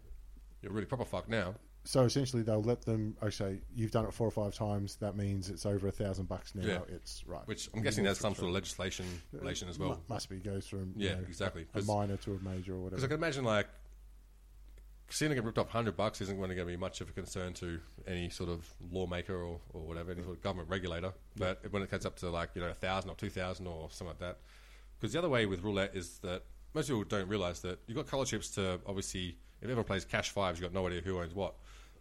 [0.61, 1.55] you're really proper fucked now.
[1.85, 3.17] So essentially, they'll let them.
[3.23, 4.97] Okay, you've done it four or five times.
[4.97, 6.67] That means it's over a thousand bucks now.
[6.67, 6.79] Yeah.
[6.89, 7.47] It's right.
[7.47, 9.89] Which I'm guessing there's some sort of legislation uh, relation as well.
[9.89, 11.65] Mu- must be goes from you Yeah, know, exactly.
[11.73, 12.89] a minor to a major or whatever.
[12.97, 13.67] Because I can imagine, like,
[15.07, 17.79] casino getting ripped off 100 bucks isn't going to be much of a concern to
[18.07, 21.13] any sort of lawmaker or, or whatever, any sort of government regulator.
[21.35, 24.19] But when it gets up to, like, you know, 1,000 or 2,000 or something like
[24.19, 24.39] that.
[24.99, 28.07] Because the other way with roulette is that most people don't realize that you've got
[28.07, 31.33] color chips to obviously, if everyone plays cash fives, you've got no idea who owns
[31.33, 31.55] what.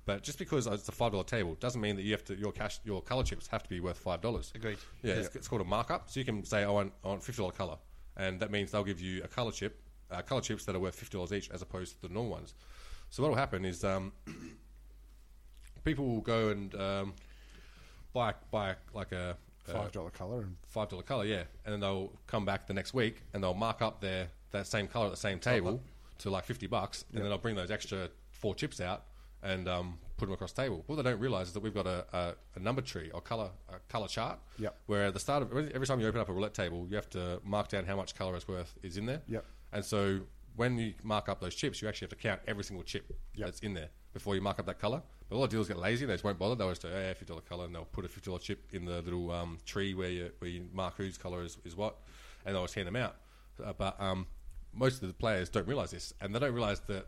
[0.06, 2.52] But just because it's a five dollar table doesn't mean that you have to your
[2.52, 4.52] cash your color chips have to be worth five dollars.
[4.54, 4.76] Agreed.
[5.02, 6.10] Yeah, It's, it's called a markup.
[6.10, 7.78] So you can say, I want, I want fifty dollar color,
[8.16, 10.94] and that means they'll give you a color chip, uh, color chips that are worth
[10.94, 12.54] fifty dollars each, as opposed to the normal ones.
[13.14, 14.10] So what will happen is um,
[15.84, 17.14] people will go and um,
[18.12, 19.36] buy buy like a
[19.66, 22.92] Five dollar color and five dollar color, yeah, and then they'll come back the next
[22.92, 25.80] week and they'll mark up their that same color at the same table
[26.18, 29.04] to like fifty bucks, and then they'll bring those extra four chips out
[29.44, 30.82] and um, put them across the table.
[30.88, 33.50] What they don't realize is that we've got a, a, a number tree or color
[33.88, 34.76] color chart, Yep.
[34.86, 37.08] where at the start of every time you open up a roulette table, you have
[37.10, 39.44] to mark down how much color is worth is in there, Yep.
[39.72, 40.20] and so
[40.56, 43.46] when you mark up those chips, you actually have to count every single chip Yep.
[43.46, 45.02] that's in there before you mark up that color.
[45.28, 46.54] But a lot of dealers get lazy; they just won't bother.
[46.54, 48.84] They'll just go, "Yeah, fifty dollar color," and they'll put a fifty dollar chip in
[48.84, 51.96] the little um, tree where you where you mark whose color is, is what,
[52.44, 53.16] and they'll just hand them out.
[53.64, 54.26] Uh, but um,
[54.72, 57.06] most of the players don't realize this, and they don't realize that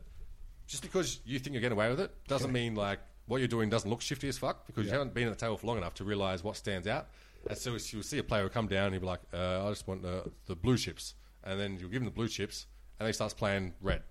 [0.67, 3.69] just because you think you're getting away with it doesn't mean like what you're doing
[3.69, 5.95] doesn't look shifty as fuck because you haven't been at the table for long enough
[5.95, 7.09] to realize what stands out.
[7.49, 9.69] And so you'll see a player will come down and he'll be like, uh, "I
[9.71, 11.15] just want the, the blue chips,"
[11.45, 12.67] and then you'll give him the blue chips,
[12.99, 14.03] and he starts playing red,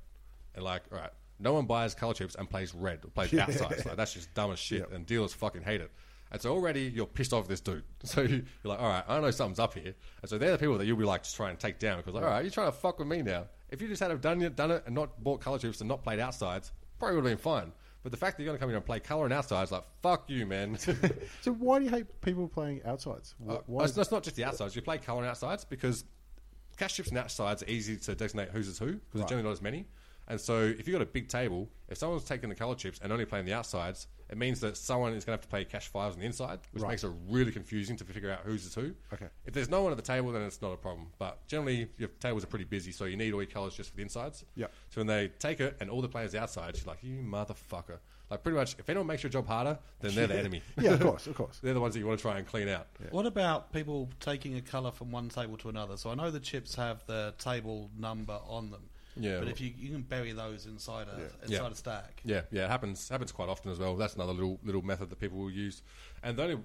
[0.55, 3.85] and like, all right, no one buys color chips and plays red or plays outside.
[3.85, 5.91] Like that's just dumb as shit, and dealers fucking hate it.
[6.31, 7.83] And so already you're pissed off this dude.
[8.03, 9.93] So you're like, all right, I know something's up here.
[10.21, 12.13] And so they're the people that you'll be like just trying to take down because,
[12.13, 13.45] like, all right, you're trying to fuck with me now.
[13.69, 15.87] If you just had have done it, done it and not bought color chips and
[15.87, 17.71] not played outsides, probably would have been fine.
[18.03, 19.83] But the fact that you're going to come in and play color and outsides, like,
[20.03, 20.77] fuck you, man.
[21.41, 23.33] so why do you hate people playing outsides?
[23.49, 23.83] Uh, Why?
[23.83, 24.75] it's, it's not just the outsides.
[24.75, 26.03] You play color and outsides because
[26.77, 29.51] cash chips and outsides are easy to designate whose is who because there's generally not
[29.53, 29.85] as many.
[30.27, 33.11] And so if you've got a big table, if someone's taking the color chips and
[33.13, 35.87] only playing the outsides, it means that someone is going to have to play cash
[35.87, 36.89] fives on the inside, which Right.
[36.89, 38.95] makes it really confusing to figure out who's is who.
[39.13, 39.27] Okay.
[39.45, 41.09] If there's no one at the table, then it's not a problem.
[41.19, 43.97] But generally, your tables are pretty busy, so you need all your colors just for
[43.97, 44.43] the insides.
[44.55, 44.73] Yep.
[44.89, 47.99] So when they take it and all the players outside, you're like, you motherfucker.
[48.29, 50.61] Like pretty much, if anyone makes your job harder, then they're the enemy.
[50.81, 51.59] yeah, of course, of course.
[51.63, 52.87] they're the ones that you want to try and clean out.
[53.11, 55.95] What about people taking a colour from one table to another?
[55.97, 58.81] So I know the chips have the table number on them.
[59.17, 59.39] Yeah.
[59.39, 61.69] But if you you can bury those inside a inside Yeah.
[61.69, 62.21] a stack.
[62.25, 63.95] Yeah, yeah, it happens happens quite often as well.
[63.95, 65.83] That's another little little method that people will use.
[66.23, 66.57] And the only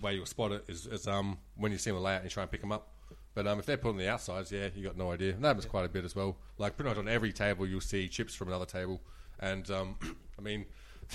[0.00, 2.30] way you'll spot it is, is um, when you see them lay out and you
[2.30, 2.88] try and pick them up.
[3.34, 5.32] But um, if they're put on the outsides, yeah, you got no idea.
[5.32, 6.36] And that happens quite a bit as well.
[6.58, 9.00] Like pretty much on every table, you'll see chips from another table.
[9.40, 9.96] And um,
[10.38, 10.66] I mean,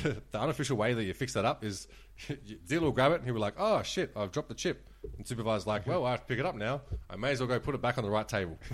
[0.02, 1.88] the, the unofficial way that you fix that up is
[2.68, 4.88] dealer will grab it and he'll be like, "Oh shit, I've dropped the chip."
[5.18, 6.82] And supervisor's like, "Well, I have to pick it up now.
[7.10, 8.58] I may as well go put it back on the right table."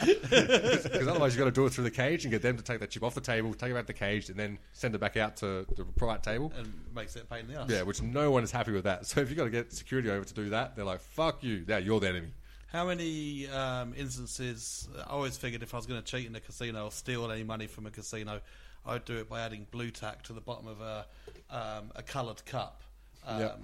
[0.00, 2.80] Because otherwise, you've got to do it through the cage and get them to take
[2.80, 4.98] that chip off the table, take it back to the cage, and then send it
[4.98, 6.52] back out to the right table.
[6.56, 7.70] and makes a pain in the ass.
[7.70, 9.06] Yeah, which no one is happy with that.
[9.10, 11.64] So if you've got to get security over to do that, they're like, "Fuck you!
[11.66, 12.28] Now you're the enemy."
[12.68, 14.88] How many um, instances?
[14.96, 17.42] I always figured if I was going to cheat in a casino or steal any
[17.42, 18.40] money from a casino,
[18.86, 21.06] I'd do it by adding Blu Tack to the bottom of a
[21.50, 22.82] um, a coloured cup,
[23.26, 23.60] um, Yep.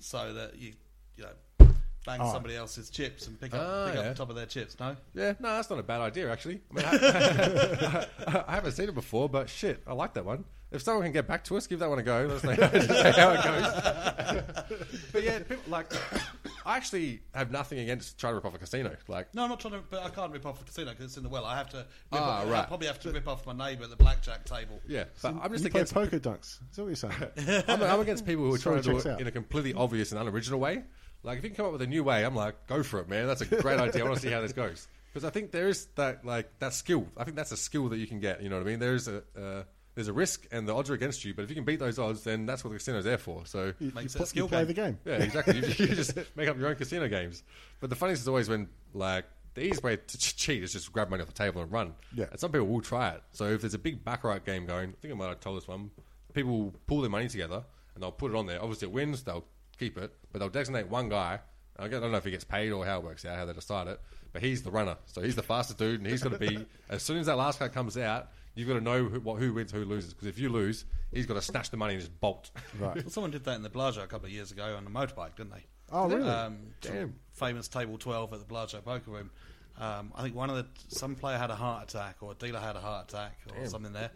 [0.00, 0.72] so that you
[1.16, 1.68] you know
[2.04, 2.32] bang Oh.
[2.32, 4.76] somebody else's chips and pick up Ah, pick up the top of their chips.
[4.80, 6.60] No, Yeah, no, that's not a bad idea actually.
[6.70, 6.84] I, mean,
[8.26, 10.44] I, I haven't seen it before, but shit, I like that one.
[10.72, 12.26] If someone can get back to us, give that one a go.
[12.26, 15.02] Let us know just how it goes.
[15.12, 15.92] but yeah, people, like,
[16.66, 18.94] I actually have nothing against trying to rip off a casino.
[19.08, 19.80] Like, no, I'm not trying to.
[19.88, 21.44] But I can't rip off a casino because it's in the well.
[21.44, 21.78] I have to.
[21.78, 22.68] Rip Ah, off, I right.
[22.68, 24.80] probably have to rip off my neighbour at the blackjack table.
[24.88, 25.94] yeah, but I'm just you play against.
[25.94, 26.58] poker dunks.
[26.70, 27.64] Is that what you're saying?
[27.68, 29.20] I'm, I'm against people who are trying to do it out.
[29.20, 30.82] in a completely obvious and unoriginal way.
[31.24, 33.08] Like, if you can come up with a new way, I'm like, go for it,
[33.08, 33.26] man.
[33.28, 34.02] That's a great idea.
[34.02, 36.72] I want to see how this goes because I think there is that like that
[36.74, 37.06] skill.
[37.16, 38.42] I think that's a skill that you can get.
[38.42, 38.78] You know what I mean?
[38.78, 39.62] There's a uh,
[39.94, 41.98] there's a risk and the odds are against you, but if you can beat those
[41.98, 43.44] odds, then that's what the casino's there for.
[43.46, 44.98] So You, Makes you it a skill play the game.
[45.04, 45.56] yeah, exactly.
[45.56, 47.42] you, you just make up your own casino games.
[47.80, 49.24] But the funniest is always when like
[49.54, 51.94] the easiest way to ch- cheat is just grab money off the table and run.
[52.14, 52.26] Yeah.
[52.30, 53.22] And some people will try it.
[53.32, 55.68] So if there's a big baccarat game going, I think I might have told this
[55.68, 55.90] one.
[56.32, 57.62] People will pull their money together
[57.94, 58.62] and they'll put it on there.
[58.62, 59.22] Obviously, it wins.
[59.22, 59.44] They'll
[59.78, 61.40] keep it, but they'll designate one guy.
[61.78, 63.88] I don't know if he gets paid or how it works out, how they decide
[63.88, 64.00] it.
[64.32, 66.64] But he's the runner, so he's the fastest dude, and he's going to be.
[66.88, 69.52] as soon as that last guy comes out, you've got to know who, what, who
[69.52, 70.12] wins, who loses.
[70.14, 72.50] Because if you lose, he's got to snatch the money and just bolt.
[72.78, 72.96] Right.
[72.96, 75.36] Well, someone did that in the Bellagio a couple of years ago on a motorbike,
[75.36, 75.64] didn't they?
[75.90, 76.28] Oh, really?
[76.28, 77.14] Um, Damn.
[77.32, 79.30] famous table twelve at the Bellagio poker room.
[79.78, 82.60] Um, I think one of the some player had a heart attack or a dealer
[82.60, 84.10] had a heart attack or something there,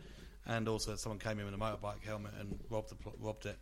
[0.46, 3.58] and also someone came in with a motorbike helmet and robbed the robbed it.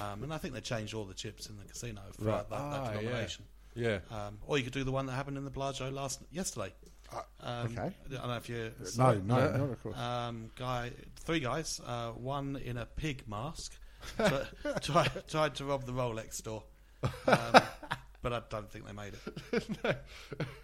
[0.00, 2.48] Um, and I think they changed all the chips in the casino for Right.
[2.48, 3.00] that, Ah, that yeah.
[3.00, 3.44] denomination.
[3.74, 3.98] Yeah.
[4.10, 6.72] Um, or you could do the one that happened in the Bellagio last yesterday.
[7.12, 7.94] Um, Uh, okay.
[8.10, 9.98] I don't know if you No, no, not of course.
[9.98, 10.90] um, guy,
[11.20, 13.72] three guys, uh, one in a pig mask,
[14.16, 14.46] try,
[14.80, 16.62] try, tried to rob the Rolex store,
[17.02, 17.10] um,
[18.22, 19.14] but I don't think they made
[19.52, 19.96] it.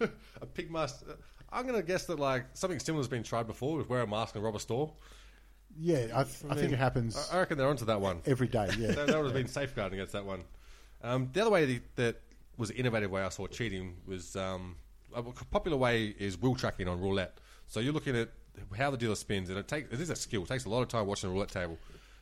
[0.41, 1.03] a pig mask.
[1.51, 4.07] I'm going to guess that like something similar has been tried before with wear a
[4.07, 4.93] mask and rob a store.
[5.79, 8.21] Yeah, I, th- I, think it happens I I reckon they're onto that one.
[8.25, 8.69] every day.
[8.77, 8.91] Yeah.
[8.91, 10.43] that, that would have been safeguarding against that one.
[11.03, 12.21] Um, the other way that, that
[12.57, 14.75] was an innovative way I saw cheating was um,
[15.15, 17.39] a popular way is wheel tracking on roulette.
[17.67, 18.29] So you're looking at
[18.77, 20.43] how the dealer spins, and it takes it is a skill.
[20.43, 21.77] It takes a lot of time watching a roulette table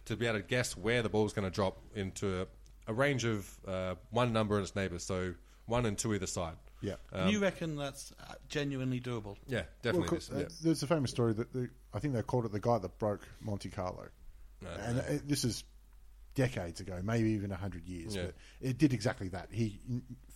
[0.05, 2.47] to be able to guess where the ball's going to drop into a,
[2.87, 5.03] a range of uh, one number and its neighbours.
[5.03, 5.33] So
[5.65, 6.55] one and two either side.
[6.81, 6.95] Yeah.
[7.11, 9.35] And you reckon that's uh, genuinely doable?
[9.47, 10.03] Yeah, definitely.
[10.05, 10.45] of course, this- yeah.
[10.45, 12.97] uh, there's a famous story that the, I think they called it the guy that
[12.99, 14.07] broke Monte Carlo,
[14.79, 15.63] and uh, this is
[16.35, 18.15] decades ago, maybe even hundred years.
[18.15, 18.25] Yeah.
[18.25, 19.49] But it did exactly that.
[19.51, 19.79] He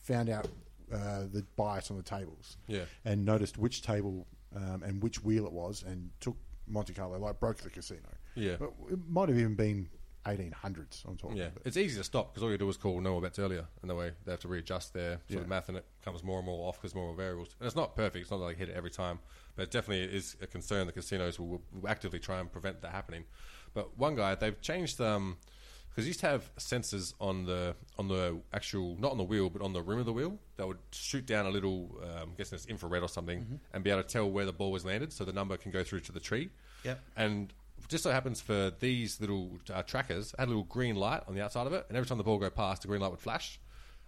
[0.04, 0.48] found out
[0.94, 2.86] uh, the bias on the tables, Yeah.
[3.06, 6.36] and noticed which table um, and which wheel it was, and took
[6.68, 8.10] Monte Carlo, like broke the casino.
[8.36, 8.56] Yeah.
[8.60, 9.90] but it might have even been
[10.26, 11.04] 1800s.
[11.08, 11.38] I'm talking.
[11.38, 13.66] Yeah, but- it's easy to stop because all you do is call no bets earlier,
[13.82, 15.38] and the way they have to readjust their sort Yeah.
[15.40, 17.56] of math, and it comes more and more off because more and more variables.
[17.60, 19.20] And it's not perfect; it's not like hit it every time,
[19.56, 20.88] but it definitely is a concern.
[20.88, 23.26] The casinos will, will actively try and prevent that happening.
[23.74, 25.38] But one guy, they've changed um
[25.92, 29.50] because you used to have sensors on the on the actual not on the wheel
[29.50, 32.34] but on the rim of the wheel that would shoot down a little, um, I'm
[32.38, 35.12] guessing it's infrared or something, and be able to tell where the ball was landed,
[35.12, 36.50] so the number can go through to the tree.
[36.84, 37.00] Yep.
[37.18, 37.54] And
[37.88, 41.36] just so happens for these little uh, trackers, it had a little green light on
[41.36, 43.20] the outside of it, and every time the ball go past, the green light would
[43.20, 43.60] flash.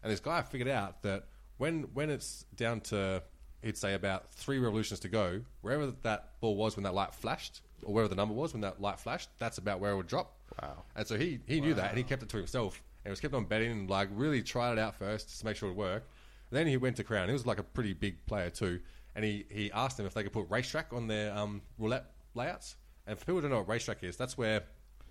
[0.04, 1.26] And this guy figured out that
[1.58, 3.24] when when it's down to
[3.62, 7.62] he'd say about three revolutions to go, wherever that ball was when that light flashed,
[7.84, 10.38] or wherever the number was when that light flashed, that's about where it would drop.
[10.62, 10.84] Wow.
[10.96, 13.34] And so he he knew that, and he kept it to himself, and was kept
[13.34, 16.06] on betting and like really tried it out first just to make sure it worked.
[16.06, 16.10] work.
[16.52, 17.28] then he went to Crown.
[17.28, 18.80] He was like a pretty big player too,
[19.16, 22.06] and he he asked them if they could put racetrack on their um, roulette
[22.36, 22.76] layouts.
[23.08, 24.64] And for people who don't know what racetrack is, that's where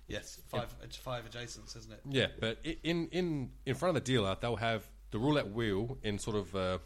[0.09, 2.01] Yes, five it's five adjacents, isn't it?
[2.09, 5.99] yeah, but i- in in in front of the dealer, they'll have the roulette wheel
[6.03, 6.79] in sort of uh,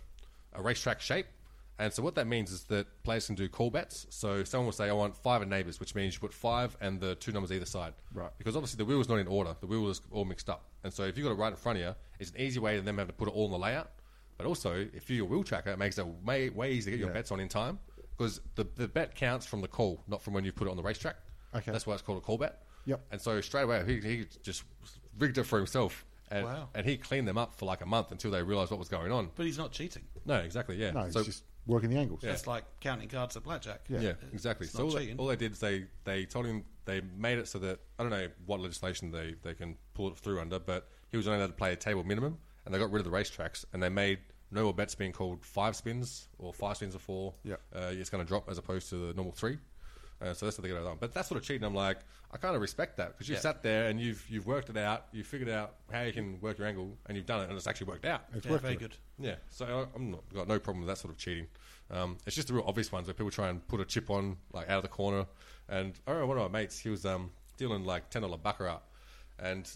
[0.52, 1.26] a racetrack shape.
[1.78, 4.06] And so what that means is that players can do call bets.
[4.08, 6.98] So someone will say, "I want five and neighbours," which means you put five and
[7.00, 7.92] the two numbers either side.
[8.14, 8.30] Right.
[8.38, 9.54] Because obviously the wheel is not in order.
[9.60, 10.64] The wheel is all mixed up.
[10.84, 12.76] And so if you've got it right in front of you, it's an easy way
[12.76, 13.90] to them have to put it all in the layout.
[14.38, 17.00] But also, if you're a wheel tracker, it makes it way, way easier to get
[17.00, 17.14] your Yeah.
[17.14, 17.78] bets on in time
[18.16, 20.76] because the, the bet counts from the call, not from when you put it on
[20.78, 21.16] the racetrack.
[21.54, 21.72] Okay.
[21.72, 22.62] That's why it's called a call bet.
[22.86, 23.00] Yep.
[23.10, 24.64] And so straight away, he, he just
[25.18, 26.04] rigged it for himself.
[26.30, 26.68] And, Wow.
[26.74, 29.12] and he cleaned them up for like a month until they realised what was going
[29.12, 29.30] on.
[29.36, 30.02] But he's not cheating.
[30.24, 30.90] No, exactly, yeah.
[30.90, 32.20] No, it's so just working the angles.
[32.22, 32.30] yeah.
[32.32, 33.80] It's like counting cards at blackjack.
[33.88, 34.00] Yeah.
[34.00, 34.64] Yeah, exactly.
[34.66, 37.38] It's So not all they, all they did is they, they told him they made
[37.38, 40.58] it so that I don't know what legislation they, they can pull it through under,
[40.58, 43.10] but he was only allowed to play a table minimum, and they got rid of
[43.10, 44.18] the racetracks, and they made
[44.50, 47.34] no more bets being called five spins or five spins or four.
[47.44, 47.60] Yep.
[47.74, 49.58] uh, it's going to drop as opposed to the normal three.
[50.20, 50.96] Uh, so that's what they got on.
[50.98, 51.62] But that's sort of cheating.
[51.64, 51.98] I'm like,
[52.32, 53.42] I kind of respect that because you've Yeah.
[53.42, 56.58] sat there and you've you've worked it out, you've figured out how you can work
[56.58, 58.22] your angle, and you've done it, and it's actually worked out.
[58.34, 58.88] It's Yeah, worked very for them.
[58.88, 58.96] good.
[59.26, 61.46] Yeah, so I- I'm not got no problem with that sort of cheating.
[61.90, 64.38] Um, it's just the real obvious ones where people try and put a chip on
[64.52, 65.26] like out of the corner.
[65.68, 68.80] And I remember one of my mates, he was um, dealing like ten dollar baccarat,
[69.38, 69.70] and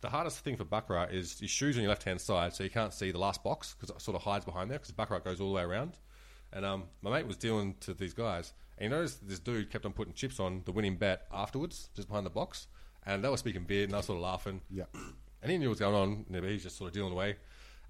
[0.00, 2.70] the hardest thing for baccarat is your shoes on your left hand side, so you
[2.70, 5.40] can't see the last box because it sort of hides behind there because baccarat goes
[5.40, 5.98] all the way around.
[6.54, 9.84] And um, my mate was dealing to these guys, and he noticed this dude kept
[9.86, 12.66] on putting chips on the winning bet afterwards, just behind the box,
[13.06, 14.60] and they were speaking beer, and I was sort of laughing.
[14.70, 14.84] Yeah.
[15.42, 17.36] And he knew what was going on, but he's just sort of dealing away.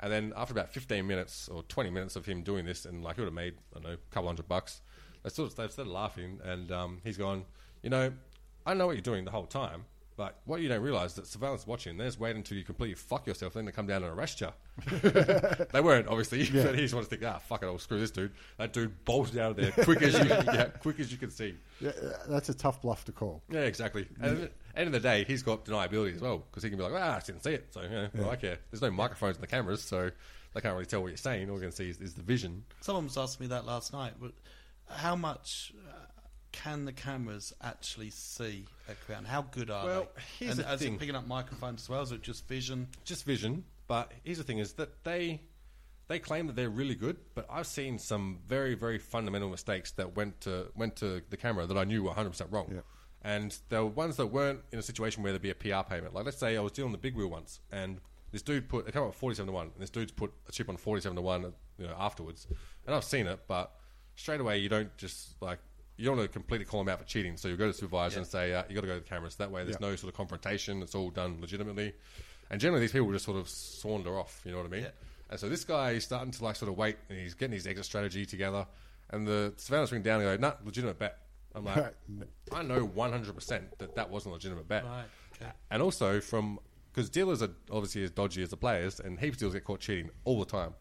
[0.01, 3.17] And then after about 15 minutes or 20 minutes of him doing this, and like
[3.17, 4.81] he would have made, I don't know, a couple hundred bucks,
[5.23, 6.41] they sort of they started laughing.
[6.43, 7.45] And um, he's gone,
[7.83, 8.13] you know,
[8.67, 9.85] I know what you're doing the whole time,
[10.17, 13.27] but what you don't realise that surveillance watching, they're just waiting until you completely fuck
[13.27, 14.49] yourself, then they come down and arrest you.
[15.73, 18.11] they weren't, obviously, but he just wanted to think, ah, fuck it, I'll screw this
[18.11, 18.33] dude.
[18.59, 21.55] That dude bolted out of there quick as you, yeah, quick as you can see.
[21.81, 23.43] Yeah, uh, that's a tough bluff to call.
[23.51, 24.07] Yeah, exactly.
[24.21, 26.79] And at the end of the day, he's got deniability as well because he can
[26.79, 28.59] be like, "Ah, I didn't see it." So yeah, well, I care.
[28.71, 30.11] There's no microphones in the cameras, so
[30.55, 31.51] they can't really tell what you're saying.
[31.51, 32.65] All you can see is, is the vision.
[32.81, 34.15] Someone was asking me that last night.
[34.21, 34.33] But
[34.89, 35.93] how much uh,
[36.53, 39.25] can the cameras actually see at Crown?
[39.25, 40.45] How good are Well, they?
[40.47, 40.99] here's and the thing.
[40.99, 42.03] picking up microphones as well?
[42.03, 42.89] Is it just vision?
[43.05, 43.65] Just vision.
[43.89, 45.41] But here's the thing: is that they
[46.09, 50.15] they claim that they're really good, but I've seen some very very fundamental mistakes that
[50.17, 52.71] went to went to the camera that I knew were 100 percent wrong.
[52.75, 52.81] Yeah.
[53.25, 56.13] And there were ones that weren't in a situation where there'd be a PR payment.
[56.15, 58.01] Like let's say I was dealing the big wheel once, and
[58.33, 60.69] this dude put it came up 47 to one, and this dude's put a chip
[60.69, 62.47] on 47 to one, you know, afterwards.
[62.87, 63.73] And I've seen it, but
[64.17, 65.59] straight away you don't just like
[66.03, 67.37] you don't want to completely call him out for cheating.
[67.37, 69.09] So you go to the supervisor and say uh, you got to go to the
[69.09, 69.37] cameras.
[69.37, 69.89] That way, there's Yeah.
[69.89, 70.83] no sort of confrontation.
[70.83, 71.93] It's all done legitimately.
[72.51, 74.41] And generally, these people just sort of saunter off.
[74.45, 74.83] You know what I mean?
[74.83, 74.91] Yeah.
[75.31, 77.67] And so this guy is starting to like sort of wait, and he's getting his
[77.67, 78.67] exit strategy together.
[79.11, 81.19] And the surveillance ring down and go, nah, legitimate bet.
[81.55, 81.95] I'm like,
[82.53, 84.85] I know 100% that that wasn't a legitimate bet.
[84.85, 85.05] Right,
[85.41, 85.51] okay.
[85.71, 86.59] And also from
[86.93, 89.81] because dealers are obviously as dodgy as the players, and heaps of dealers get caught
[89.81, 90.75] cheating all the time.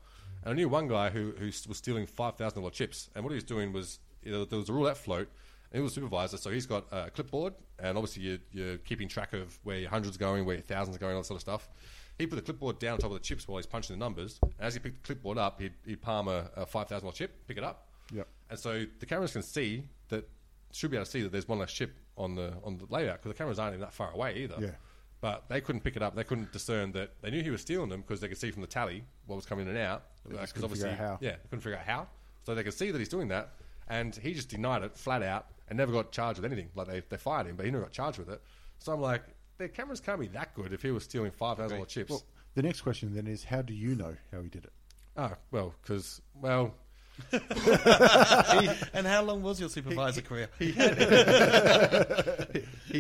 [0.44, 3.32] And I knew one guy who who was stealing five thousand dollar chips, and what
[3.32, 5.28] he was doing was you know, there was a roulette float,
[5.72, 9.08] and he was a supervisor, so he's got a clipboard, and obviously you're, you're keeping
[9.08, 11.42] track of where your hundreds going, where your thousands are going, all that sort of
[11.42, 11.70] stuff.
[12.18, 14.40] He put the clipboard down on top of the chips while he's punching the numbers,
[14.44, 17.16] and as he picked the clipboard up, he'd, he'd palm a, a five thousand dollar
[17.16, 18.28] chip, pick it up, Yep.
[18.50, 20.28] and so the cameras can see that
[20.74, 23.18] should be able to see that there's one less chip on the on the layout
[23.22, 24.56] because the cameras aren't even that far away either.
[24.60, 24.72] Yeah.
[25.22, 26.16] But they couldn't pick it up.
[26.16, 27.12] They couldn't discern that.
[27.22, 29.46] They knew he was stealing them because they could see from the tally what was
[29.46, 30.04] coming in and out.
[30.28, 31.18] Because uh, couldn't figure out how.
[31.22, 32.08] yeah, they couldn't figure out how.
[32.44, 33.52] So they could see that he's doing that,
[33.88, 36.70] and he just denied it flat out and never got charged with anything.
[36.76, 38.42] Like they, they fired him, but he never got charged with it.
[38.80, 39.24] So I'm like,
[39.58, 42.10] the cameras can't be that good if he was stealing five thousand dollars chips.
[42.10, 42.24] Well,
[42.56, 44.74] the next question then is, how do you know how he did it?
[45.18, 46.74] oh well, because well,
[48.94, 50.48] And how long was your supervisor career?
[50.60, 50.74] he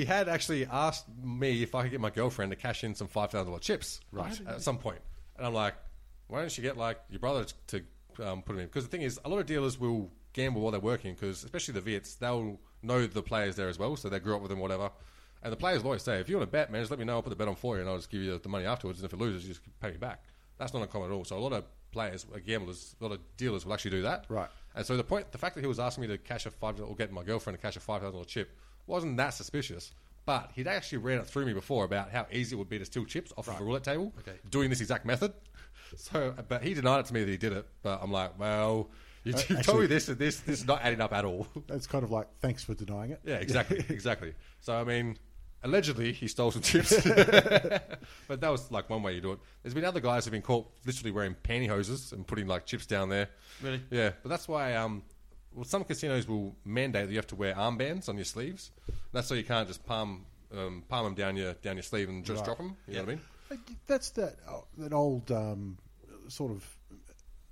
[0.05, 3.31] had actually asked me if I could get my girlfriend to cash in some five
[3.31, 4.99] thousand dollar chips right at some point,
[5.37, 5.75] and I'm like,
[6.27, 7.83] why don't you get like your brother to
[8.23, 8.65] um, put them in?
[8.67, 11.73] Because the thing is, a lot of dealers will gamble while they're working because especially
[11.73, 14.59] the Viets, they'll know the players there as well, so they grew up with them,
[14.59, 14.89] whatever.
[15.43, 17.13] And the players always say, if you want to bet, man, just let me know.
[17.15, 18.99] I'll put the bet on for you, and I'll just give you the money afterwards.
[18.99, 20.23] And if it loses, you just pay me back.
[20.59, 21.25] That's not uncommon at all.
[21.25, 24.25] So a lot of players, uh, gamblers, a lot of dealers will actually do that.
[24.29, 24.49] Right.
[24.75, 26.79] And so the point, the fact that he was asking me to cash a five
[26.79, 28.55] or get my girlfriend to cash a five thousand dollar chip
[28.85, 29.91] wasn't that suspicious.
[30.25, 32.85] But he'd actually ran it through me before about how easy it would be to
[32.85, 34.37] steal chips off of a roulette table, Okay.
[34.51, 35.33] doing this exact method.
[35.97, 37.67] So, but he denied it to me that he did it.
[37.83, 38.89] But I'm like, well,
[39.23, 41.47] you, Uh, you told me this, and this, this is not adding up at all.
[41.67, 43.21] That's kind of like, thanks for denying it.
[43.25, 44.33] Yeah, exactly, exactly.
[44.61, 45.17] So I mean,
[45.63, 46.93] allegedly he stole some chips,
[48.27, 49.39] but that was like one way you do it.
[49.63, 53.09] There's been other guys who've been caught literally wearing pantyhoses and putting like chips down
[53.09, 53.29] there.
[53.61, 53.81] Really?
[53.91, 55.03] Yeah, but that's why um,
[55.53, 58.71] well, some casinos will mandate that you have to wear armbands on your sleeves.
[59.11, 60.25] That's so you can't just palm
[60.55, 62.45] um, palm them down your down your sleeve and just Right.
[62.45, 62.75] drop them.
[62.87, 63.09] You know what
[63.51, 63.61] I mean?
[63.85, 65.77] That's that oh, that old um,
[66.27, 66.65] sort of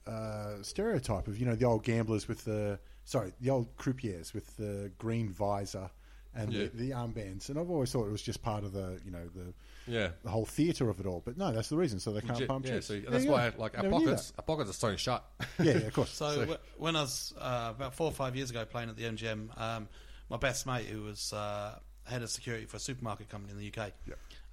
[0.10, 4.56] uh, stereotype of you know the old gamblers with the sorry the old croupiers with
[4.58, 5.90] the green visor
[6.36, 6.66] and Yeah.
[6.66, 9.28] the, the armbands, and I've always thought it was just part of the you know
[9.36, 9.54] the
[9.92, 10.10] Yeah.
[10.24, 11.22] the whole theatre of it all.
[11.26, 12.00] But no, that's the reason.
[12.00, 13.62] So they can't Legit, palm yeah, so that's you why go.
[13.62, 15.24] like our Never pockets our pockets are sewn shut.
[15.60, 16.12] Yeah, yeah, of course.
[16.14, 19.04] So, wh- when I was uh, about four or five years ago playing at the
[19.06, 19.88] MGM, um,
[20.30, 23.82] my best mate, who was uh, head of security for a supermarket company in the
[23.82, 23.92] UK,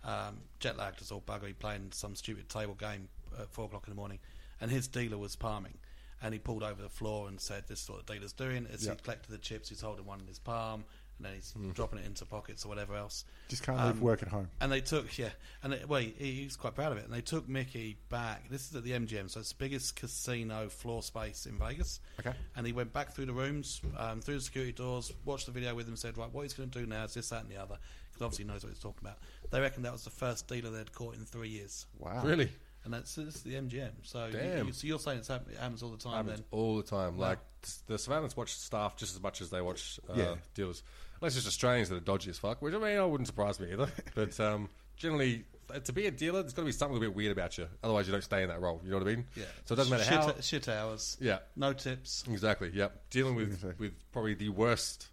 [0.04, 3.08] um, jet lagged as all buggery, playing some stupid table game
[3.38, 4.18] at four o'clock in the morning,
[4.60, 5.78] and his dealer was palming,
[6.22, 8.84] and he pulled over the floor and said, "This is what the dealer's doing." As
[8.84, 8.92] Yeah.
[8.92, 10.84] he collected the chips, he's holding one in his palm,
[11.18, 13.24] and then he's dropping it into pockets or whatever else.
[13.48, 14.50] Just can't Um, leave work at home.
[14.60, 15.30] And they took, yeah,
[15.62, 17.04] and they, well, he, he was quite proud of it.
[17.06, 18.50] And they took Mickey back.
[18.50, 22.00] This is at the MGM, so it's the biggest casino floor space in Vegas.
[22.20, 22.34] Okay.
[22.54, 25.74] And he went back through the rooms, um, through the security doors, watched the video
[25.74, 27.56] with him, said, right, what he's going to do now is this, that, and the
[27.56, 27.78] other.
[28.12, 29.18] Because obviously he knows what he's talking about.
[29.50, 31.86] They reckon that was the first dealer they'd caught in three years.
[31.98, 32.22] Wow.
[32.24, 32.50] Really?
[32.86, 33.90] And that's this is the MGM.
[34.04, 34.66] So, you- Damn.
[34.68, 36.44] You, so you're saying it's happen, it happens all the time happens then?
[36.52, 37.18] all the time.
[37.18, 40.34] Like s- the surveillance watch staff just as much as they watch uh, Yeah.
[40.54, 40.82] dealers.
[41.20, 43.72] Unless it's Australians that are dodgy as fuck, which I mean, I wouldn't surprise me
[43.72, 43.88] either.
[44.14, 45.44] but um, generally,
[45.74, 47.66] uh, to be a dealer, there's got to be something a bit weird about you.
[47.82, 48.80] Otherwise, you don't stay in that role.
[48.84, 49.24] You know what I mean?
[49.34, 49.44] Yeah.
[49.64, 50.40] So it doesn't matter shit, how.
[50.40, 51.16] Shit hours.
[51.20, 51.38] Yeah.
[51.56, 52.22] No tips.
[52.30, 52.70] Exactly.
[52.72, 53.10] Yep.
[53.10, 53.88] Dealing with Exactly.
[53.88, 55.08] with probably the worst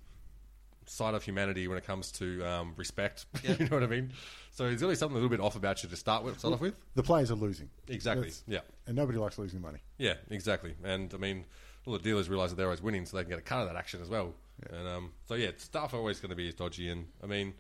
[0.86, 3.26] side of humanity when it comes to um, respect.
[3.44, 3.56] Yeah.
[3.58, 4.12] you know what I mean?
[4.54, 6.38] So there's really something a little bit off about you to start with.
[6.40, 6.76] Start off with.
[6.96, 7.70] The players are losing.
[7.88, 8.28] Exactly.
[8.30, 8.60] That's- Yeah.
[8.88, 9.80] And nobody likes losing money.
[9.98, 10.76] Yeah, exactly.
[10.84, 11.46] And I mean,
[11.86, 13.68] all the dealers realise that they're always winning, so they can get a cut of
[13.68, 14.34] that action as well.
[14.72, 16.90] And um, so yeah, staff are always going to be as dodgy.
[16.90, 17.54] And I mean,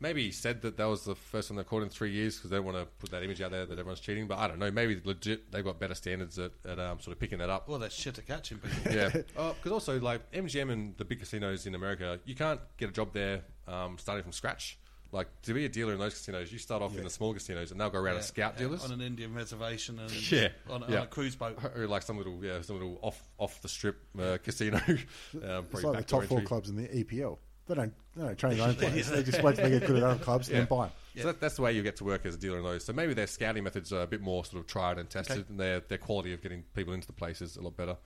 [0.00, 2.50] maybe he said that that was the first one they caught in three years because
[2.50, 4.26] they don't want to put that image out there that everyone's cheating.
[4.26, 4.70] But I don't know.
[4.70, 7.68] Maybe legit they've got better standards at, at um, sort of picking that up.
[7.68, 8.62] Well, that's shit to catch him.
[8.90, 12.92] yeah, because also like MGM and the big casinos in America, you can't get a
[12.92, 14.78] job there um, starting from scratch.
[15.12, 17.72] Like to be a dealer in those casinos, you start off in the small casinos,
[17.72, 18.84] and they'll go around and scout dealers.
[18.84, 20.98] on an Indian reservation and Yeah, on, yeah.
[20.98, 21.58] on a cruise boat.
[21.76, 24.78] or like some little yeah, some little off off the strip uh, casino.
[24.86, 27.38] um, It's like the top four clubs in the EPL.
[27.66, 29.10] They don't, they don't train their own players.
[29.10, 30.92] They just wait till they get good at other clubs and then buy them.
[31.16, 32.84] So that, that's the way you get to work as a dealer in those.
[32.84, 35.58] So maybe their scouting methods are a bit more sort of tried and tested, and
[35.58, 37.96] their their quality of getting people into the place is a lot better.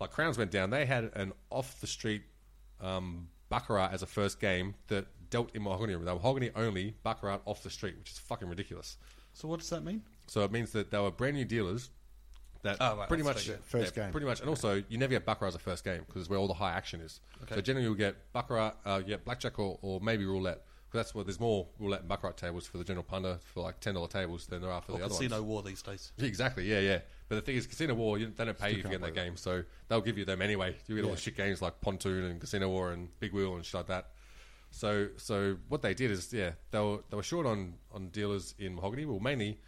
[0.00, 2.22] Like Crowns went down, they had an off the street
[2.80, 5.92] um, baccarat as a first game that dealt in mahogany.
[5.94, 8.96] They were mahogany only baccarat off the street, which is fucking ridiculous.
[9.32, 10.02] So what does that mean?
[10.28, 11.90] So it means that they were brand new dealers
[12.62, 13.58] that Oh, right, pretty much street.
[13.64, 14.10] First game.
[14.12, 16.38] pretty much, and also you never get baccarat as a first game because it's where
[16.38, 17.20] all the high action is.
[17.42, 17.56] Okay.
[17.56, 20.62] So generally you'll get baccarat, uh, you get blackjack or, or maybe roulette.
[20.88, 23.80] Because that's where there's more roulette and baccarat tables for the general punter for like
[23.80, 25.44] ten dollar tables than there are for Or the other casino ones.
[25.46, 26.12] war these days.
[26.16, 26.98] Yeah, Exactly, yeah, yeah.
[27.28, 29.00] But the thing is, Casino War, you, they don't pay you if you get in
[29.00, 30.76] that game, so they'll give you them anyway.
[30.86, 33.64] You get all the shit games like Pontoon and Casino War and Big Wheel and
[33.64, 34.10] shit like that.
[34.74, 38.56] So, so what they did is, yeah, they were they were short on on dealers
[38.58, 39.04] in Mahogany.
[39.04, 39.60] Well, mainly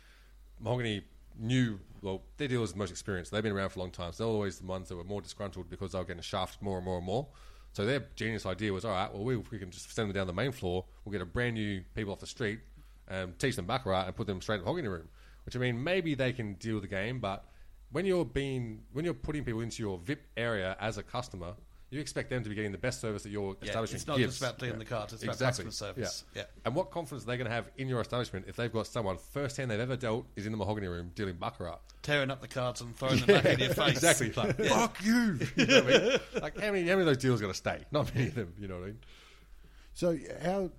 [0.59, 1.05] Mahogany
[1.39, 3.31] knew well their dealers the most experienced.
[3.31, 5.21] They've been around for a long time, so they're always the ones that were more
[5.21, 7.29] disgruntled because they were getting shafted more and more and more.
[7.73, 10.27] So their genius idea was, all right, well, we, we can just send them down
[10.27, 10.85] the main floor.
[11.05, 12.59] We'll get a brand new people off the street
[13.07, 15.09] and teach them baccarat and put them straight in the mahogany room.
[15.45, 17.45] Which I mean, maybe they can deal with the game, but
[17.93, 21.55] when you're being when you're putting people into your VIP area as a customer,
[21.97, 24.19] you expect them to be getting the best service that your Yeah, establishment it's not
[24.19, 24.39] gives.
[24.39, 25.65] just about dealing the cards, it's about Exactly.
[25.65, 26.25] customer service.
[26.35, 26.43] Yeah.
[26.43, 26.47] Yeah.
[26.65, 29.17] And what confidence are they going to have in your establishment if they've got someone
[29.19, 31.79] first hand they've ever dealt is in the mahogany room dealing baccarat?
[32.03, 33.89] Tearing up the cards and throwing them back in your face.
[34.03, 34.33] Exactly.
[34.33, 35.39] Like, fuck you.
[35.57, 36.19] you know what I mean?
[36.43, 37.81] Like, how many, how many of those deals are going to stay?
[37.91, 38.99] Not many of them, you know what I mean?
[39.95, 40.71] So how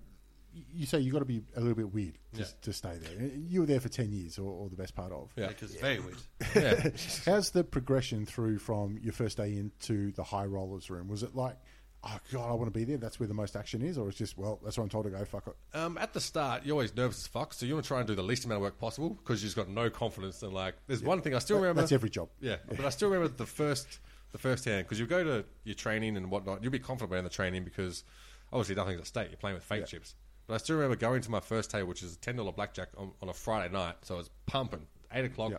[0.53, 3.27] you say you got to be a little bit weird to, to stay there.
[3.47, 5.31] You were there for ten years, or, or the best part of.
[5.35, 5.47] Yeah.
[5.47, 6.17] Because it's very weird.
[6.55, 6.89] Yeah.
[7.25, 11.07] How's the progression through from your first day into the high rollers room?
[11.07, 11.55] Was it like,
[12.03, 12.97] oh god, I want to be there?
[12.97, 15.11] That's where the most action is, or it's just well, that's where I'm told to
[15.11, 15.23] go.
[15.25, 15.77] Fuck it.
[15.77, 18.07] Um, at the start, you're always nervous as fuck, so you want to try and
[18.07, 20.41] do the least amount of work possible because you've got no confidence.
[20.41, 21.81] And like, there's one thing I still That- remember.
[21.81, 22.29] that's every job.
[22.39, 23.99] Yeah, but I still remember the first,
[24.31, 26.63] the first hand because you go to your training and whatnot.
[26.63, 28.03] You'll be confident in the training because
[28.51, 29.27] obviously nothing's at stake.
[29.29, 30.15] You're playing with fake chips.
[30.47, 32.89] But I still remember going to my first table, which is a ten dollar blackjack
[32.97, 33.95] on, on a Friday night.
[34.03, 35.51] So I was pumping eight o'clock.
[35.51, 35.57] Yeah.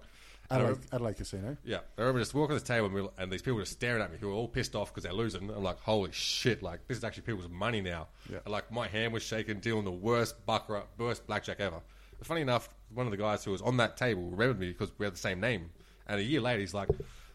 [0.51, 1.57] I Adelaide, remember- Adelaide Casino.
[1.63, 3.73] yeah, I remember just walking to the table and, we and these people were just
[3.73, 5.51] staring at me who were all pissed off because they're losing.
[5.51, 6.63] I'm like, holy shit!
[6.63, 8.09] Like this is actually people's money now.
[8.31, 8.39] Yeah.
[8.45, 11.81] And, like my hand was shaking, dealing the worst baccarat, worst blackjack ever.
[12.17, 14.91] But funny enough, one of the guys who was on that table remembered me because
[14.99, 15.69] we had the same name.
[16.07, 16.89] And a year later, he's like,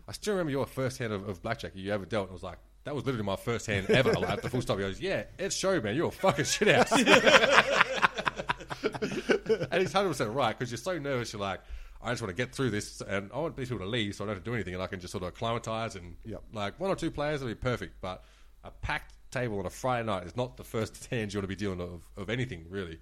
[0.07, 2.23] I still remember your first hand of, of blackjack you ever dealt.
[2.29, 4.13] And I was like, that was literally my first hand ever.
[4.13, 5.95] like, at the full stop, he goes, yeah, it's show, man.
[5.95, 6.91] You're a fucking shit house.
[9.71, 11.33] and he's hundred percent right because you're so nervous.
[11.33, 11.61] You're like,
[12.01, 14.23] I just want to get through this, and I want these people to leave so
[14.23, 16.43] I don't have to do anything, and I can just sort of acclimatize and Yep.
[16.53, 18.23] like one or two players will be perfect, but
[18.63, 21.47] a packed table on a Friday night is not the first hands you want to
[21.47, 22.99] be dealing of, of anything really.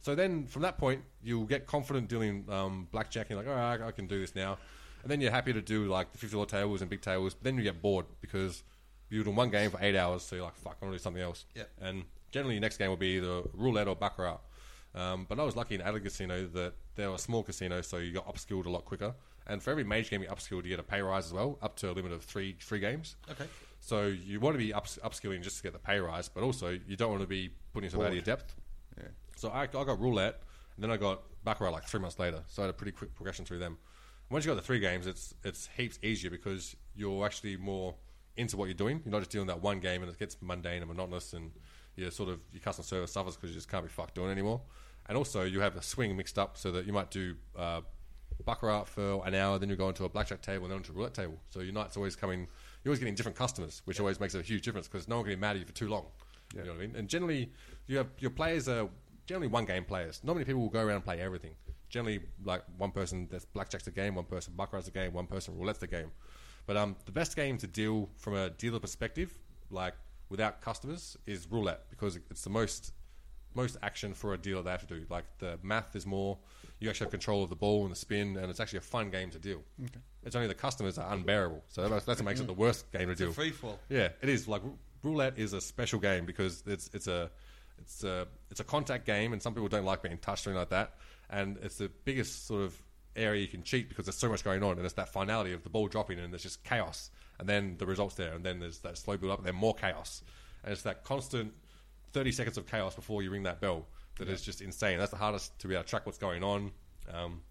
[0.00, 3.30] So then from that point, you'll get confident dealing um, blackjack.
[3.30, 4.58] And you're like, all right, I can do this now.
[5.02, 7.32] And then you're happy to do like the fifty dollar tables and big tables.
[7.34, 8.62] But then you get bored because
[9.10, 11.02] you're doing one game for eight hours, so you're like, fuck, I want to do
[11.02, 11.44] something else.
[11.54, 11.64] Yeah.
[11.80, 14.40] And generally, your next game will be either roulette or baccarat.
[14.94, 18.12] Um, but I was lucky in Adelaide Casino that they're a small casino, so you
[18.12, 19.14] got upskilled a lot quicker.
[19.46, 21.76] And for every mage game you upskilled, you get a pay rise as well, up
[21.76, 23.16] to a limit of three three games.
[23.30, 23.46] Okay.
[23.80, 26.78] So you want to be ups, upskilling just to get the pay rise, but also
[26.86, 28.54] you don't want to be putting yourself out of your depth.
[28.96, 29.08] Yeah.
[29.36, 30.40] So I, I got roulette,
[30.76, 32.42] and then I got baccarat like three months later.
[32.46, 33.76] So I had a pretty quick progression through them.
[34.30, 37.94] Once you got the three games, it's it's heaps easier because you're actually more
[38.36, 39.00] into what you're doing.
[39.04, 41.52] You're not just doing that one game and it gets mundane and monotonous, and
[41.96, 44.32] you sort of your customer service suffers because you just can't be fucked doing it
[44.32, 44.60] anymore.
[45.06, 47.82] And also, you have a swing mixed up so that you might do uh,
[48.44, 50.94] baccarat for an hour, then you go into a blackjack table, and then onto a
[50.94, 51.38] roulette table.
[51.50, 52.48] So your night's always coming.
[52.82, 55.34] You're always getting different customers, which always makes a huge difference because no one can
[55.34, 56.06] be mad at you for too long.
[56.54, 56.96] You know what I mean?
[56.96, 57.50] And generally,
[57.86, 58.88] you have your players are
[59.26, 60.20] generally one game players.
[60.22, 61.52] Not many people will go around and play everything.
[61.88, 65.56] Generally, like one person that's blackjack's the game, one person baccarat's the game, one person
[65.56, 66.10] roulette's the game.
[66.66, 69.34] But um, the best game to deal from a dealer perspective,
[69.70, 69.94] like
[70.28, 72.92] without customers, is roulette because it's the most
[73.54, 75.04] most action for a dealer they have to do.
[75.08, 76.38] Like the math is more,
[76.80, 79.10] you actually have control of the ball and the spin, and it's actually a fun
[79.10, 79.62] game to deal.
[80.24, 83.08] It's only the customers are unbearable, so that's, that's what makes it the worst game
[83.08, 83.32] to deal.
[83.32, 83.78] free fall.
[83.88, 84.48] Yeah, it is.
[84.48, 84.62] Like
[85.02, 87.30] roulette is a special game because it's it's a
[87.78, 90.60] it's a it's a contact game, and some people don't like being touched or anything
[90.60, 90.94] like that.
[91.30, 92.82] And it's the biggest sort of
[93.16, 95.62] area you can cheat because there's so much going on, and it's that finality of
[95.62, 98.78] the ball dropping, and there's just chaos, and then the results there, and then there's
[98.80, 100.22] that slow build up, and then more chaos,
[100.62, 101.52] and it's that constant
[102.12, 103.86] 30 seconds of chaos before you ring that bell
[104.18, 104.98] that is just insane.
[104.98, 106.70] That's the hardest to be able to track what's going on.
[107.12, 107.42] Um,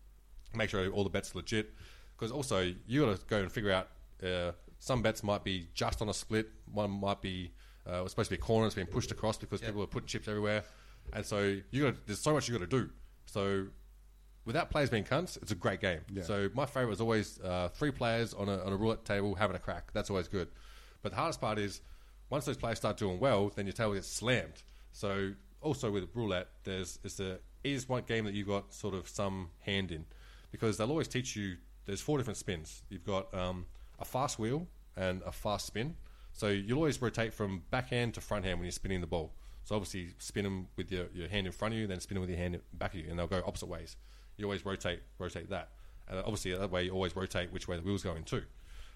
[0.55, 1.73] make sure all the bets are legit.
[2.15, 3.89] Because also, you got to go and figure out
[4.25, 7.51] uh, some bets might be just on a split, one might be
[7.85, 10.07] uh, it's supposed to be a corner, it's being pushed across because people are putting
[10.07, 10.63] chips everywhere.
[11.11, 12.89] And so you got there's so much you got to do.
[13.25, 13.67] So
[14.45, 16.01] without players being cunts, it's a great game.
[16.23, 19.55] So my favorite is always uh, three players on a, on a roulette table having
[19.55, 19.91] a crack.
[19.93, 20.49] That's always good.
[21.01, 21.81] But the hardest part is
[22.29, 24.63] once those players start doing well, then your table gets slammed.
[24.91, 29.07] So also with roulette, there's it's the is one game that you've got sort of
[29.07, 30.05] some hand in
[30.51, 31.55] because they'll always teach you.
[31.85, 32.83] There's four different spins.
[32.89, 33.65] You've got um,
[33.99, 35.95] a fast wheel and a fast spin.
[36.33, 39.33] So you'll always rotate from backhand to front hand when you're spinning the ball.
[39.65, 42.21] So obviously spin them with your, your hand in front of you, then spin them
[42.21, 43.95] with your hand back of you, and they'll go opposite ways.
[44.37, 45.69] You always rotate rotate that,
[46.07, 48.43] and obviously that way you always rotate which way the wheel's going too.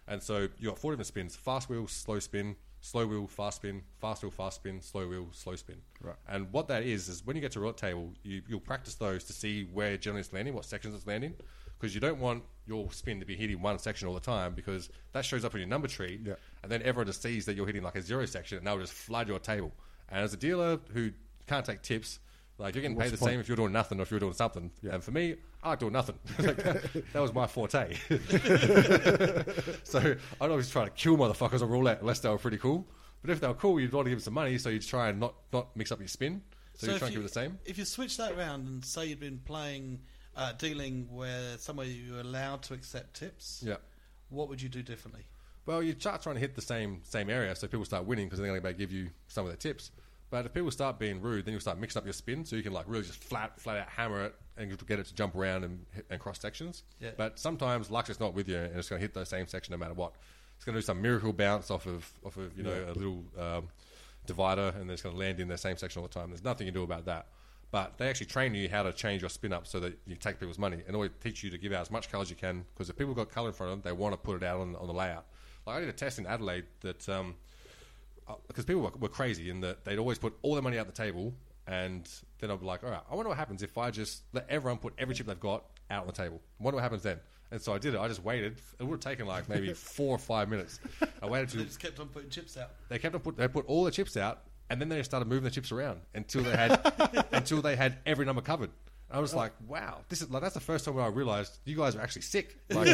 [0.07, 3.83] And so you got four different spins: fast wheel, slow spin, slow wheel, fast spin,
[3.99, 5.77] fast wheel, fast spin, slow wheel, slow spin.
[6.01, 6.15] Right.
[6.27, 8.95] And what that is is when you get to a roulette table, you, you'll practice
[8.95, 11.33] those to see where generally it's landing, what sections it's landing,
[11.79, 14.89] because you don't want your spin to be hitting one section all the time because
[15.13, 16.33] that shows up in your number tree, Yeah.
[16.63, 18.93] and then everyone just sees that you're hitting like a zero section, and they'll just
[18.93, 19.71] flood your table.
[20.09, 21.11] And as a dealer who
[21.47, 22.19] can't take tips.
[22.59, 24.19] Like you're getting What's paid the the same if you're doing nothing or if you're
[24.19, 24.71] doing something.
[24.89, 26.15] And for me, I like doing nothing.
[26.39, 27.93] Like, that, that was my forte.
[29.83, 32.87] so I'd always try to kill motherfuckers on roulette unless they were pretty cool.
[33.21, 35.09] But if they were cool, you'd want to give them some money, so you'd try
[35.09, 36.41] and not, not mix up your spin.
[36.75, 37.57] So, you'd try and keep it the same.
[37.65, 39.99] If you switch that around and say you'd been playing,
[40.35, 43.77] uh, dealing where somewhere you were allowed to accept tips, Yeah.
[44.29, 45.23] what would you do differently?
[45.65, 48.39] Well, you start trying to hit the same same area, so people start winning because
[48.39, 49.91] they're going to give you some of their tips.
[50.29, 52.63] But if people start being rude, then you'll start mixing up your spin, so you
[52.63, 55.35] can like really just flat flat out hammer it and you'll get it to jump
[55.35, 56.83] around and, and cross sections.
[56.99, 57.11] Yeah.
[57.15, 59.71] But sometimes luck's just not with you, and it's going to hit the same section
[59.71, 60.13] no matter what.
[60.55, 63.23] It's going to do some miracle bounce off of off of you know a little
[63.39, 63.69] um,
[64.25, 66.29] divider, and then it's going to land in the same section all the time.
[66.29, 67.27] There's nothing you can do about that.
[67.69, 70.39] But they actually train you how to change your spin up so that you take
[70.39, 72.65] people's money, and always teach you to give out as much colour as you can.
[72.73, 74.59] Because if people got colour in front of them, they want to put it out
[74.59, 75.25] on, on the layout.
[75.65, 77.35] Like I did a test in Adelaide that um,
[78.47, 80.91] because people were, were crazy in that they'd always put all their money out the
[80.91, 81.33] table,
[81.67, 82.09] and
[82.39, 84.79] then I'd be like, all right, I wonder what happens if I just let everyone
[84.79, 86.41] put every chip they've got out on the table.
[86.59, 87.19] I wonder what happens then.
[87.51, 87.99] And so I did it.
[87.99, 88.59] I just waited.
[88.79, 90.79] It would have taken like maybe four or five minutes.
[91.21, 92.71] I waited They to just kept on putting chips out.
[92.89, 95.43] they kept on put they put all the chips out, and then they started moving
[95.43, 98.69] the chips around until they had until they had every number covered.
[99.09, 99.37] I was oh.
[99.37, 102.01] like, wow, this is like that's the first time where I realized you guys are
[102.01, 102.57] actually sick.
[102.69, 102.87] Like,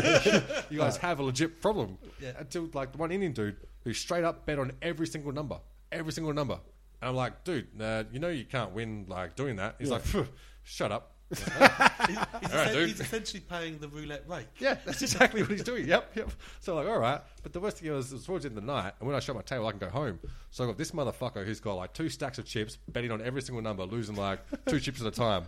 [0.70, 1.98] you guys have a legit problem.
[2.22, 2.34] Yeah.
[2.38, 5.60] Until like the one Indian dude who straight up bet on every single number,
[5.92, 6.60] every single number,
[7.02, 9.76] and I'm like, dude, uh, you know you can't win like doing that.
[9.80, 10.04] He's like,
[10.64, 11.13] shut up.
[11.34, 14.48] He's, he's, right, he's essentially paying the roulette rake.
[14.60, 15.88] Yeah, that's exactly what he's doing.
[15.88, 16.32] Yep, yep.
[16.60, 17.22] So like, all right.
[17.42, 19.16] But the worst thing was, it was towards the end of the night, and when
[19.16, 20.20] I shut my table, I can go home.
[20.52, 23.42] So I've got this motherfucker who's got like two stacks of chips, betting on every
[23.42, 25.48] single number, losing like two chips at a time.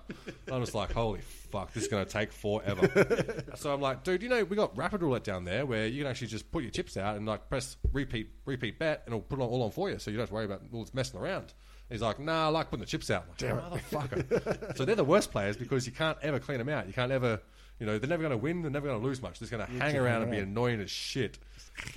[0.52, 3.44] I'm just like, holy fuck, this is going to take forever.
[3.56, 6.10] so I'm like, dude, you know, we got rapid roulette down there where you can
[6.10, 9.40] actually just put your chips out and like press repeat, repeat bet, and it'll put
[9.40, 11.20] it all on for you, so you don't have to worry about all this messing
[11.20, 11.53] around.
[11.90, 13.26] He's like, nah, I like putting the chips out.
[13.41, 14.76] I'm like, motherfucker.
[14.76, 16.88] so they're the worst players because you can't ever clean them out.
[16.88, 17.40] You can't ever,
[17.80, 18.64] you know, they're never going to win.
[18.64, 19.40] They're never going to lose much.
[19.40, 21.38] They're just going to hang just around and be annoying as shit.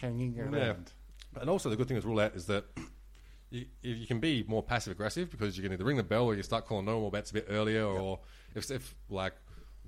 [0.00, 0.92] hanging around.
[1.34, 1.40] Yeah.
[1.40, 2.64] And also the good thing with roulette is that
[3.50, 6.34] you, you can be more passive aggressive because you can either ring the bell or
[6.34, 8.20] you start calling normal bets a bit earlier, or
[8.54, 9.34] if, if like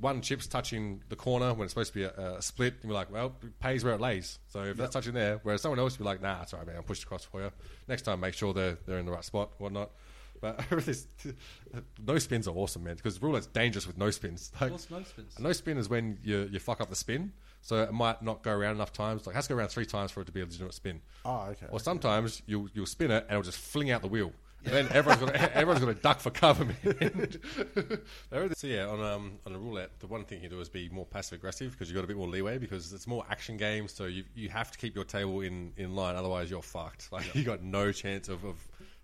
[0.01, 3.13] one chip's touching the corner when it's supposed to be a, a split, you're like,
[3.13, 4.39] well, it pays where it lays.
[4.49, 6.67] So if that's touching there, whereas someone else would be like, nah, it's all right,
[6.67, 7.51] man, I'll push it across for you.
[7.89, 9.91] Next time, make sure they're they're in the right spot, whatnot.
[10.41, 11.07] But this,
[12.07, 14.51] no spins are awesome, man, because roulette's dangerous with no spins.
[14.61, 15.39] Like, What's no spins?
[15.39, 17.33] no spin is when you, you fuck up the spin.
[17.61, 19.27] so it might not go around enough times.
[19.27, 21.03] Like it has to go around three times for it to be a legitimate spin.
[21.27, 21.67] Oh, okay.
[21.71, 24.33] Or sometimes you'll you'll spin it and it'll just fling out the wheel.
[24.65, 26.65] And then everyone's got to, everyone's got to duck for cover.
[26.65, 27.31] Man.
[28.55, 31.07] so yeah, on um on a roulette, the one thing you do is be more
[31.07, 33.89] passive aggressive because you've got a bit more leeway because it's more action game.
[33.89, 37.11] So you you have to keep your table in, in line, otherwise you're fucked.
[37.11, 38.57] Like you got no chance of, of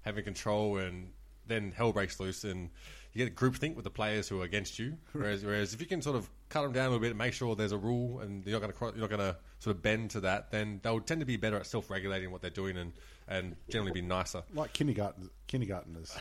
[0.02, 1.10] having control, and
[1.46, 2.70] then hell breaks loose, and
[3.12, 4.98] you get a groupthink with the players who are against you.
[5.12, 7.32] Whereas whereas if you can sort of cut them down a little bit, and make
[7.32, 9.82] sure there's a rule, and you're not going to you're not going to sort of
[9.82, 12.76] bend to that, then they'll tend to be better at self regulating what they're doing
[12.76, 12.92] and
[13.28, 14.42] and generally be nicer.
[14.54, 15.30] like kindergarten,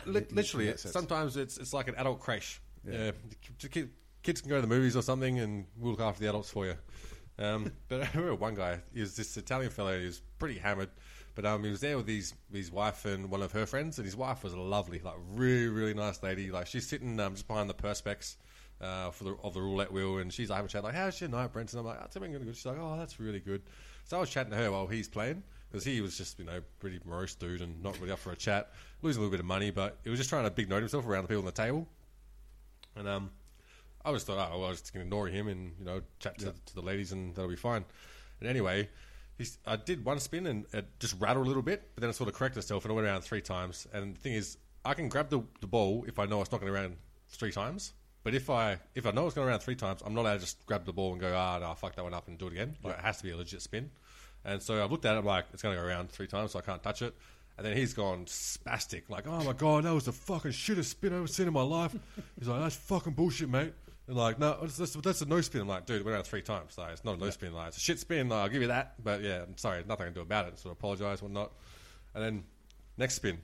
[0.06, 0.92] in- in literally, it's, sense.
[0.92, 2.60] sometimes it's it's like an adult crash.
[2.88, 3.12] Yeah,
[3.58, 3.88] ki-
[4.22, 6.66] kids can go to the movies or something, and we'll look after the adults for
[6.66, 6.74] you.
[7.38, 8.80] Um, but I remember one guy.
[8.94, 9.98] He was this Italian fellow.
[9.98, 10.90] He was pretty hammered,
[11.34, 14.04] but um, he was there with his his wife and one of her friends, and
[14.04, 16.50] his wife was a lovely, like really really nice lady.
[16.50, 18.36] Like she's sitting um, just behind the perspex.
[18.78, 21.18] Uh, for the of the roulette wheel, and she's like, having a chat like, "How's
[21.18, 23.62] your night, Brenton?" I'm like, "That's everything good." She's like, "Oh, that's really good."
[24.04, 26.60] So I was chatting to her while he's playing because he was just you know
[26.78, 28.72] pretty morose dude and not really up for a chat,
[29.02, 31.06] losing a little bit of money, but he was just trying to big note himself
[31.06, 31.86] around the people on the table.
[32.96, 33.30] And um,
[34.04, 36.00] I just thought, oh, well, I was just going to ignore him and you know
[36.18, 37.84] chat to, to the ladies and that'll be fine.
[38.40, 38.88] And anyway,
[39.38, 42.14] he's, I did one spin and it just rattled a little bit, but then it
[42.14, 43.86] sort of corrected itself and it went around three times.
[43.92, 46.60] And the thing is, I can grab the, the ball if I know it's not
[46.60, 46.96] going to around
[47.28, 47.92] three times.
[48.22, 50.40] But if I if I know it's going around three times, I'm not allowed to
[50.40, 52.54] just grab the ball and go, ah, no, fuck that one up and do it
[52.54, 52.76] again.
[52.82, 53.90] Like, it has to be a legit spin.
[54.46, 56.52] And so I've looked at it, I'm like, it's going to go around three times,
[56.52, 57.14] so I can't touch it.
[57.58, 61.12] And then he's gone spastic, like, oh my god, that was the fucking shittest spin
[61.12, 61.96] I've ever seen in my life.
[62.38, 63.72] He's like, that's fucking bullshit, mate.
[64.06, 65.62] And like, no, that's, that's, that's a no spin.
[65.62, 66.78] I'm like, dude, it went around three times.
[66.78, 67.54] Like, it's not a no spin.
[67.54, 68.28] Like, it's a shit spin.
[68.28, 68.94] Like, I'll give you that.
[69.02, 70.58] But yeah, I'm sorry, nothing I can do about it.
[70.58, 71.50] So I apologise, whatnot.
[72.14, 72.44] And then
[72.98, 73.38] next spin.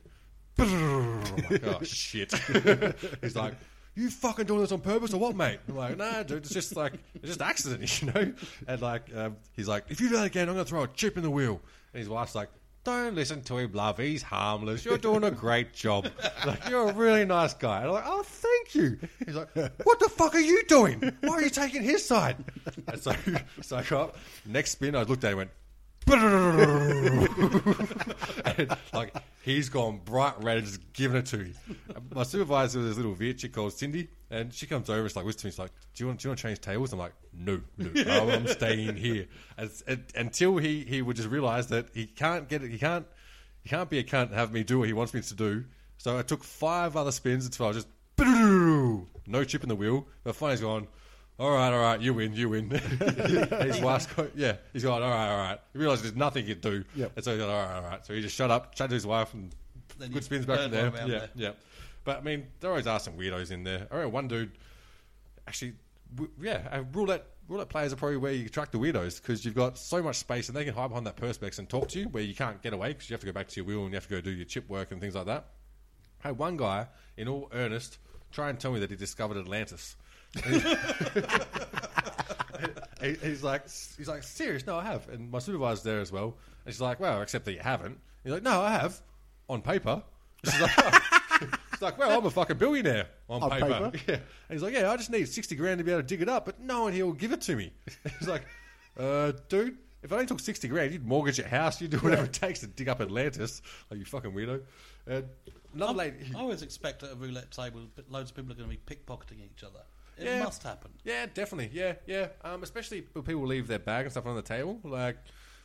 [0.59, 0.69] Like,
[1.65, 2.33] oh shit.
[3.23, 3.55] he's like,
[3.95, 5.59] you fucking doing this on purpose or what, mate?
[5.69, 8.33] I'm like, nah, dude, it's just like, it's just accident, you know?
[8.67, 10.89] And like, um, he's like, if you do that again, I'm going to throw a
[10.89, 11.61] chip in the wheel.
[11.93, 12.49] And his wife's like,
[12.85, 13.99] don't listen to him, love.
[13.99, 14.85] He's harmless.
[14.85, 16.09] You're doing a great job.
[16.45, 17.79] Like, you're a really nice guy.
[17.79, 18.99] And I'm like, oh, thank you.
[19.25, 19.55] He's like,
[19.85, 21.13] what the fuck are you doing?
[21.21, 22.37] Why are you taking his side?
[22.89, 23.15] And so,
[23.61, 24.17] so I got up.
[24.47, 25.51] Next spin, I looked at him and went,
[26.07, 27.29] and
[28.93, 31.53] like he's gone bright red and just giving it to me.
[32.15, 35.07] My supervisor was this little chick called Cindy, and she comes over.
[35.07, 36.21] It's like whispers to me, she's like, "Do you want?
[36.21, 39.27] Do you want to change tables?" I'm like, "No, no, I'm, I'm staying here."
[39.57, 42.71] And, and, until he he would just realize that he can't get it.
[42.71, 43.07] He can't.
[43.63, 45.65] He can't be a cunt and have me do what he wants me to do.
[45.99, 47.89] So I took five other spins until I was just
[48.19, 50.09] no chip in the wheel.
[50.25, 50.89] But finally, he's gone.
[51.39, 52.71] All right, all right, you win, you win.
[52.71, 55.03] his wife's yeah, he's gone.
[55.03, 55.59] All right, all right.
[55.73, 56.85] He realised there's nothing he could do.
[56.95, 57.13] Yep.
[57.17, 58.07] And so he's gone, all right, all right.
[58.07, 59.53] So he just shut up, chatted to his wife, and
[59.99, 61.01] Then you good spins back from burn there.
[61.03, 61.29] one Yeah, there.
[61.35, 61.51] yeah.
[62.05, 63.87] But I mean, there always are some weirdos in there.
[63.91, 64.53] I remember one dude,
[65.49, 65.73] actually,
[66.15, 69.55] w- yeah, uh, roulette roulette players are probably where you attract the weirdos because you've
[69.55, 72.07] got so much space and they can hide behind that perspex and talk to you
[72.07, 73.91] where you can't get away because you have to go back to your wheel and
[73.91, 75.47] you have to go do your chip work and things like that.
[76.25, 76.87] I had one guy,
[77.17, 77.99] in all earnest,
[78.31, 79.97] try and tell me that he discovered Atlantis.
[83.01, 84.65] He- he's like, he's like, serious?
[84.67, 85.09] No, I have.
[85.09, 86.37] And my supervisor's there as well.
[86.65, 87.99] And she's like, well, except that you haven't.
[88.23, 89.01] He's like, no, I have
[89.49, 90.03] on paper.
[90.45, 90.71] She's like,
[91.73, 93.67] she's like, well, I'm a fucking billionaire on, On paper.
[93.91, 93.93] paper?
[94.09, 94.15] Yeah.
[94.15, 96.29] And he's like, yeah, I just need sixty grand to be able to dig it
[96.29, 97.73] up, but no one here will give it to me.
[98.19, 98.43] he's like,
[98.99, 99.77] uh, dude.
[100.03, 102.59] If I only took sixty grand, you'd mortgage your house, you'd do whatever it takes
[102.61, 104.63] to dig up Atlantis, like you fucking weirdo.
[105.09, 105.23] Uh,
[105.75, 108.69] another lady, I always expect at a roulette table, that loads of people are going
[108.69, 109.79] to be pickpocketing each other.
[110.19, 110.43] It Yeah.
[110.43, 110.91] must happen.
[111.05, 111.71] Yeah, definitely.
[111.73, 112.29] Yeah, yeah.
[112.45, 114.79] Um, especially when people leave their bag and stuff on the table.
[114.85, 115.17] Like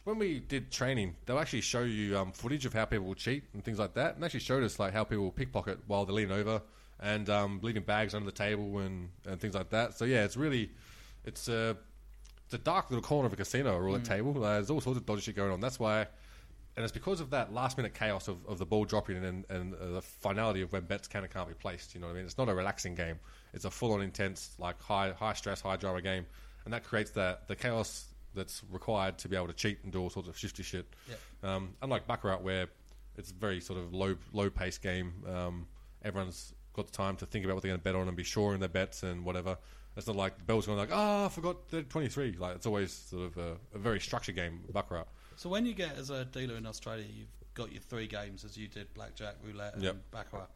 [0.05, 3.43] when we did training, they'll actually show you um, footage of how people will cheat
[3.53, 4.15] and things like that.
[4.15, 6.61] And actually showed us like how people will pickpocket while they're leaning over
[6.99, 9.93] and um, leaving bags under the table and, and things like that.
[9.95, 10.71] So yeah, it's really
[11.25, 11.75] it's a
[12.45, 14.31] it's a dark little corner of a casino or a roulette table.
[14.43, 15.59] Uh, there's all sorts of dodgy shit going on.
[15.59, 16.07] That's why.
[16.77, 19.73] And it's because of that last minute chaos of, of the ball dropping and, and
[19.73, 21.95] uh, the finality of when bets can and can't be placed.
[21.95, 22.25] You know what I mean?
[22.25, 23.19] It's not a relaxing game.
[23.53, 26.27] It's a full on intense, like high high stress, high drama game,
[26.65, 28.05] and that creates that the chaos
[28.35, 30.85] that's required to be able to cheat and do all sorts of shifty shit.
[31.41, 32.67] Um, unlike Baccarat, where
[33.17, 35.13] it's a very sort of low low pace game.
[35.27, 35.67] Um,
[36.03, 38.23] everyone's got the time to think about what they're going to bet on and be
[38.23, 39.57] sure in their bets and whatever.
[39.95, 42.35] It's not like the bell's going like, ah, I forgot the 23.
[42.37, 45.07] Like, it's always sort of a, a very structured game, Baccarat.
[45.37, 48.57] So when you get as a dealer in Australia, you've got your three games as
[48.57, 49.95] you did blackjack, roulette, and Yep.
[50.11, 50.49] baccarat.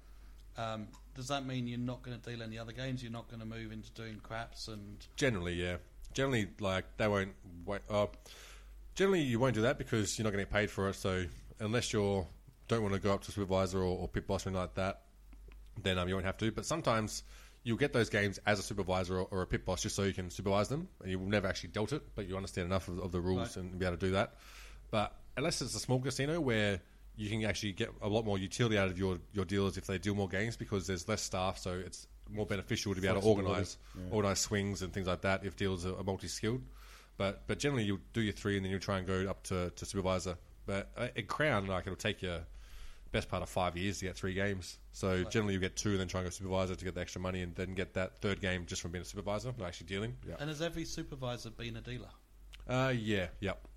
[0.58, 3.02] Um, does that mean you're not going to deal any other games?
[3.02, 5.78] You're not going to move into doing craps and Generally, yeah.
[6.14, 7.34] Generally, like, they won't
[7.66, 7.82] wait.
[7.90, 8.08] Uh,
[8.96, 10.96] generally, you won't do that because you're not going to get paid for it.
[10.96, 11.26] So,
[11.60, 12.26] unless you
[12.68, 15.02] don't want to go up to supervisor or, or pit boss or anything like that,
[15.82, 16.52] then um, you won't have to.
[16.52, 17.24] But sometimes
[17.64, 20.14] you'll get those games as a supervisor or, or a pit boss just so you
[20.14, 23.12] can supervise them, and you've never actually dealt it, but you understand enough of, of
[23.12, 23.58] the rules Right.
[23.58, 24.34] and be able to do that.
[24.92, 26.82] But unless it's a small casino where
[27.16, 29.98] you can actually get a lot more utility out of your, your dealers if they
[29.98, 33.28] deal more games because there's less staff, so it's more beneficial to be able to
[33.28, 34.04] organize yeah.
[34.12, 36.62] organize swings and things like that if dealers are, are multi skilled.
[37.18, 39.72] But but generally you do your three and then you try and go up to,
[39.72, 40.38] to supervisor.
[40.66, 42.38] But uh, at Crown, like it'll take you
[43.12, 44.78] best part of five years to get three games.
[44.94, 47.22] So generally you get two and then try and go supervisor to get the extra
[47.22, 50.16] money and then get that third game just from being a supervisor, not actually dealing.
[50.40, 52.10] And has every supervisor been a dealer?
[52.68, 53.68] Uh, yeah, yep.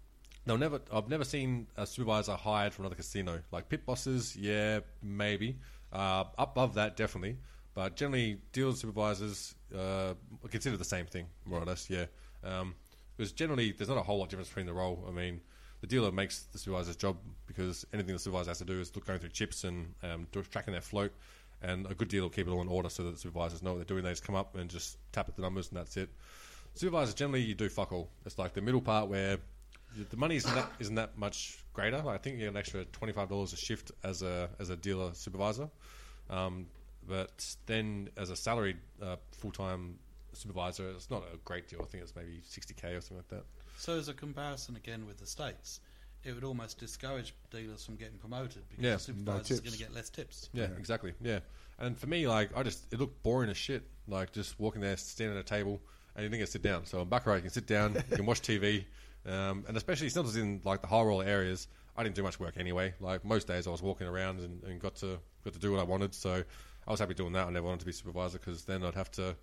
[0.46, 0.80] They'll never.
[0.92, 3.40] I've never seen a supervisor hired from another casino.
[3.50, 5.56] Like pit bosses, yeah, maybe.
[5.92, 7.38] Uh, above that, definitely.
[7.74, 10.14] But generally, dealers supervisors uh,
[10.48, 11.88] consider the same thing, more or less.
[11.88, 12.06] Yeah,
[12.44, 12.74] um,
[13.16, 15.04] because generally there's not a whole lot of difference between the role.
[15.08, 15.40] I mean,
[15.80, 17.16] the dealer makes the supervisor's job
[17.46, 20.72] because anything the supervisor has to do is look going through chips and um, tracking
[20.72, 21.12] their float.
[21.62, 23.70] And a good dealer will keep it all in order so that the supervisors know
[23.70, 24.04] what they're doing.
[24.04, 26.10] They just come up and just tap at the numbers, and that's it.
[26.74, 28.10] Supervisors generally you do fuck all.
[28.26, 29.38] It's like the middle part where
[30.10, 31.98] the money isn't that isn't that much greater.
[31.98, 34.70] Like, I think you get an extra twenty five dollars a shift as a as
[34.70, 35.68] a dealer supervisor,
[36.30, 36.66] um,
[37.06, 39.98] but then as a salaried uh, full time
[40.32, 41.80] supervisor, it's not a great deal.
[41.82, 43.44] I think it's maybe sixty k or something like that.
[43.76, 45.80] So, as a comparison again with the states,
[46.22, 49.78] it would almost discourage dealers from getting promoted because Yeah, the supervisors are going to
[49.78, 50.48] get less tips.
[50.52, 51.12] Yeah, exactly.
[51.20, 51.40] Yeah,
[51.78, 53.82] and for me, like I just it looked boring as shit.
[54.08, 55.80] Like just walking there, standing at a table,
[56.14, 56.86] and you didn't get to sit down.
[56.86, 58.84] So on Baccarat, you can sit down, you can watch TV,
[59.26, 61.68] um, and especially it's not just in like the high roller areas.
[61.96, 62.94] I didn't do much work anyway.
[63.00, 65.80] Like most days, I was walking around and, and got to got to do what
[65.80, 66.14] I wanted.
[66.14, 66.42] So
[66.86, 67.46] I was happy doing that.
[67.46, 69.36] I never wanted to be supervisor because then I'd have to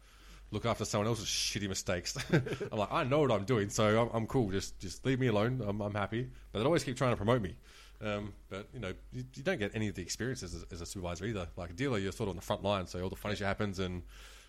[0.51, 2.17] look after someone else's shitty mistakes.
[2.71, 4.51] I'm like, I know what I'm doing, so I'm, I'm cool.
[4.51, 5.63] Just just leave me alone.
[5.65, 6.29] I'm, I'm happy.
[6.51, 7.55] But they always keep trying to promote me.
[8.03, 10.85] Um, but you know, you, you don't get any of the experiences as, as a
[10.85, 11.47] supervisor either.
[11.55, 13.47] Like a dealer, you're sort of on the front line, so all the funny shit
[13.47, 14.03] happens, and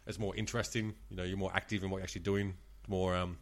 [0.07, 0.95] it's more interesting.
[1.11, 2.55] You know, you're more active in what you're actually doing,
[2.89, 3.39] more um,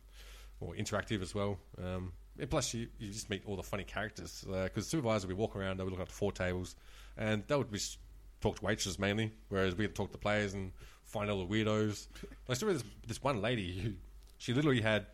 [0.60, 1.58] more interactive as well.
[1.78, 5.56] Um, and plus, you, you just meet all the funny characters because supervisor we walk
[5.56, 6.76] around, they would look after four tables,
[7.16, 7.98] and they would just
[8.40, 10.72] talk to waitresses mainly, whereas we would talk to players and
[11.04, 12.06] find all the weirdos.
[12.48, 13.92] Like, I remember this, this one lady who
[14.38, 15.06] she literally had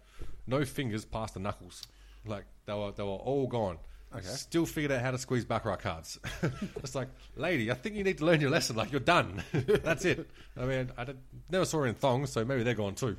[0.47, 1.83] no fingers past the knuckles,
[2.25, 3.79] like they were they were all gone.
[4.25, 6.19] Still figured out how to squeeze baccarat cards.
[6.77, 8.77] it's like, lady, I think you need to learn your lesson.
[8.77, 9.43] Like you're done.
[9.53, 10.31] That's it.
[10.57, 11.19] I mean, I did,
[11.51, 13.17] never saw her in thongs, so maybe they're gone too.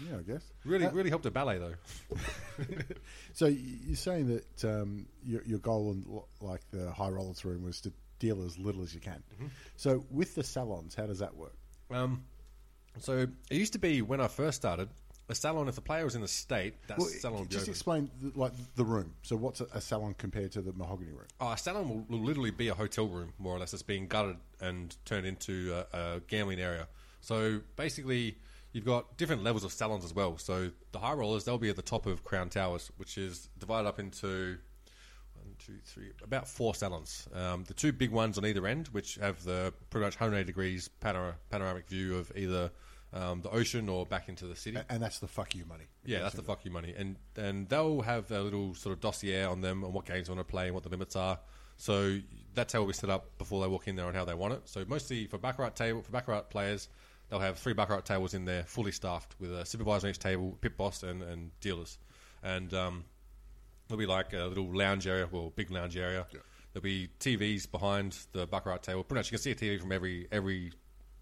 [0.00, 0.42] Yeah, I guess.
[0.64, 1.74] Really, Uh, really helped her ballet though.
[3.32, 6.06] So you're saying that um, your, your goal in
[6.40, 9.22] like the high rollers room was to deal as little as you can.
[9.34, 9.46] Mm-hmm.
[9.76, 11.54] So with the salons, how does that work?
[11.90, 12.24] Um,
[12.98, 14.88] so it used to be when I first started,
[15.28, 15.68] a salon.
[15.68, 18.84] If the player was in the state, that Well, salon just explain the, like the
[18.84, 19.12] room.
[19.22, 21.26] So what's a, a salon compared to the mahogany room?
[21.40, 23.74] Oh, a salon will, will literally be a hotel room, more or less.
[23.74, 26.86] It's being gutted and turned into a, a gambling area.
[27.20, 28.38] So basically,
[28.76, 30.36] you've got different levels of salons as well.
[30.36, 33.88] So the high rollers, they'll be at the top of Crown Towers, which is divided
[33.88, 34.58] up into
[35.32, 37.26] one, two, three, about four salons.
[37.34, 40.90] Um, the two big ones on either end, which have the pretty much 180 degrees
[41.00, 42.70] panora- panoramic view of either
[43.14, 44.76] um, the ocean or back into the city.
[44.90, 45.86] And that's the fuck you money.
[46.04, 49.44] Yeah, that's the fuck you money, and and they'll have a little sort of dossier
[49.44, 51.38] on them on what games they want to play and what the limits are.
[51.78, 52.18] So
[52.54, 54.68] that's how we set up before they walk in there and how they want it.
[54.68, 56.88] So mostly for baccarat table for baccarat players,
[57.28, 60.56] they'll have three baccarat tables in there, fully staffed with a supervisor on each table,
[60.60, 61.98] pit boss, and, and dealers,
[62.42, 63.04] and um,
[63.88, 66.26] there'll be like a little lounge area, well, big lounge area.
[66.72, 69.02] There'll be TVs behind the baccarat table.
[69.02, 70.72] Pretty much, you can see a TV from every every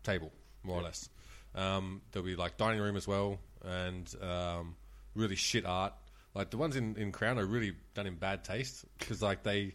[0.02, 0.32] table,
[0.62, 1.08] more or less.
[1.54, 4.76] Um, there'll be like dining room as well, and um,
[5.14, 5.94] really shit art.
[6.34, 9.74] Like the ones in, in Crown are really done in bad taste because like they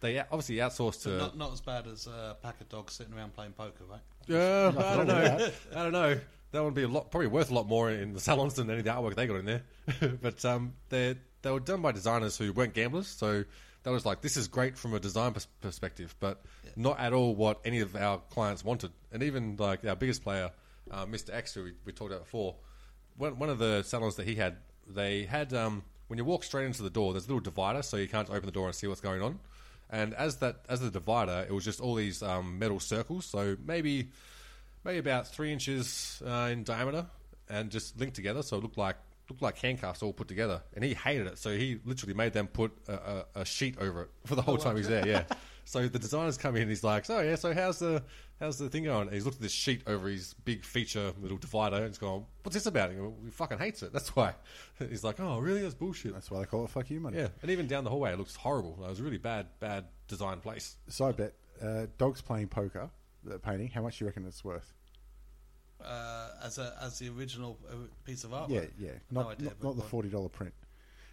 [0.00, 1.10] they obviously outsource to.
[1.10, 4.00] Not, not as bad as a pack of dogs sitting around playing poker, right?
[4.26, 5.50] Yeah, I don't know.
[5.74, 6.20] I don't know.
[6.52, 8.80] That would be a lot, probably worth a lot more in the salons than any
[8.80, 9.62] of the artwork they got in there.
[10.22, 13.44] but um, they they were done by designers who weren't gamblers, so
[13.82, 16.42] that was like this is great from a design pers- perspective, but
[16.76, 18.90] not at all what any of our clients wanted.
[19.12, 20.50] And even like our biggest player,
[20.90, 21.34] uh, Mr.
[21.34, 22.56] X, who we, we talked about before,
[23.16, 24.56] one, one of the salons that he had,
[24.88, 27.96] they had um, when you walk straight into the door, there's a little divider, so
[27.96, 29.38] you can't open the door and see what's going on.
[29.90, 33.26] And as that as the divider, it was just all these um, metal circles.
[33.26, 34.10] So maybe
[34.84, 37.06] maybe about three inches uh, in diameter,
[37.48, 38.96] and just linked together, so it looked like
[39.28, 40.62] looked like handcuffs all put together.
[40.74, 44.02] And he hated it, so he literally made them put a, a, a sheet over
[44.02, 45.06] it for the whole time he's there.
[45.06, 45.24] Yeah.
[45.64, 48.02] So the designers come in, and he's like, "So yeah, so how's the
[48.40, 51.38] how's the thing going?" And he's looked at this sheet over his big feature little
[51.38, 53.92] divider, and he's going, "What's this about?" And he, fucking hates it.
[53.92, 54.34] That's why.
[54.78, 55.62] He's like, "Oh, really?
[55.62, 57.18] That's bullshit." That's why they call it fuck you money.
[57.18, 58.78] yeah, and even down the hallway, it looks horrible.
[58.84, 60.76] It was a really bad, bad design place.
[60.88, 62.90] So I bet uh, dogs playing poker,
[63.24, 63.68] the painting.
[63.68, 64.72] How much do you reckon it's worth?
[65.84, 67.74] uh, as a as the original uh,
[68.04, 68.50] piece of artwork?
[68.50, 68.90] Yeah, yeah.
[69.10, 70.54] No Not idea, not, not the forty dollar print.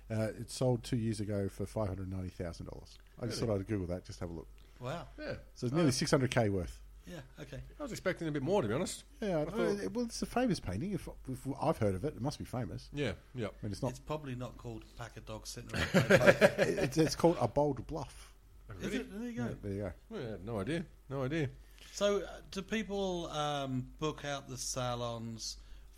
[0.10, 2.98] Uh, it sold two years ago for five hundred ninety thousand dollars.
[3.22, 4.48] I just thought I'd Google that, just have a look.
[4.80, 5.08] Wow.
[5.20, 5.34] Yeah.
[5.56, 6.80] So it's nearly six hundred k worth.
[7.08, 7.20] Yeah.
[7.40, 7.60] Okay.
[7.80, 9.06] I was expecting a bit more, to be honest.
[9.22, 10.92] Yeah, I thought, well, it's a famous painting.
[10.92, 12.90] If, if I've heard of it, it must be famous.
[12.94, 13.48] Yeah, yeah.
[13.48, 13.92] I mean, it's not.
[13.92, 16.12] It's probably not called Pack of Dogs Sitting Around.
[16.60, 18.34] it's, it's called a bold bluff.
[18.82, 19.20] Is it?
[19.20, 19.44] There you go.
[19.44, 19.92] Yeah, there you go.
[20.10, 20.86] Well, yeah, no idea.
[21.10, 21.50] No idea.
[21.94, 25.58] So, uh, do people um, book out the salons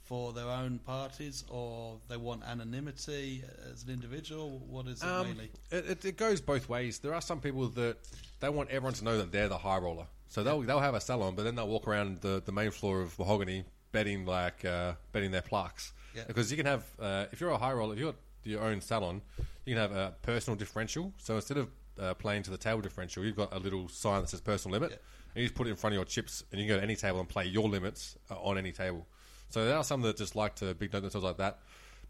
[0.10, 4.60] for their own parties, or they want anonymity as an individual?
[4.68, 5.52] What is it Um, mainly?
[5.70, 6.98] it, it, goes both ways.
[6.98, 7.96] There are some people that
[8.40, 10.08] they want everyone to know that they're the high roller.
[10.28, 13.02] So they'll they'll have a salon, but then they'll walk around the, the main floor
[13.02, 15.94] of Mahogany betting like uh, betting their plaques.
[16.16, 16.24] Yeah.
[16.28, 18.82] Because you can have uh, if you're a high roller, if you've got your own
[18.82, 19.22] salon,
[19.66, 21.14] you can have a personal differential.
[21.18, 21.68] So instead of
[22.00, 24.92] uh, playing to the table differential, you've got a little sign that says personal limit,
[24.92, 24.98] Yeah.
[25.36, 26.84] and you just put it in front of your chips, and you can go to
[26.84, 29.06] any table and play your limits uh, on any table.
[29.50, 31.60] So there are some that just like to big note themselves like that.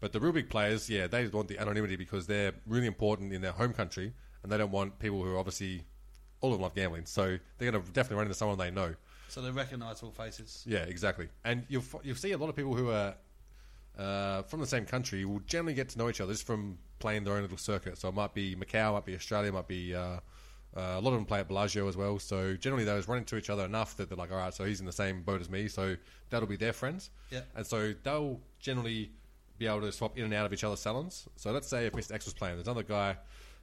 [0.00, 3.42] But the real big players, yeah, they want the anonymity because they're really important in
[3.42, 4.12] their home country,
[4.42, 5.84] and they don't want people who are obviously
[6.40, 8.94] all of them love gambling, so they're going to definitely run into someone they know.
[9.28, 10.64] So they're recognisable faces.
[10.66, 11.28] Yeah, exactly.
[11.44, 13.14] And you'll you'll see a lot of people who are
[13.98, 17.24] uh, from the same country will generally get to know each other just from playing
[17.24, 17.98] their own little circuit.
[17.98, 20.20] So it might be Macau, might be Australia, might be uh,
[20.76, 22.18] uh, a lot of them play at Bellagio as well.
[22.18, 24.80] So generally those run into each other enough that they're like, all right, so he's
[24.80, 25.96] in the same boat as me, so
[26.30, 27.10] that'll be their friends.
[27.30, 27.40] Yeah.
[27.56, 29.10] And so they'll generally
[29.58, 31.28] be able to swap in and out of each other's salons.
[31.36, 32.12] So let's say if Mr.
[32.12, 33.16] X was playing, there's another guy.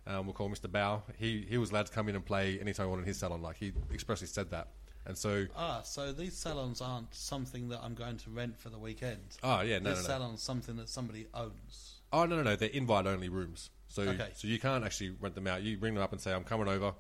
[0.06, 0.68] Um, we'll call Mr.
[0.68, 1.02] Bao.
[1.18, 3.42] He he was allowed to come in and play anytime he wanted in his salon.
[3.42, 4.70] Like he expressly said that.
[5.06, 8.78] And so, Ah, so these salons aren't something that I'm going to rent for the
[8.78, 9.38] weekend.
[9.44, 10.20] oh yeah, no, this no, no.
[10.20, 11.96] salon's something that somebody owns.
[12.14, 12.56] Oh no, no, no!
[12.56, 13.70] They're invite-only rooms,
[14.04, 14.30] so Okay.
[14.36, 15.62] so you can't actually rent them out.
[15.64, 16.94] You bring them up and say, "I'm coming over,"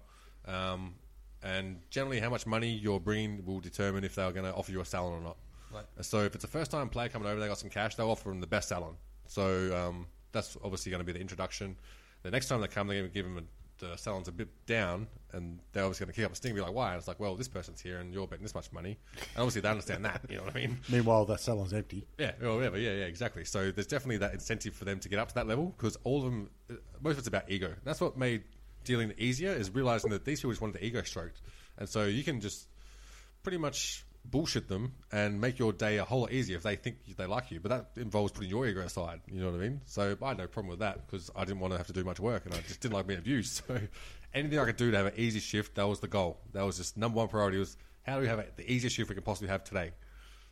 [0.45, 0.95] um,
[1.43, 4.81] and generally, how much money you're bringing will determine if they're going to offer you
[4.81, 5.37] a salon or not.
[5.71, 5.85] Right.
[6.01, 8.39] So if it's a first-time player coming over, they got some cash, they'll offer them
[8.41, 8.95] the best salon.
[9.27, 9.45] So
[9.77, 11.75] um, that's obviously going to be the introduction.
[12.23, 13.43] The next time they come, they're going to give them a,
[13.79, 16.57] the salon's a bit down, and they're obviously going to kick up a sting and
[16.57, 18.71] be like, "Why?" And it's like, "Well, this person's here, and you're betting this much
[18.71, 20.21] money." And obviously, they understand that.
[20.29, 20.79] You know what I mean?
[20.89, 22.05] Meanwhile, that salon's empty.
[22.17, 22.77] Yeah, or whatever.
[22.77, 23.45] Yeah, yeah, exactly.
[23.45, 26.19] So there's definitely that incentive for them to get up to that level because all
[26.19, 27.73] of them, uh, most of it's about ego.
[27.83, 28.43] That's what made
[28.83, 31.41] dealing easier is realizing that these people just wanted the ego stroked,
[31.77, 32.67] and so you can just
[33.43, 36.97] pretty much bullshit them and make your day a whole lot easier if they think
[37.15, 37.59] they like you.
[37.59, 39.21] But that involves putting your ego aside.
[39.27, 39.81] You know what I mean?
[39.85, 42.03] So I had no problem with that because I didn't want to have to do
[42.03, 43.61] much work and I just didn't like being abused.
[43.67, 43.79] So
[44.33, 46.39] anything I could do to have an easy shift, that was the goal.
[46.53, 49.15] That was just number one priority was how do we have the easiest shift we
[49.15, 49.91] can possibly have today.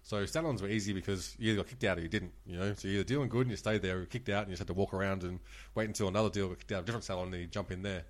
[0.01, 2.31] So salons were easy because you either got kicked out or you didn't.
[2.45, 4.43] You know, so you're either dealing good and you stayed there, or you kicked out
[4.43, 5.39] and you just had to walk around and
[5.73, 7.81] wait until another deal got kicked out of a different salon and you jump in
[7.81, 8.03] there.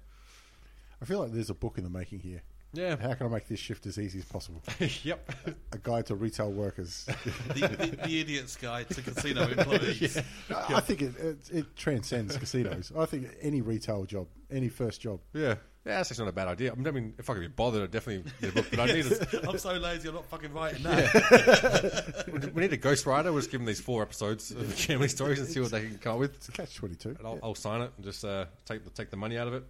[1.01, 2.41] I feel like there's a book in the making here.
[2.75, 2.95] Yeah.
[2.97, 4.61] How can I make this shift as easy as possible?
[5.03, 5.31] yep.
[5.71, 7.07] a guide to retail workers.
[7.55, 10.17] The, the, the idiot's guide to casino employees.
[10.49, 12.91] I think it, it, it transcends casinos.
[12.97, 15.21] I think any retail job, any first job.
[15.33, 15.55] Yeah.
[15.85, 16.71] Yeah, that's actually not a bad idea.
[16.71, 18.65] I mean, if I could be bothered, I'd definitely get a book.
[18.71, 22.51] But I need a, I'm so lazy, I'm not fucking writing that.
[22.55, 23.25] we need a ghostwriter.
[23.25, 25.99] We'll just give them these four episodes of family stories and see what they can
[25.99, 26.35] come up with.
[26.35, 27.09] It's a catch 22.
[27.09, 29.53] And I'll, I'll sign it and just uh, take the take the money out of
[29.53, 29.63] it.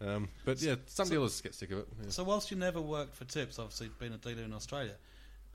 [0.00, 1.88] Um, but yeah, some dealers get sick of it.
[2.02, 2.10] Yeah.
[2.10, 4.92] So, whilst you never worked for Tips, obviously being a dealer in Australia,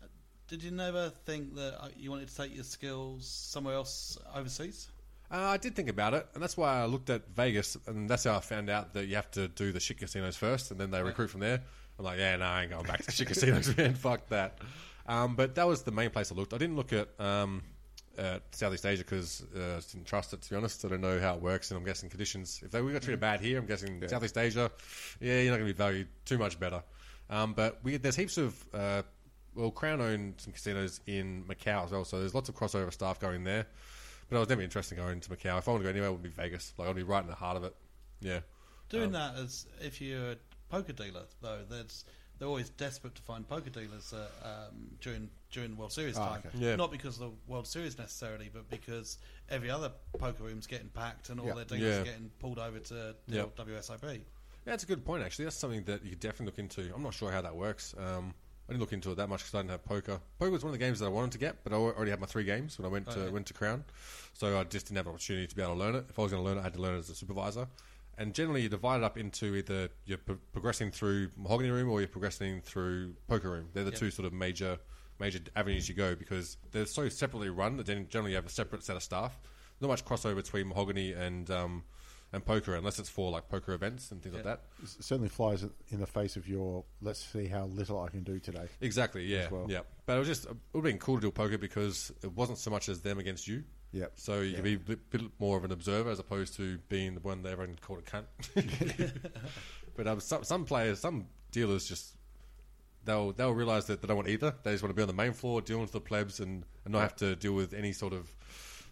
[0.02, 0.08] uh,
[0.48, 4.90] did you never think that uh, you wanted to take your skills somewhere else overseas?
[5.30, 8.26] Uh, I did think about it, and that's why I looked at Vegas, and that's
[8.26, 10.92] how I found out that you have to do the shit casinos first, and then
[10.92, 11.62] they recruit from there.
[11.98, 13.94] I'm like, yeah, no, I ain't going back to shit casinos, man.
[13.94, 14.58] Fuck that.
[15.06, 16.54] Um, but that was the main place I looked.
[16.54, 17.64] I didn't look at um,
[18.18, 20.42] at Southeast Asia because uh, I didn't trust it.
[20.42, 22.62] To be honest, I don't know how it works, and I'm guessing conditions.
[22.64, 24.72] If they we got treated bad here, I'm guessing Southeast Asia,
[25.20, 26.84] yeah, you're not going to be valued too much better.
[27.30, 29.04] Um, but we, there's heaps of uh,
[29.56, 33.20] well, Crown owned some casinos in Macau as well, so there's lots of crossover staff
[33.20, 33.66] going there.
[34.30, 35.58] But I was never interested in going to Macau.
[35.58, 36.74] If I want to go anywhere, it would be Vegas.
[36.78, 37.76] Like I'd be right in the heart of it.
[38.22, 38.40] Yeah.
[38.90, 40.36] Doing Um, that as if you're a
[40.70, 42.06] poker dealer, though, there's
[42.42, 46.44] they're always desperate to find poker dealers uh, um, during during World Series Ah, time.
[46.48, 46.58] okay.
[46.58, 46.76] Yeah.
[46.76, 51.30] Not because of the World Series necessarily, but because every other poker room's getting packed
[51.30, 51.54] and all Yeah.
[51.54, 52.02] their dealers Yeah.
[52.02, 53.42] are getting pulled over to the Yeah.
[53.44, 54.02] old WSOP.
[54.16, 54.18] Yeah,
[54.66, 55.22] that's a good point.
[55.24, 56.92] Actually, that's something that you could definitely look into.
[56.96, 57.94] I'm not sure how that works.
[57.96, 58.34] Um,
[58.68, 60.20] I didn't look into it that much because I didn't have poker.
[60.40, 62.20] Poker was one of the games that I wanted to get, but I already had
[62.22, 63.30] my three games when I went to Okay.
[63.32, 63.86] went to Crown,
[64.34, 66.06] so I just didn't have an opportunity to be able to learn it.
[66.10, 67.68] If I was going to learn it, I had to learn it as a supervisor.
[68.18, 72.02] And generally, you divide it up into either you're pro- progressing through mahogany room or
[72.02, 73.70] you're progressing through poker room.
[73.74, 73.98] They're the Yeah.
[73.98, 74.78] two sort of major
[75.20, 78.50] major avenues you go because they're so separately run that then generally you have a
[78.50, 79.40] separate set of staff.
[79.80, 81.84] Not much crossover between mahogany and um,
[82.34, 84.62] and poker, unless it's for like poker events and things like that.
[84.82, 86.84] It certainly flies in the face of your.
[87.02, 88.68] Let's see how little I can do today.
[88.82, 89.66] Exactly, yeah, well.
[89.70, 89.82] yeah.
[90.06, 92.58] But it was just it would have been cool to do poker because it wasn't
[92.58, 93.64] so much as them against you.
[93.94, 94.14] Yep.
[94.16, 97.16] So you could be a bit, bit more of an observer as opposed to being
[97.16, 99.12] the one that everyone called a cunt.
[99.96, 102.16] but um, some, some players, some dealers just
[103.06, 104.54] they'll they'll realize that they don't want either.
[104.64, 106.94] They just want to be on the main floor, dealing with the plebs, and, and
[106.94, 108.34] not have to deal with any sort of.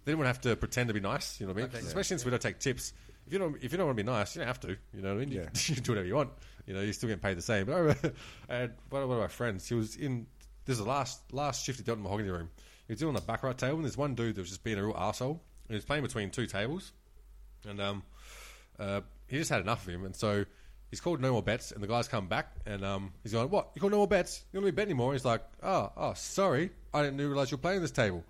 [0.05, 1.39] They don't want to have to pretend to be nice.
[1.39, 1.75] You know what I mean?
[1.85, 2.93] Especially since we don't take tips.
[3.27, 4.69] If you don't, if you don't want to be nice, you don't have to.
[4.69, 5.31] You know what I mean?
[5.31, 5.49] You, Yeah.
[5.67, 6.31] you can do whatever you want.
[6.65, 7.65] You know, you're still getting paid the same.
[7.65, 8.13] But I remember,
[8.49, 9.67] I had one of one of my friends.
[9.67, 10.25] He was in.
[10.65, 12.49] This is the last last shift he dealt in the mahogany room.
[12.89, 14.79] He was doing the back right table, and there's one dude that was just being
[14.79, 15.33] a real asshole.
[15.67, 16.91] And he was playing between two tables,
[17.67, 18.01] and um,
[18.79, 20.43] uh, he just had enough of him, and so
[20.89, 23.69] he's called no more bets, and the guy's come back, and um, he's going, "What?
[23.75, 24.43] You called no more bets?
[24.51, 27.83] You don't me bet anymore?" He's like, "Oh, oh, sorry, I didn't realize you're playing
[27.83, 28.23] this table."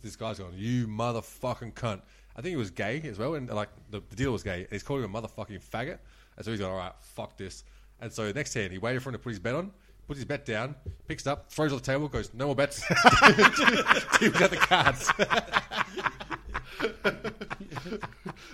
[0.00, 2.00] This guy's going, "You motherfucking cunt!"
[2.34, 4.60] I think he was gay as well, and like the, the dealer was gay.
[4.60, 5.98] And he's calling him a motherfucking faggot,
[6.38, 7.64] and so he's going, "All right, fuck this."
[8.00, 9.72] And so next hand, he waited for him to put his bet on,
[10.06, 10.74] puts his bet down,
[11.08, 12.82] picks it up, throws it on the table, goes, "No more bets."
[14.20, 15.10] He got the cards.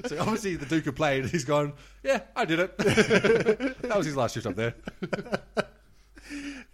[0.06, 1.26] So obviously the Duke had played.
[1.26, 1.74] He's gone.
[2.02, 2.76] Yeah, I did it.
[2.78, 4.74] that was his last shift up there.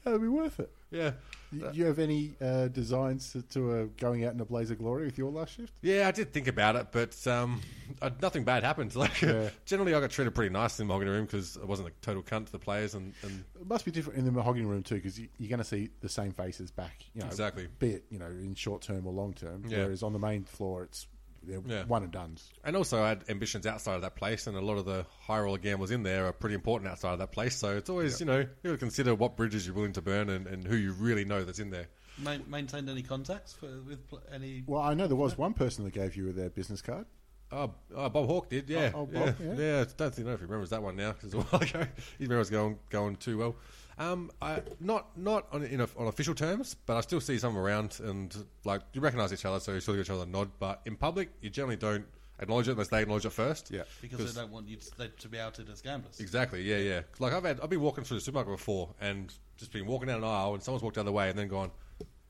[0.04, 0.70] That'd be worth it.
[0.90, 1.12] Yeah,
[1.50, 4.78] Do you have any uh, designs to, to uh, going out in a blaze of
[4.78, 5.72] glory with your last shift?
[5.82, 6.06] yeah.
[6.08, 7.60] I did think about it, but um,
[8.02, 8.94] uh, nothing bad happened.
[8.96, 9.50] Like Yeah.
[9.64, 12.22] generally, I got treated pretty nice in the mahogany room because I wasn't a total
[12.22, 14.96] cunt to the players, and, and It must be different in the mahogany room too,
[14.96, 17.04] because you, you're going to see the same faces back.
[17.14, 17.68] You know, Exactly.
[17.78, 19.64] Be it you know in short term or long term.
[19.66, 19.84] Yeah.
[19.84, 21.06] Whereas on the main floor, it's
[21.48, 21.84] they're Yeah.
[21.84, 22.50] one and duns.
[22.64, 25.40] and also I had ambitions outside of that place, and a lot of the high
[25.40, 27.56] roller gamblers in there are pretty important outside of that place.
[27.56, 30.28] So it's always you know you got to consider what bridges you're willing to burn
[30.28, 31.88] and, and who you really know that's in there.
[32.20, 34.62] Ma- maintained any contacts for, with pl- any?
[34.66, 37.06] Well, I know there was one person that gave you their business card.
[37.50, 39.54] Oh, oh, Bob Hawke did, yeah, Oh, oh, yeah, Bob, yeah.
[39.56, 39.80] yeah.
[39.80, 41.86] I don't think know if he remembers that one now because a while ago.
[42.18, 43.56] He remembers going going too well.
[43.98, 47.56] Um, I, not not on in a, on official terms, but I still see some
[47.56, 48.34] around and
[48.64, 50.50] like you recognise each other, so you still give each other a nod.
[50.58, 52.06] But in public, you generally don't
[52.40, 53.70] acknowledge it unless they acknowledge it first.
[53.70, 53.82] Yeah.
[54.00, 56.20] Because they don't want you to, they to be outed as gamblers.
[56.20, 56.62] Exactly.
[56.62, 57.00] Yeah, yeah.
[57.18, 60.18] Like I've had, I've been walking through the supermarket before and just been walking down
[60.18, 61.70] an aisle, and someone's walked down the other way, and then gone,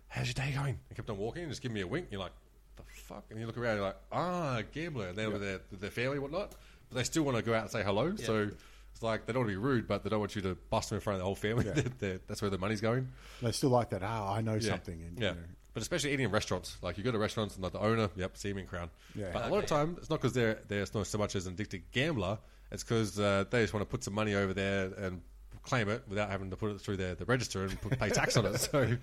[0.08, 2.06] "How's your day going?" And kept on walking, and just give me a wink.
[2.10, 2.32] You're like,
[2.76, 5.80] "The fuck?" And you look around, you're like, "Ah, gambler." And they're with their with
[5.80, 6.54] their family, and whatnot,
[6.88, 8.16] but they still want to go out and say hello.
[8.16, 8.50] So
[8.98, 10.88] it's like they don't want to be rude, but they don't want you to bust
[10.90, 11.66] them in front of the whole family.
[11.66, 11.72] Yeah.
[11.74, 13.08] They're- they're- that's where the money's going.
[13.40, 14.02] They still like that.
[14.02, 14.70] Ah, I know Yeah.
[14.70, 15.00] something.
[15.02, 15.28] And, yeah.
[15.30, 15.40] You know,
[15.74, 18.36] But especially eating in restaurants, like you go to restaurants and like the owner, yep,
[18.36, 18.90] see him in crown.
[19.14, 19.30] Yeah.
[19.32, 21.52] But a lot of time, it's not because they're they're not so much as an
[21.54, 22.38] addicted gambler.
[22.72, 25.20] It's because uh, they just want to put some money over there and
[25.62, 28.36] claim it without having to put it through their the register and put, pay tax
[28.36, 28.58] on it.
[28.72, 28.96] So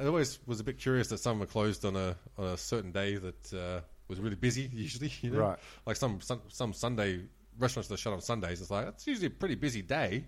[0.00, 2.92] I always was a bit curious that some were closed on a on a certain
[2.92, 4.68] day that uh, was really busy.
[4.72, 5.58] Usually, you know, Right.
[5.86, 7.20] like some some, some Sunday
[7.58, 8.60] restaurants that are shut on Sundays.
[8.60, 10.24] It's like it's usually a pretty busy day.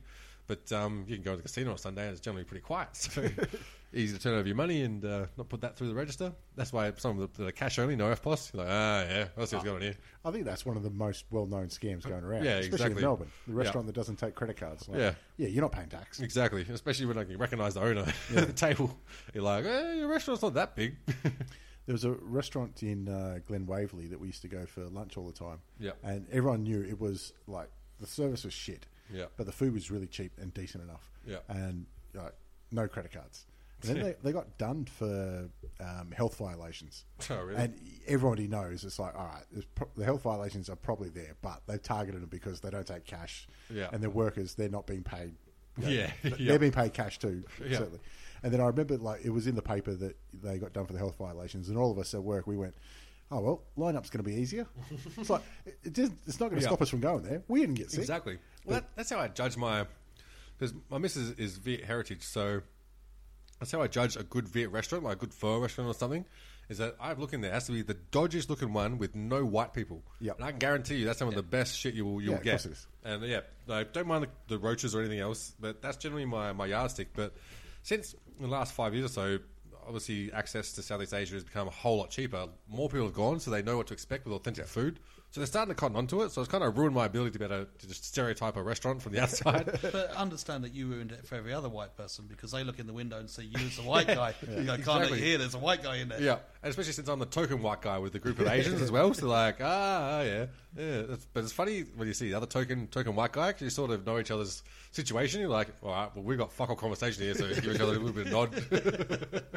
[0.48, 2.90] But um, you can go to the casino on Sunday and it's generally pretty quiet.
[2.94, 3.28] So
[3.92, 6.32] easy to turn over your money and uh, not put that through the register.
[6.54, 8.52] That's why some of the, the cash only, no EFTPOS.
[8.52, 9.96] You're like, ah, yeah, that's what's going on here.
[10.24, 12.44] I think that's one of the most well-known scams going around.
[12.44, 13.02] Yeah, especially exactly.
[13.02, 13.58] in Melbourne, the Yeah.
[13.58, 14.88] restaurant that doesn't take credit cards.
[14.88, 15.14] Like, Yeah.
[15.38, 16.20] yeah, you're not paying tax.
[16.20, 18.04] Exactly, especially when like, you recognise the owner
[18.36, 18.96] at the table.
[19.34, 20.96] You're like, eh, your restaurant's not that big.
[21.86, 25.16] There was a restaurant in uh, Glen Waverley that we used to go for lunch
[25.16, 25.58] all the time.
[25.78, 25.96] Yep.
[26.02, 28.86] And everyone knew it was like the service was shit.
[29.12, 29.32] Yep.
[29.36, 31.10] But the food was really cheap and decent enough.
[31.26, 31.44] Yep.
[31.48, 32.34] And like
[32.72, 33.46] no credit cards.
[33.82, 35.48] And then they, they got done for
[35.80, 37.04] um, health violations.
[37.30, 37.56] Oh, really?
[37.62, 37.74] And
[38.08, 41.82] everybody knows it's like, all right, pro- the health violations are probably there, but they've
[41.82, 43.46] targeted them because they don't take cash.
[43.72, 43.88] Yeah.
[43.92, 45.34] And their workers, they're not being paid.
[45.78, 46.56] Yeah, They're yeah.
[46.56, 47.76] being paid cash too, Yeah.
[47.78, 48.00] certainly.
[48.46, 50.92] And then I remember, like, it was in the paper that they got done for
[50.92, 52.76] the health violations, and all of us at work, we went,
[53.32, 54.68] "Oh well, lineup's going to be easier."
[55.18, 56.68] it's like it, it didn't- it's not going to Yeah.
[56.68, 57.42] stop us from going there.
[57.48, 57.98] We didn't get sick.
[58.02, 58.38] Exactly.
[58.64, 59.84] Well, that, that's how I judge my
[60.56, 62.60] because my missus is Viet heritage, so
[63.58, 66.24] that's how I judge a good Viet restaurant, like a good pho restaurant or something.
[66.68, 68.98] Is that I have look in there it has to be the dodgiest looking one
[68.98, 70.02] with no white people.
[70.20, 70.36] Yep.
[70.36, 72.58] and I can guarantee you that's some of the best shit you will you'll Yeah,
[72.58, 72.66] get.
[73.04, 76.52] And yeah, no, don't mind the, the roaches or anything else, but that's generally my
[76.52, 77.08] my yardstick.
[77.12, 77.34] But
[77.82, 79.38] since the last five years or so.
[79.86, 82.48] Obviously, access to Southeast Asia has become a whole lot cheaper.
[82.68, 84.98] More people have gone, so they know what to expect with authentic food.
[85.30, 86.32] So they're starting to cotton onto it.
[86.32, 89.00] So it's kind of ruined my ability to be able to just stereotype a restaurant
[89.02, 89.78] from the outside.
[89.92, 92.86] But understand that you ruined it for every other white person because they look in
[92.88, 94.34] the window and see you as a white guy.
[94.42, 95.18] You go, can't Exactly.
[95.18, 95.38] eat here.
[95.38, 96.20] There's a white guy in there.
[96.20, 98.90] yeah, and especially since I'm the token white guy with the group of Asians as
[98.90, 99.12] well.
[99.14, 100.46] So like, ah, yeah,
[100.76, 101.02] yeah.
[101.32, 103.90] But it's funny when you see the other token token white guy because you sort
[103.92, 104.62] of know each other's
[104.96, 105.40] situation.
[105.40, 107.94] You're like, all right, well, we've got fuck all conversation here, so give each other
[107.94, 109.44] a little bit of nod.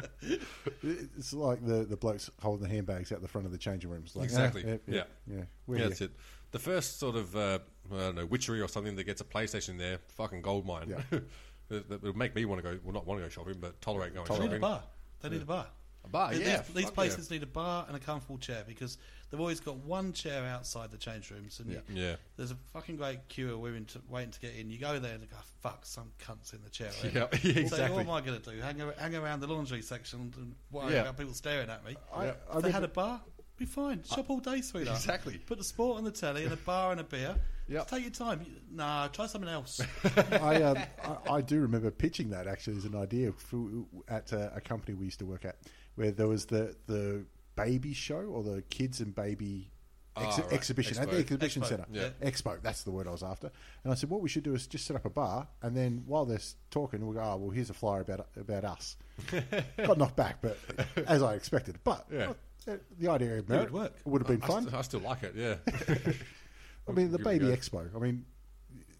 [0.82, 4.14] It's like the, the blokes holding the handbags out the front of the changing rooms.
[4.14, 4.64] Like, Exactly.
[4.66, 5.02] "Ah, Yeah.
[5.26, 5.42] yeah.
[5.66, 5.88] We're yeah, here.
[5.88, 6.10] that's it.
[6.52, 7.58] The first sort of uh,
[7.92, 10.88] I don't know witchery or something that gets a PlayStation there, fucking gold mine.
[10.90, 11.18] Yeah.
[11.68, 12.78] that that would make me want to go.
[12.84, 14.60] Well, not want to go shopping, but tolerate going They need a shopping.
[14.60, 14.82] bar.
[15.22, 15.66] They need a bar.
[16.04, 18.64] A bar, These- yeah, These, these fuck places need a bar and a comfortable chair
[18.66, 18.98] because
[19.30, 22.16] they've always got one chair outside the change rooms, and you- Yeah.
[22.36, 24.70] there's a fucking great queue of women to, waiting to get in.
[24.70, 27.54] You go there and you go, "Fuck, some cunts in the chair." already." Yeah, yeah,
[27.54, 27.96] So exactly.
[27.96, 28.60] what am I going to do?
[28.60, 31.02] Hang, hang around the laundry section and worry Yeah.
[31.02, 31.96] about people staring at me?
[32.12, 33.20] I- if I they had a bar,
[33.56, 34.02] be fine.
[34.04, 34.98] Shop all day, sweetheart.
[34.98, 35.38] Exactly.
[35.38, 37.36] Put the sport on the telly and a bar and a beer.
[37.68, 37.88] Yep.
[37.88, 38.44] Take your time.
[38.72, 39.80] Nah, try something else.
[40.32, 43.68] I, um, I I do remember pitching that actually as an idea for,
[44.08, 45.56] at a, a company we used to work at,
[45.94, 47.24] where there was the the
[47.64, 49.70] baby show or the kids and baby
[50.16, 50.52] ex- Ah, right.
[50.52, 51.20] exhibition at the Expo.
[51.20, 51.86] exhibition Expo, center.
[51.92, 52.08] yeah.
[52.22, 53.50] Expo, that's the word I was after.
[53.84, 56.02] And I said, what we should do is just set up a bar, and then
[56.06, 56.38] while they're
[56.70, 58.96] talking, we'll go, oh, well, here's a flyer about about us.
[59.76, 60.58] Got knocked back, but
[61.06, 61.78] as I expected.
[61.84, 62.32] But Yeah.
[62.68, 63.92] uh, the idea of merit would work.
[64.04, 64.62] would have been I, fun.
[64.64, 65.34] st- I still like it.
[65.36, 65.56] Yeah.
[66.88, 67.94] I mean, the baby expo.
[67.94, 68.24] I mean,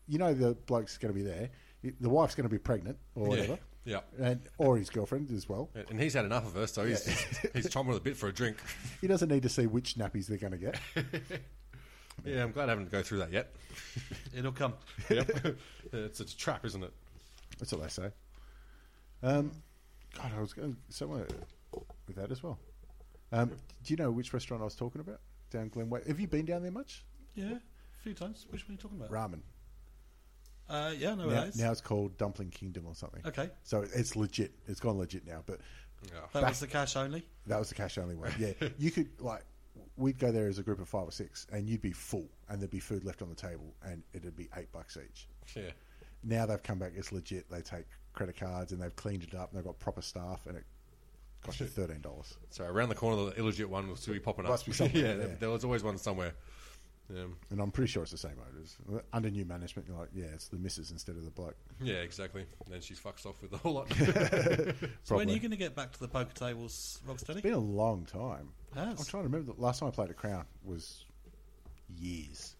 [0.06, 1.50] you know, the bloke's going to be there.
[2.00, 3.58] The wife's going to be pregnant or whatever.
[3.84, 4.00] Yeah.
[4.20, 5.70] And or his girlfriend as well.
[5.88, 7.06] And he's had enough of her, so he's
[7.54, 8.58] he's chomping at the bit for a drink.
[9.00, 10.78] He doesn't need to see which nappies they're going to get.
[12.24, 13.54] Yeah, I'm glad I haven't go through that yet.
[14.36, 14.74] It'll come.
[15.08, 15.56] Yep.
[15.92, 16.92] it's a trap, isn't it?
[17.58, 18.10] That's what they say.
[19.22, 19.52] Um,
[20.16, 21.26] God, I was going somewhere
[22.06, 22.58] with that as well.
[23.32, 23.52] Um,
[23.84, 25.20] do you know which restaurant I was talking about
[25.50, 26.06] down Glenway?
[26.06, 27.04] Have you been down there much?
[27.34, 28.46] Yeah, a few times.
[28.50, 29.10] Which one are you talking about?
[29.10, 29.40] Ramen.
[30.70, 31.58] Uh, yeah, no, Now, it is.
[31.58, 33.22] now it's called Dumpling Kingdom or something.
[33.26, 33.50] Okay.
[33.64, 34.52] So it's legit.
[34.68, 35.42] It's gone legit now.
[35.44, 35.60] But
[36.32, 37.26] that back- was the cash only.
[37.46, 38.32] That was the cash only one.
[38.38, 39.42] Yeah, you could like
[39.96, 42.60] we'd go there as a group of five or six, and you'd be full, and
[42.60, 45.28] there'd be food left on the table, and it'd be eight bucks each.
[45.54, 45.70] Yeah.
[46.22, 46.92] Now they've come back.
[46.96, 47.50] It's legit.
[47.50, 50.56] They take credit cards and they've cleaned it up, and they've got proper staff, and
[50.56, 50.64] it
[51.42, 52.36] costs you thirteen dollars.
[52.50, 54.52] So around the corner, the illegit one will still be popping up.
[54.52, 55.16] Must be somewhere, yeah, yeah.
[55.16, 56.32] There, there was always one somewhere.
[57.10, 58.76] Um, And I'm pretty sure it's the same owners
[59.12, 59.88] under new management.
[59.88, 61.56] You're like, yeah, it's the missus instead of the bloke.
[61.82, 62.42] yeah, exactly.
[62.64, 63.90] And then she fucks off with the whole lot.
[65.02, 67.30] So when are you going to get back to the poker tables, Rocksteady?
[67.30, 68.50] It's been a long time.
[68.74, 69.00] Has.
[69.00, 69.52] I'm trying to remember.
[69.54, 71.04] The last time I played at Crown was
[71.98, 72.54] years.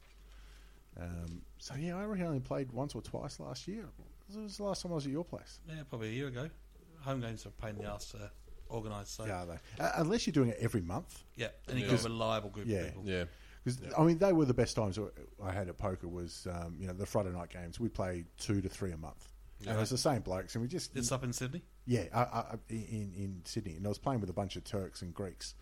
[1.00, 3.84] Um, so yeah, I reckon I only played once or twice last year.
[4.34, 5.60] It was the last time I was at your place.
[5.68, 6.48] Yeah, probably a year ago.
[7.02, 8.30] Home games are a pain in the ass to
[8.68, 9.08] organise.
[9.10, 9.82] So Yeah, they?
[9.84, 11.22] Uh, unless you're doing it every month.
[11.36, 12.78] yeah, and you got a reliable group Yeah.
[12.78, 13.02] of people.
[13.06, 13.24] yeah.
[13.64, 14.98] Because I mean, they were the best times
[15.42, 16.08] I had at poker.
[16.08, 17.78] Was um, you know the Friday night games?
[17.78, 19.28] We played two to three a month,
[19.66, 21.62] and it was the same blokes, and we just It's up in Sydney.
[21.86, 25.02] yeah, I, I, in in Sydney, and I was playing with a bunch of Turks
[25.02, 25.54] and Greeks,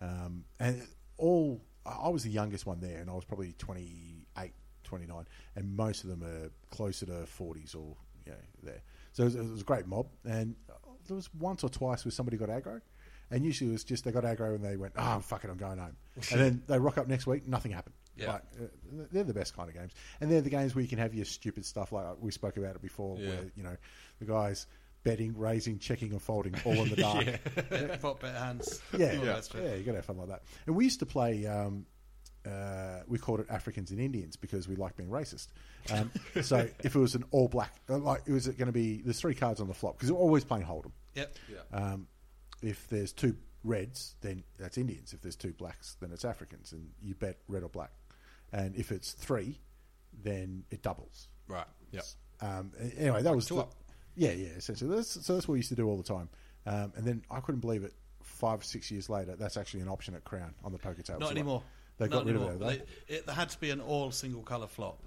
[0.00, 0.82] um, and
[1.18, 4.52] all I was the youngest one there, and I was probably 28,
[4.84, 5.26] 29,
[5.56, 8.82] and most of them are closer to forties or you know there.
[9.12, 10.54] So it was, it was a great mob, and
[11.06, 12.80] there was once or twice where somebody got aggro.
[13.32, 15.56] And usually it was just they got aggro and they went, oh, fuck it, I'm
[15.56, 15.96] going home.
[16.30, 17.94] And then they rock up next week, nothing happened.
[18.16, 18.32] Yeah.
[18.34, 19.92] Like, uh, they're the best kind of games.
[20.20, 22.76] And they're the games where you can have your stupid stuff like we spoke about
[22.76, 23.28] it before, Yeah.
[23.30, 23.76] where, you know,
[24.18, 24.66] the guys
[25.02, 27.24] betting, raising, checking, and folding all in the dark.
[27.26, 28.80] Yeah, bet hands.
[28.98, 29.70] Yeah, yeah, rest of it.
[29.70, 29.74] yeah.
[29.76, 30.42] You got to have fun like that.
[30.66, 31.46] And we used to play.
[31.46, 31.86] Um,
[32.46, 35.46] uh, we called it Africans and Indians because we like being racist.
[35.92, 36.10] Um,
[36.42, 39.20] so if it was an all black, uh, like it was going to be there's
[39.20, 40.90] three cards on the flop because we're always playing hold'em.
[41.14, 41.36] Yep.
[41.72, 42.08] Um,
[42.62, 45.12] if there's two reds, then that's Indians.
[45.12, 47.90] If there's two blacks, then it's Africans, and you bet red or black.
[48.52, 49.58] And if it's three,
[50.22, 51.28] then it doubles.
[51.48, 51.66] Right.
[51.90, 52.00] Yeah.
[52.40, 53.74] Um, anyway, that was two the- up.
[54.16, 54.48] yeah, yeah.
[54.56, 56.28] Essentially, that's, so that's what we used to do all the time.
[56.66, 57.94] Um, and then I couldn't believe it.
[58.22, 61.20] Five or six years later, that's actually an option at Crown on the poker table.
[61.20, 61.62] Not So, anymore.
[61.98, 62.52] They Not got rid anymore.
[62.54, 62.64] of it.
[62.64, 62.76] They?
[62.76, 64.98] They- it, there had to be an all single colour flop.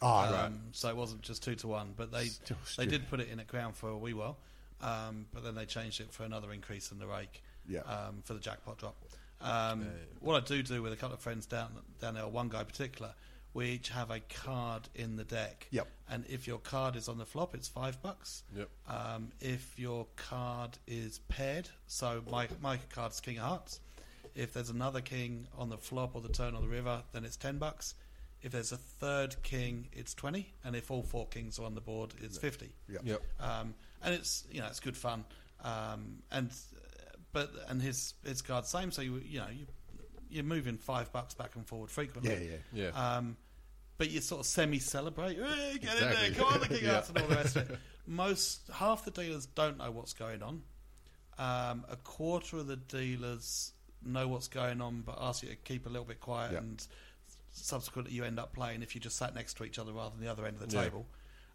[0.00, 0.50] Oh, right.
[0.72, 2.90] So it wasn't just two to one, but they Still they stupid.
[2.90, 4.38] did put it in at Crown for a wee while,
[4.80, 7.80] um, but then they changed it for another increase in the rake Yeah.
[7.80, 8.96] um, for the jackpot drop.
[9.40, 9.86] Um,
[10.20, 12.66] What I do do with a couple of friends down down there, one guy in
[12.66, 13.14] particular,
[13.54, 15.66] we each have a card in the deck.
[15.70, 15.88] Yep.
[16.10, 18.42] And if your card is on the flop, it's five bucks.
[18.56, 18.68] Yep.
[18.88, 23.80] Um, if your card is paired, so my my card's King of Hearts.
[24.34, 27.36] If there's another king on the flop or the turn or the river, then it's
[27.36, 27.94] ten bucks.
[28.42, 31.80] If there's a third king, it's twenty, and if all four kings are on the
[31.80, 32.70] board, it's fifty.
[32.88, 33.00] Yep.
[33.04, 33.22] Yep.
[33.40, 35.24] Um, and it's you know it's good fun.
[35.64, 39.66] Um, and uh, but and his his card's same, so you you know you
[40.30, 42.32] you're moving five bucks back and forward frequently.
[42.32, 42.90] Yeah, yeah.
[42.92, 43.16] Yeah.
[43.16, 43.36] Um,
[43.96, 45.36] but you sort of semi-celebrate.
[45.38, 46.26] Hey, get Exactly.
[46.26, 46.94] in there, come on, the king Yeah.
[46.96, 47.78] Arts and all the rest of it.
[48.06, 50.62] Most half the dealers don't know what's going on.
[51.38, 53.72] Um, a quarter of the dealers
[54.04, 56.58] know what's going on, but ask you to keep a little bit quiet, Yeah.
[56.58, 56.86] and
[57.52, 60.20] subsequently you end up playing if you just sat next to each other rather than
[60.24, 60.84] the other end of the Yeah.
[60.84, 61.06] table.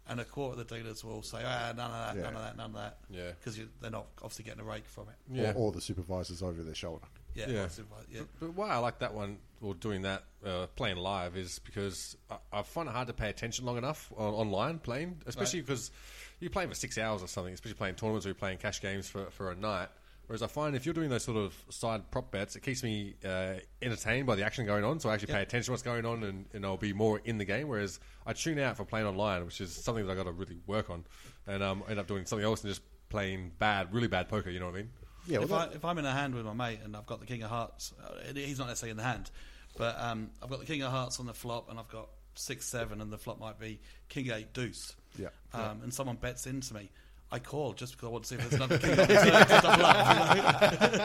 [0.06, 2.22] And a quarter of the dealers will say, ah, none of that, Yeah.
[2.24, 2.98] none of that, none of that.
[3.08, 3.30] Yeah.
[3.38, 5.14] Because they're not obviously getting a rake from it.
[5.32, 5.52] Yeah.
[5.52, 7.06] Or, or the supervisors over their shoulder.
[7.34, 7.62] Yeah, Yeah.
[7.66, 8.20] voice yeah.
[8.38, 12.36] But why I like that one or doing that uh, playing live is because I,
[12.52, 15.90] I find it hard to pay attention long enough on, online playing, especially because
[16.38, 19.08] you play for six hours or something, especially playing tournaments or you're playing cash games
[19.08, 19.88] for, for a night.
[20.26, 23.14] Whereas I find if you're doing those sort of side prop bets, it keeps me
[23.24, 26.06] uh, entertained by the action going on, so I actually pay attention to what's going
[26.06, 27.68] on and, and I'll be more in the game.
[27.68, 30.58] Whereas I tune out for playing online, which is something that i got to really
[30.66, 31.04] work on,
[31.46, 34.48] and um, end up doing something else and just playing bad, really bad poker.
[34.50, 34.90] You know what I mean?
[35.26, 37.06] Yeah, well, if, I, that- if I'm in a hand with my mate and I've
[37.06, 39.30] got the King of Hearts, uh, he's not necessarily in the hand,
[39.76, 42.66] but um, I've got the King of Hearts on the flop and I've got six
[42.66, 44.94] seven and the flop might be King eight Deuce.
[45.18, 45.28] Yeah.
[45.52, 46.90] Um, And someone bets into me.
[47.34, 49.46] I call just because I want to see if there's another king on the turn
[49.46, 50.62] to double up.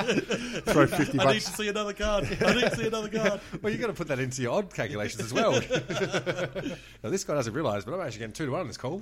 [0.07, 0.61] you know?
[0.73, 1.27] throw fifty bucks.
[1.27, 2.25] I need to see another card.
[2.39, 3.41] I need to see another card.
[3.63, 5.53] Well, you've got to put that into your odd calculations as well.
[7.03, 9.01] now, this guy doesn't realise, but I'm actually getting two to one on this call.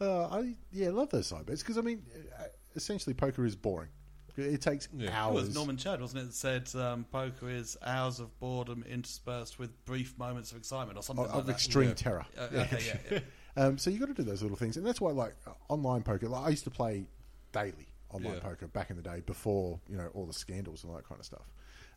[0.00, 2.02] Uh, I yeah, I love those side bets because I mean,
[2.38, 2.44] uh,
[2.76, 3.90] essentially, poker is boring.
[4.38, 5.46] It takes It hours.
[5.46, 6.26] was Norman Chad, wasn't it?
[6.26, 11.02] That said um, poker is hours of boredom interspersed with brief moments of excitement or
[11.02, 11.52] something of, like of that.
[11.52, 12.24] extreme terror.
[12.38, 13.18] Uh, okay, yeah, yeah.
[13.56, 16.02] Um, so you've got to do those little things, and that's why like uh, online
[16.02, 16.28] poker.
[16.28, 17.08] Like, I used to play
[17.50, 18.40] daily online Yeah.
[18.40, 21.18] poker back in the day before you know all the scandals and all that kind
[21.18, 21.50] of stuff.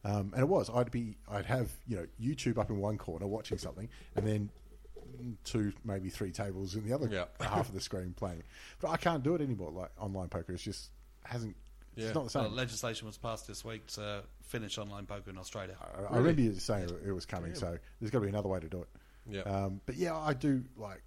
[0.04, 3.28] Um, and it was I'd be I'd have you know YouTube up in one corner
[3.28, 4.50] watching something, and then
[5.44, 7.26] two maybe three tables in the other Yeah.
[7.40, 8.42] half of the screen playing.
[8.80, 9.70] But I can't do it anymore.
[9.72, 10.90] Like online poker, it's just
[11.24, 11.56] hasn't.
[11.96, 12.06] Yeah.
[12.06, 12.42] It's not the same.
[12.44, 15.76] Well, legislation was passed this week to finish online poker in Australia.
[15.82, 18.50] I- I remember you saying it- it was coming, so there's got to be another
[18.50, 18.90] way to do it.
[19.30, 19.42] Yeah.
[19.42, 21.02] Um, but yeah, I do like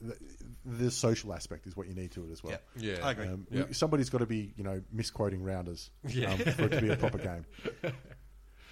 [0.00, 0.16] the,
[0.64, 2.58] the social aspect is what you need to it as well.
[2.76, 2.96] Yeah.
[2.96, 3.06] Yeah.
[3.06, 3.26] I agree.
[3.28, 3.64] Um, Yeah.
[3.72, 6.32] Somebody's got to be, you know, misquoting rounders Yeah.
[6.32, 7.44] um, for it to be a proper game.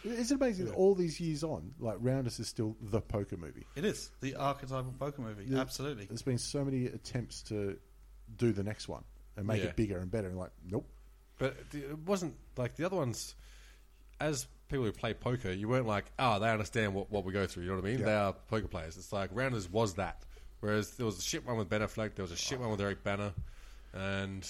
[0.02, 3.66] Isn't it amazing that all these years on, like Rounders is still the poker movie?
[3.76, 5.44] It is the archetypal poker movie.
[5.44, 6.06] There- Absolutely.
[6.06, 7.78] There's been so many attempts to
[8.36, 9.04] do the next one
[9.36, 9.68] and make Yeah.
[9.68, 10.88] it bigger and better, and like, nope.
[11.40, 13.34] But it wasn't like the other ones.
[14.20, 17.46] As people who play poker, you weren't like, oh, they understand what, what we go
[17.46, 17.64] through.
[17.64, 17.98] You know what I mean?
[18.00, 18.04] Yeah.
[18.04, 18.96] They are poker players.
[18.98, 20.22] It's like Rounders was that.
[20.60, 22.80] Whereas there was a shit one with Ben Affleck, there was a shit one with
[22.82, 23.32] Eric Bana,
[23.94, 24.42] and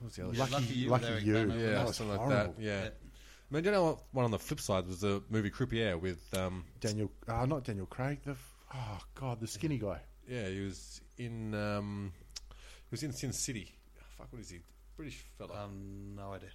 [0.00, 0.34] what was the other?
[0.34, 0.50] Shit?
[0.50, 1.34] Lucky You lucky Eric you.
[1.34, 1.54] Bana.
[1.56, 2.54] Yeah, That something like that.
[2.58, 2.80] Yeah.
[2.82, 2.88] Yeah.
[2.88, 5.96] I mean, do you know what one on the flip side was the movie Croupier
[5.96, 8.18] with um, Daniel, uh, not Daniel Craig.
[8.24, 8.34] The
[8.74, 10.00] oh god, the skinny guy.
[10.28, 13.72] yeah, he was in um, he was in Sin City.
[13.96, 14.58] Oh, fuck, what is he?
[14.98, 15.64] British fella.
[15.64, 16.50] Um, no idea.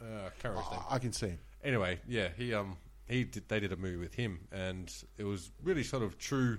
[0.00, 0.80] uh, can't remember his name.
[0.88, 1.38] I, I can see him.
[1.62, 2.76] anyway, yeah, he um
[3.08, 6.58] he did, they did a movie with him, and it was really sort of true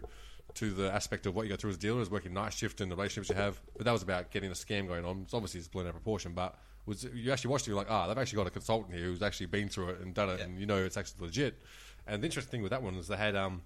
[0.55, 2.81] to the aspect of what you go through as a dealer, dealers, working night shift
[2.81, 3.59] and the relationships you have.
[3.75, 5.21] But that was about getting a scam going on.
[5.23, 7.89] It's obviously it's blown out of proportion, but was you actually watched it, you're like,
[7.89, 10.41] ah, they've actually got a consultant here who's actually been through it and done it,
[10.41, 11.61] and you know it's actually legit.
[12.05, 13.61] And the interesting thing with that one is they had um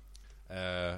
[0.50, 0.98] uh.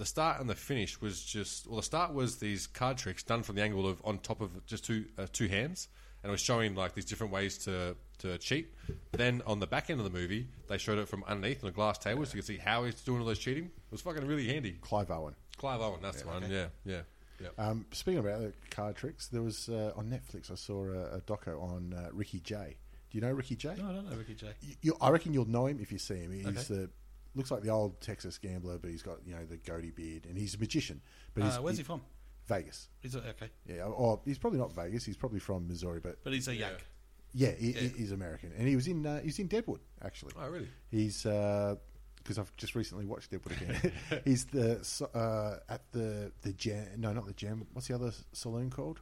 [0.00, 1.76] The start and the finish was just well.
[1.76, 4.82] The start was these card tricks done from the angle of on top of just
[4.86, 5.88] two uh, two hands,
[6.22, 8.72] and it was showing like these different ways to to cheat.
[9.12, 11.72] Then on the back end of the movie, they showed it from underneath on a
[11.72, 13.64] glass table, so you could see how he's doing all those cheating.
[13.64, 14.78] It was fucking really handy.
[14.80, 15.34] Clive Owen.
[15.58, 16.50] Clive Owen, that's the one.
[16.50, 17.00] Yeah, yeah,
[17.38, 17.48] yeah.
[17.58, 20.50] Um, speaking about the card tricks, there was uh, on Netflix.
[20.50, 22.78] I saw a, a doco on uh, Ricky Jay.
[23.10, 23.74] Do you know Ricky Jay?
[23.76, 24.52] No, I don't know Ricky Jay.
[24.62, 26.32] You, you, I reckon you'll know him if you see him.
[26.32, 26.62] He's Okay.
[26.62, 26.90] the
[27.34, 30.36] looks like the old Texas gambler, but he's got you know the goatee beard, and
[30.38, 31.00] he's a magician.
[31.34, 32.02] But he's, Uh, where's he from?
[32.46, 32.88] Vegas.
[33.00, 35.04] He's a, okay, Yeah, or he's probably not Vegas.
[35.04, 36.84] He's probably from Missouri, but but he's a yank.
[37.32, 40.32] yeah, he, he's American, and he was in uh, he's in Deadwood actually.
[40.36, 40.68] Oh, really?
[40.90, 43.92] He's because I've just recently watched Deadwood again.
[44.24, 44.80] he's the
[45.14, 46.86] uh, at the the gem.
[46.98, 47.66] No, not the gem.
[47.72, 49.00] What's the other saloon called?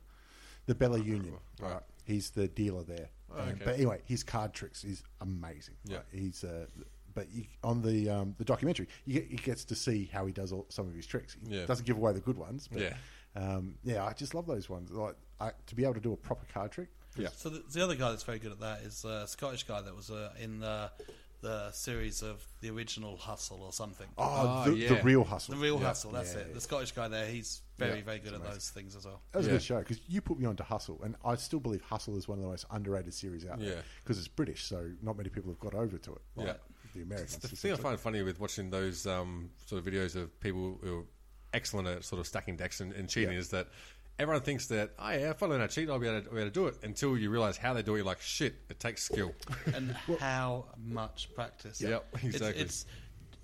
[0.66, 1.34] The Bella Union.
[1.60, 1.72] Right.
[1.72, 1.82] Right.
[2.04, 3.08] He's the dealer there.
[3.34, 3.62] Oh, Um, okay.
[3.64, 5.76] But anyway, his card tricks is amazing.
[5.84, 5.96] Yeah.
[5.96, 6.04] Right?
[6.12, 6.44] He's.
[6.44, 6.66] Uh,
[7.14, 10.32] but you, on the um, the documentary, you get, he gets to see how he
[10.32, 11.36] does all, some of his tricks.
[11.46, 11.66] He Yeah.
[11.66, 12.68] doesn't give away the good ones.
[12.70, 12.96] But, Yeah.
[13.36, 14.04] um, yeah.
[14.04, 14.90] I just love those ones.
[14.90, 16.88] Like I, to be able to do a proper card trick.
[17.16, 17.28] Yeah.
[17.36, 19.94] So the, the other guy that's very good at that is a Scottish guy that
[19.94, 20.90] was uh, in the
[21.40, 24.08] the series of the original Hustle or something.
[24.18, 24.88] Oh, Ah, the, yeah.
[24.88, 25.54] the real hustle.
[25.54, 26.46] the real Hustle, that's Yeah, it.
[26.48, 26.54] yeah.
[26.54, 29.22] The Scottish guy there, he's very, Yeah, very good at those things as well.
[29.30, 29.52] That was Yeah.
[29.52, 32.26] a good show because you put me onto Hustle, and I still believe Hustle is
[32.26, 33.68] one of the most underrated series out Yeah.
[33.70, 36.22] there because it's British, so not many people have got over to it.
[36.34, 36.54] Like Yeah.
[36.94, 37.36] The Americans.
[37.38, 41.00] The thing I find funny with watching those um, sort of videos of people who
[41.00, 41.04] are
[41.54, 43.38] excellent at sort of stacking decks and, and cheating Yeah.
[43.38, 43.68] is that
[44.18, 46.30] everyone thinks that, oh yeah, if I learn how to cheat, I'll be able to,
[46.30, 47.98] be able to do it until you realize how they do it.
[47.98, 49.32] You're like, shit, it takes skill.
[49.74, 51.80] And how much practice.
[51.80, 52.62] Yep, exactly.
[52.62, 52.86] It's,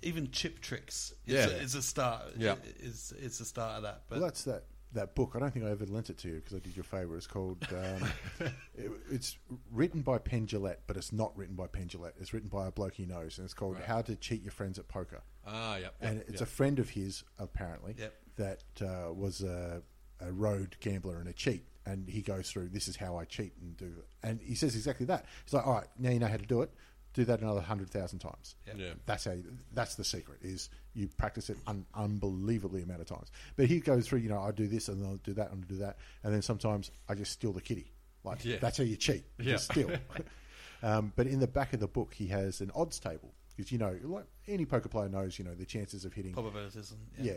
[0.01, 1.13] even chip tricks.
[1.25, 1.45] Yeah.
[1.45, 2.21] It's, a, it's a start.
[2.37, 2.55] Yeah.
[2.79, 4.01] It's, it's a start of that.
[4.07, 4.63] But well, that's that
[4.95, 5.33] that book.
[5.35, 7.15] I don't think I ever lent it to you because I did your favour.
[7.15, 7.57] It's called.
[7.71, 8.09] Um,
[8.75, 9.37] it, it's
[9.71, 10.47] written by Penn
[10.87, 11.89] but it's not written by Penn.
[12.19, 14.79] It's written by a bloke he knows, and it's called "How to Cheat Your Friends
[14.79, 15.93] at Poker." ah, yep.
[16.01, 16.41] and it's yep.
[16.41, 18.13] a friend of his apparently Yep.
[18.37, 19.83] that uh, was a,
[20.19, 23.53] a road gambler and a cheat, and he goes through this is how I cheat
[23.61, 25.25] and do it, and he says exactly that.
[25.43, 26.71] He's like, all right, now you know how to do it.
[27.15, 28.55] Do that another hundred thousand times.
[28.77, 28.89] Yeah.
[29.05, 29.31] That's how.
[29.31, 30.39] You, that's the secret.
[30.43, 33.31] Is you practice it an unbelievably amount of times.
[33.55, 34.19] But he goes through.
[34.19, 36.41] You know, I do this and I'll do that and I'll do that, and then
[36.41, 37.91] sometimes I just steal the kitty.
[38.23, 38.57] Like Yeah.
[38.59, 39.23] that's how you cheat.
[39.37, 39.51] You Yeah.
[39.53, 39.89] just steal.
[40.83, 43.77] um, but in the back of the book, he has an odds table because you
[43.77, 46.93] know, like any poker player knows, you know, the chances of hitting Probabilities.
[47.17, 47.33] And, yeah,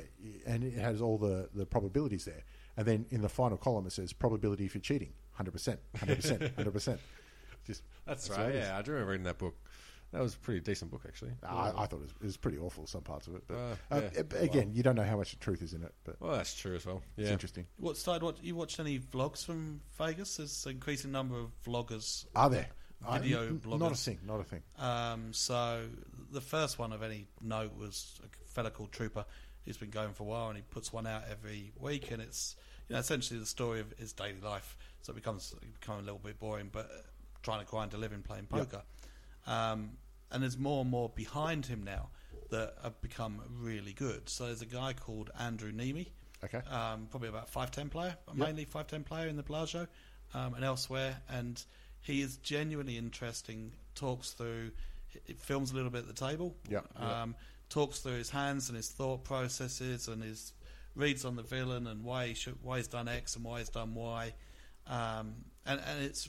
[0.46, 2.42] and it has all the, the probabilities there.
[2.76, 6.42] And then in the final column, it says probability for cheating, hundred percent, hundred percent,
[6.56, 7.00] hundred percent.
[7.66, 8.54] Just That's, what right.
[8.54, 9.54] Yeah, I do remember reading that book.
[10.12, 11.32] That was a pretty decent book, actually.
[11.46, 13.74] I, I thought it was, it was pretty awful some parts of it, but Uh,
[13.90, 14.22] uh, yeah.
[14.22, 16.54] but again, you don't know how much the truth is in it, but Well, that's
[16.54, 17.02] true as well.
[17.18, 17.32] it's Yeah.
[17.32, 17.66] interesting.
[17.76, 18.24] What started?
[18.24, 20.38] What you watched any vlogs from Vegas?
[20.38, 22.24] There's an increasing number of vloggers.
[22.34, 22.68] Are there
[23.12, 23.78] Video n- bloggers.
[23.80, 24.18] Not a thing.
[24.24, 24.62] Not a thing.
[24.78, 25.86] Um, so
[26.32, 29.24] the first one of any note was a fella called Trooper.
[29.64, 32.56] He's been going for a while, and he puts one out every week, and it's
[32.88, 34.76] you know essentially the story of his daily life.
[35.02, 37.02] So it becomes it becomes a little bit boring, but uh,
[37.42, 38.82] trying to grind a living playing poker.
[39.48, 39.90] Um,
[40.30, 42.10] and there's more and more behind him now
[42.50, 44.28] that have become really good.
[44.28, 46.06] So there's a guy called Andrew Neeme.
[46.44, 46.58] Okay.
[46.70, 49.88] Um, probably about five ten player, mainly five ten player in the Bellagio
[50.34, 51.60] um, and elsewhere, and
[52.00, 53.72] he is genuinely interesting.
[53.94, 54.70] Talks through,
[55.24, 56.54] he films a little bit at the table.
[56.68, 57.22] Yeah, yeah.
[57.22, 57.34] Um,
[57.70, 60.52] talks through his hands and his thought processes and his
[60.94, 63.68] reads on the villain and why he should, why he's done X and why he's
[63.68, 64.32] done Y,
[64.86, 65.34] um,
[65.66, 66.28] and and it's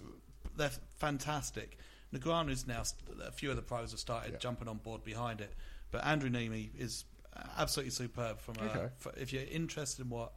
[0.56, 1.78] they're fantastic.
[2.14, 2.84] Negreanu is now
[3.26, 4.40] a few of the pros have started Yeah.
[4.40, 5.54] jumping on board behind it,
[5.92, 7.06] but Andrew Neeme is
[7.58, 8.40] absolutely superb.
[8.40, 8.90] From a, Okay.
[8.98, 10.34] for, if you're interested in what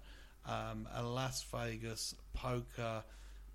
[0.46, 3.02] um, a Las Vegas poker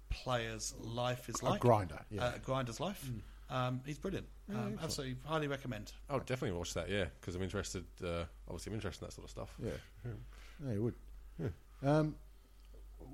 [0.10, 2.26] player's life is A like, grinder, yeah.
[2.26, 3.08] uh, a grinder's life,
[3.50, 4.26] um, he's brilliant.
[4.54, 5.92] um, absolutely, highly recommend.
[6.10, 6.90] I would definitely watch that.
[6.90, 7.84] Yeah, because I'm interested.
[8.04, 9.56] Uh, obviously, I'm interested in that sort of stuff.
[9.64, 10.12] Yeah.
[10.66, 10.96] Yeah, you would.
[11.84, 12.16] Um,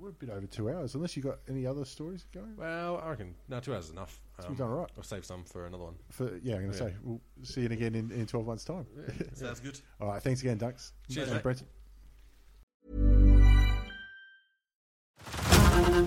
[0.00, 0.94] we're a bit over two hours.
[0.94, 2.56] Unless you've got any other stories going.
[2.56, 4.20] Well, I reckon no, two hours is enough.
[4.38, 4.90] Um, we've done all right.
[4.96, 5.94] I'll save some for another one.
[6.10, 6.90] For yeah, I'm going to Yeah.
[6.90, 8.86] say we'll see you again in, in twelve months' time.
[9.34, 9.80] Sounds good.
[10.00, 10.92] All right, thanks again, Dunks.
[11.08, 11.42] Cheers, And mate.
[11.42, 11.66] Brenton.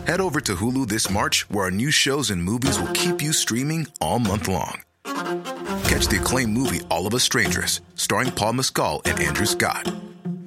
[0.06, 3.34] Head over to Hulu this March, where our new shows and movies will keep you
[3.34, 4.82] streaming all month long.
[5.04, 9.92] Catch the acclaimed movie All of Us Strangers, starring Paul Mescal and Andrew Scott.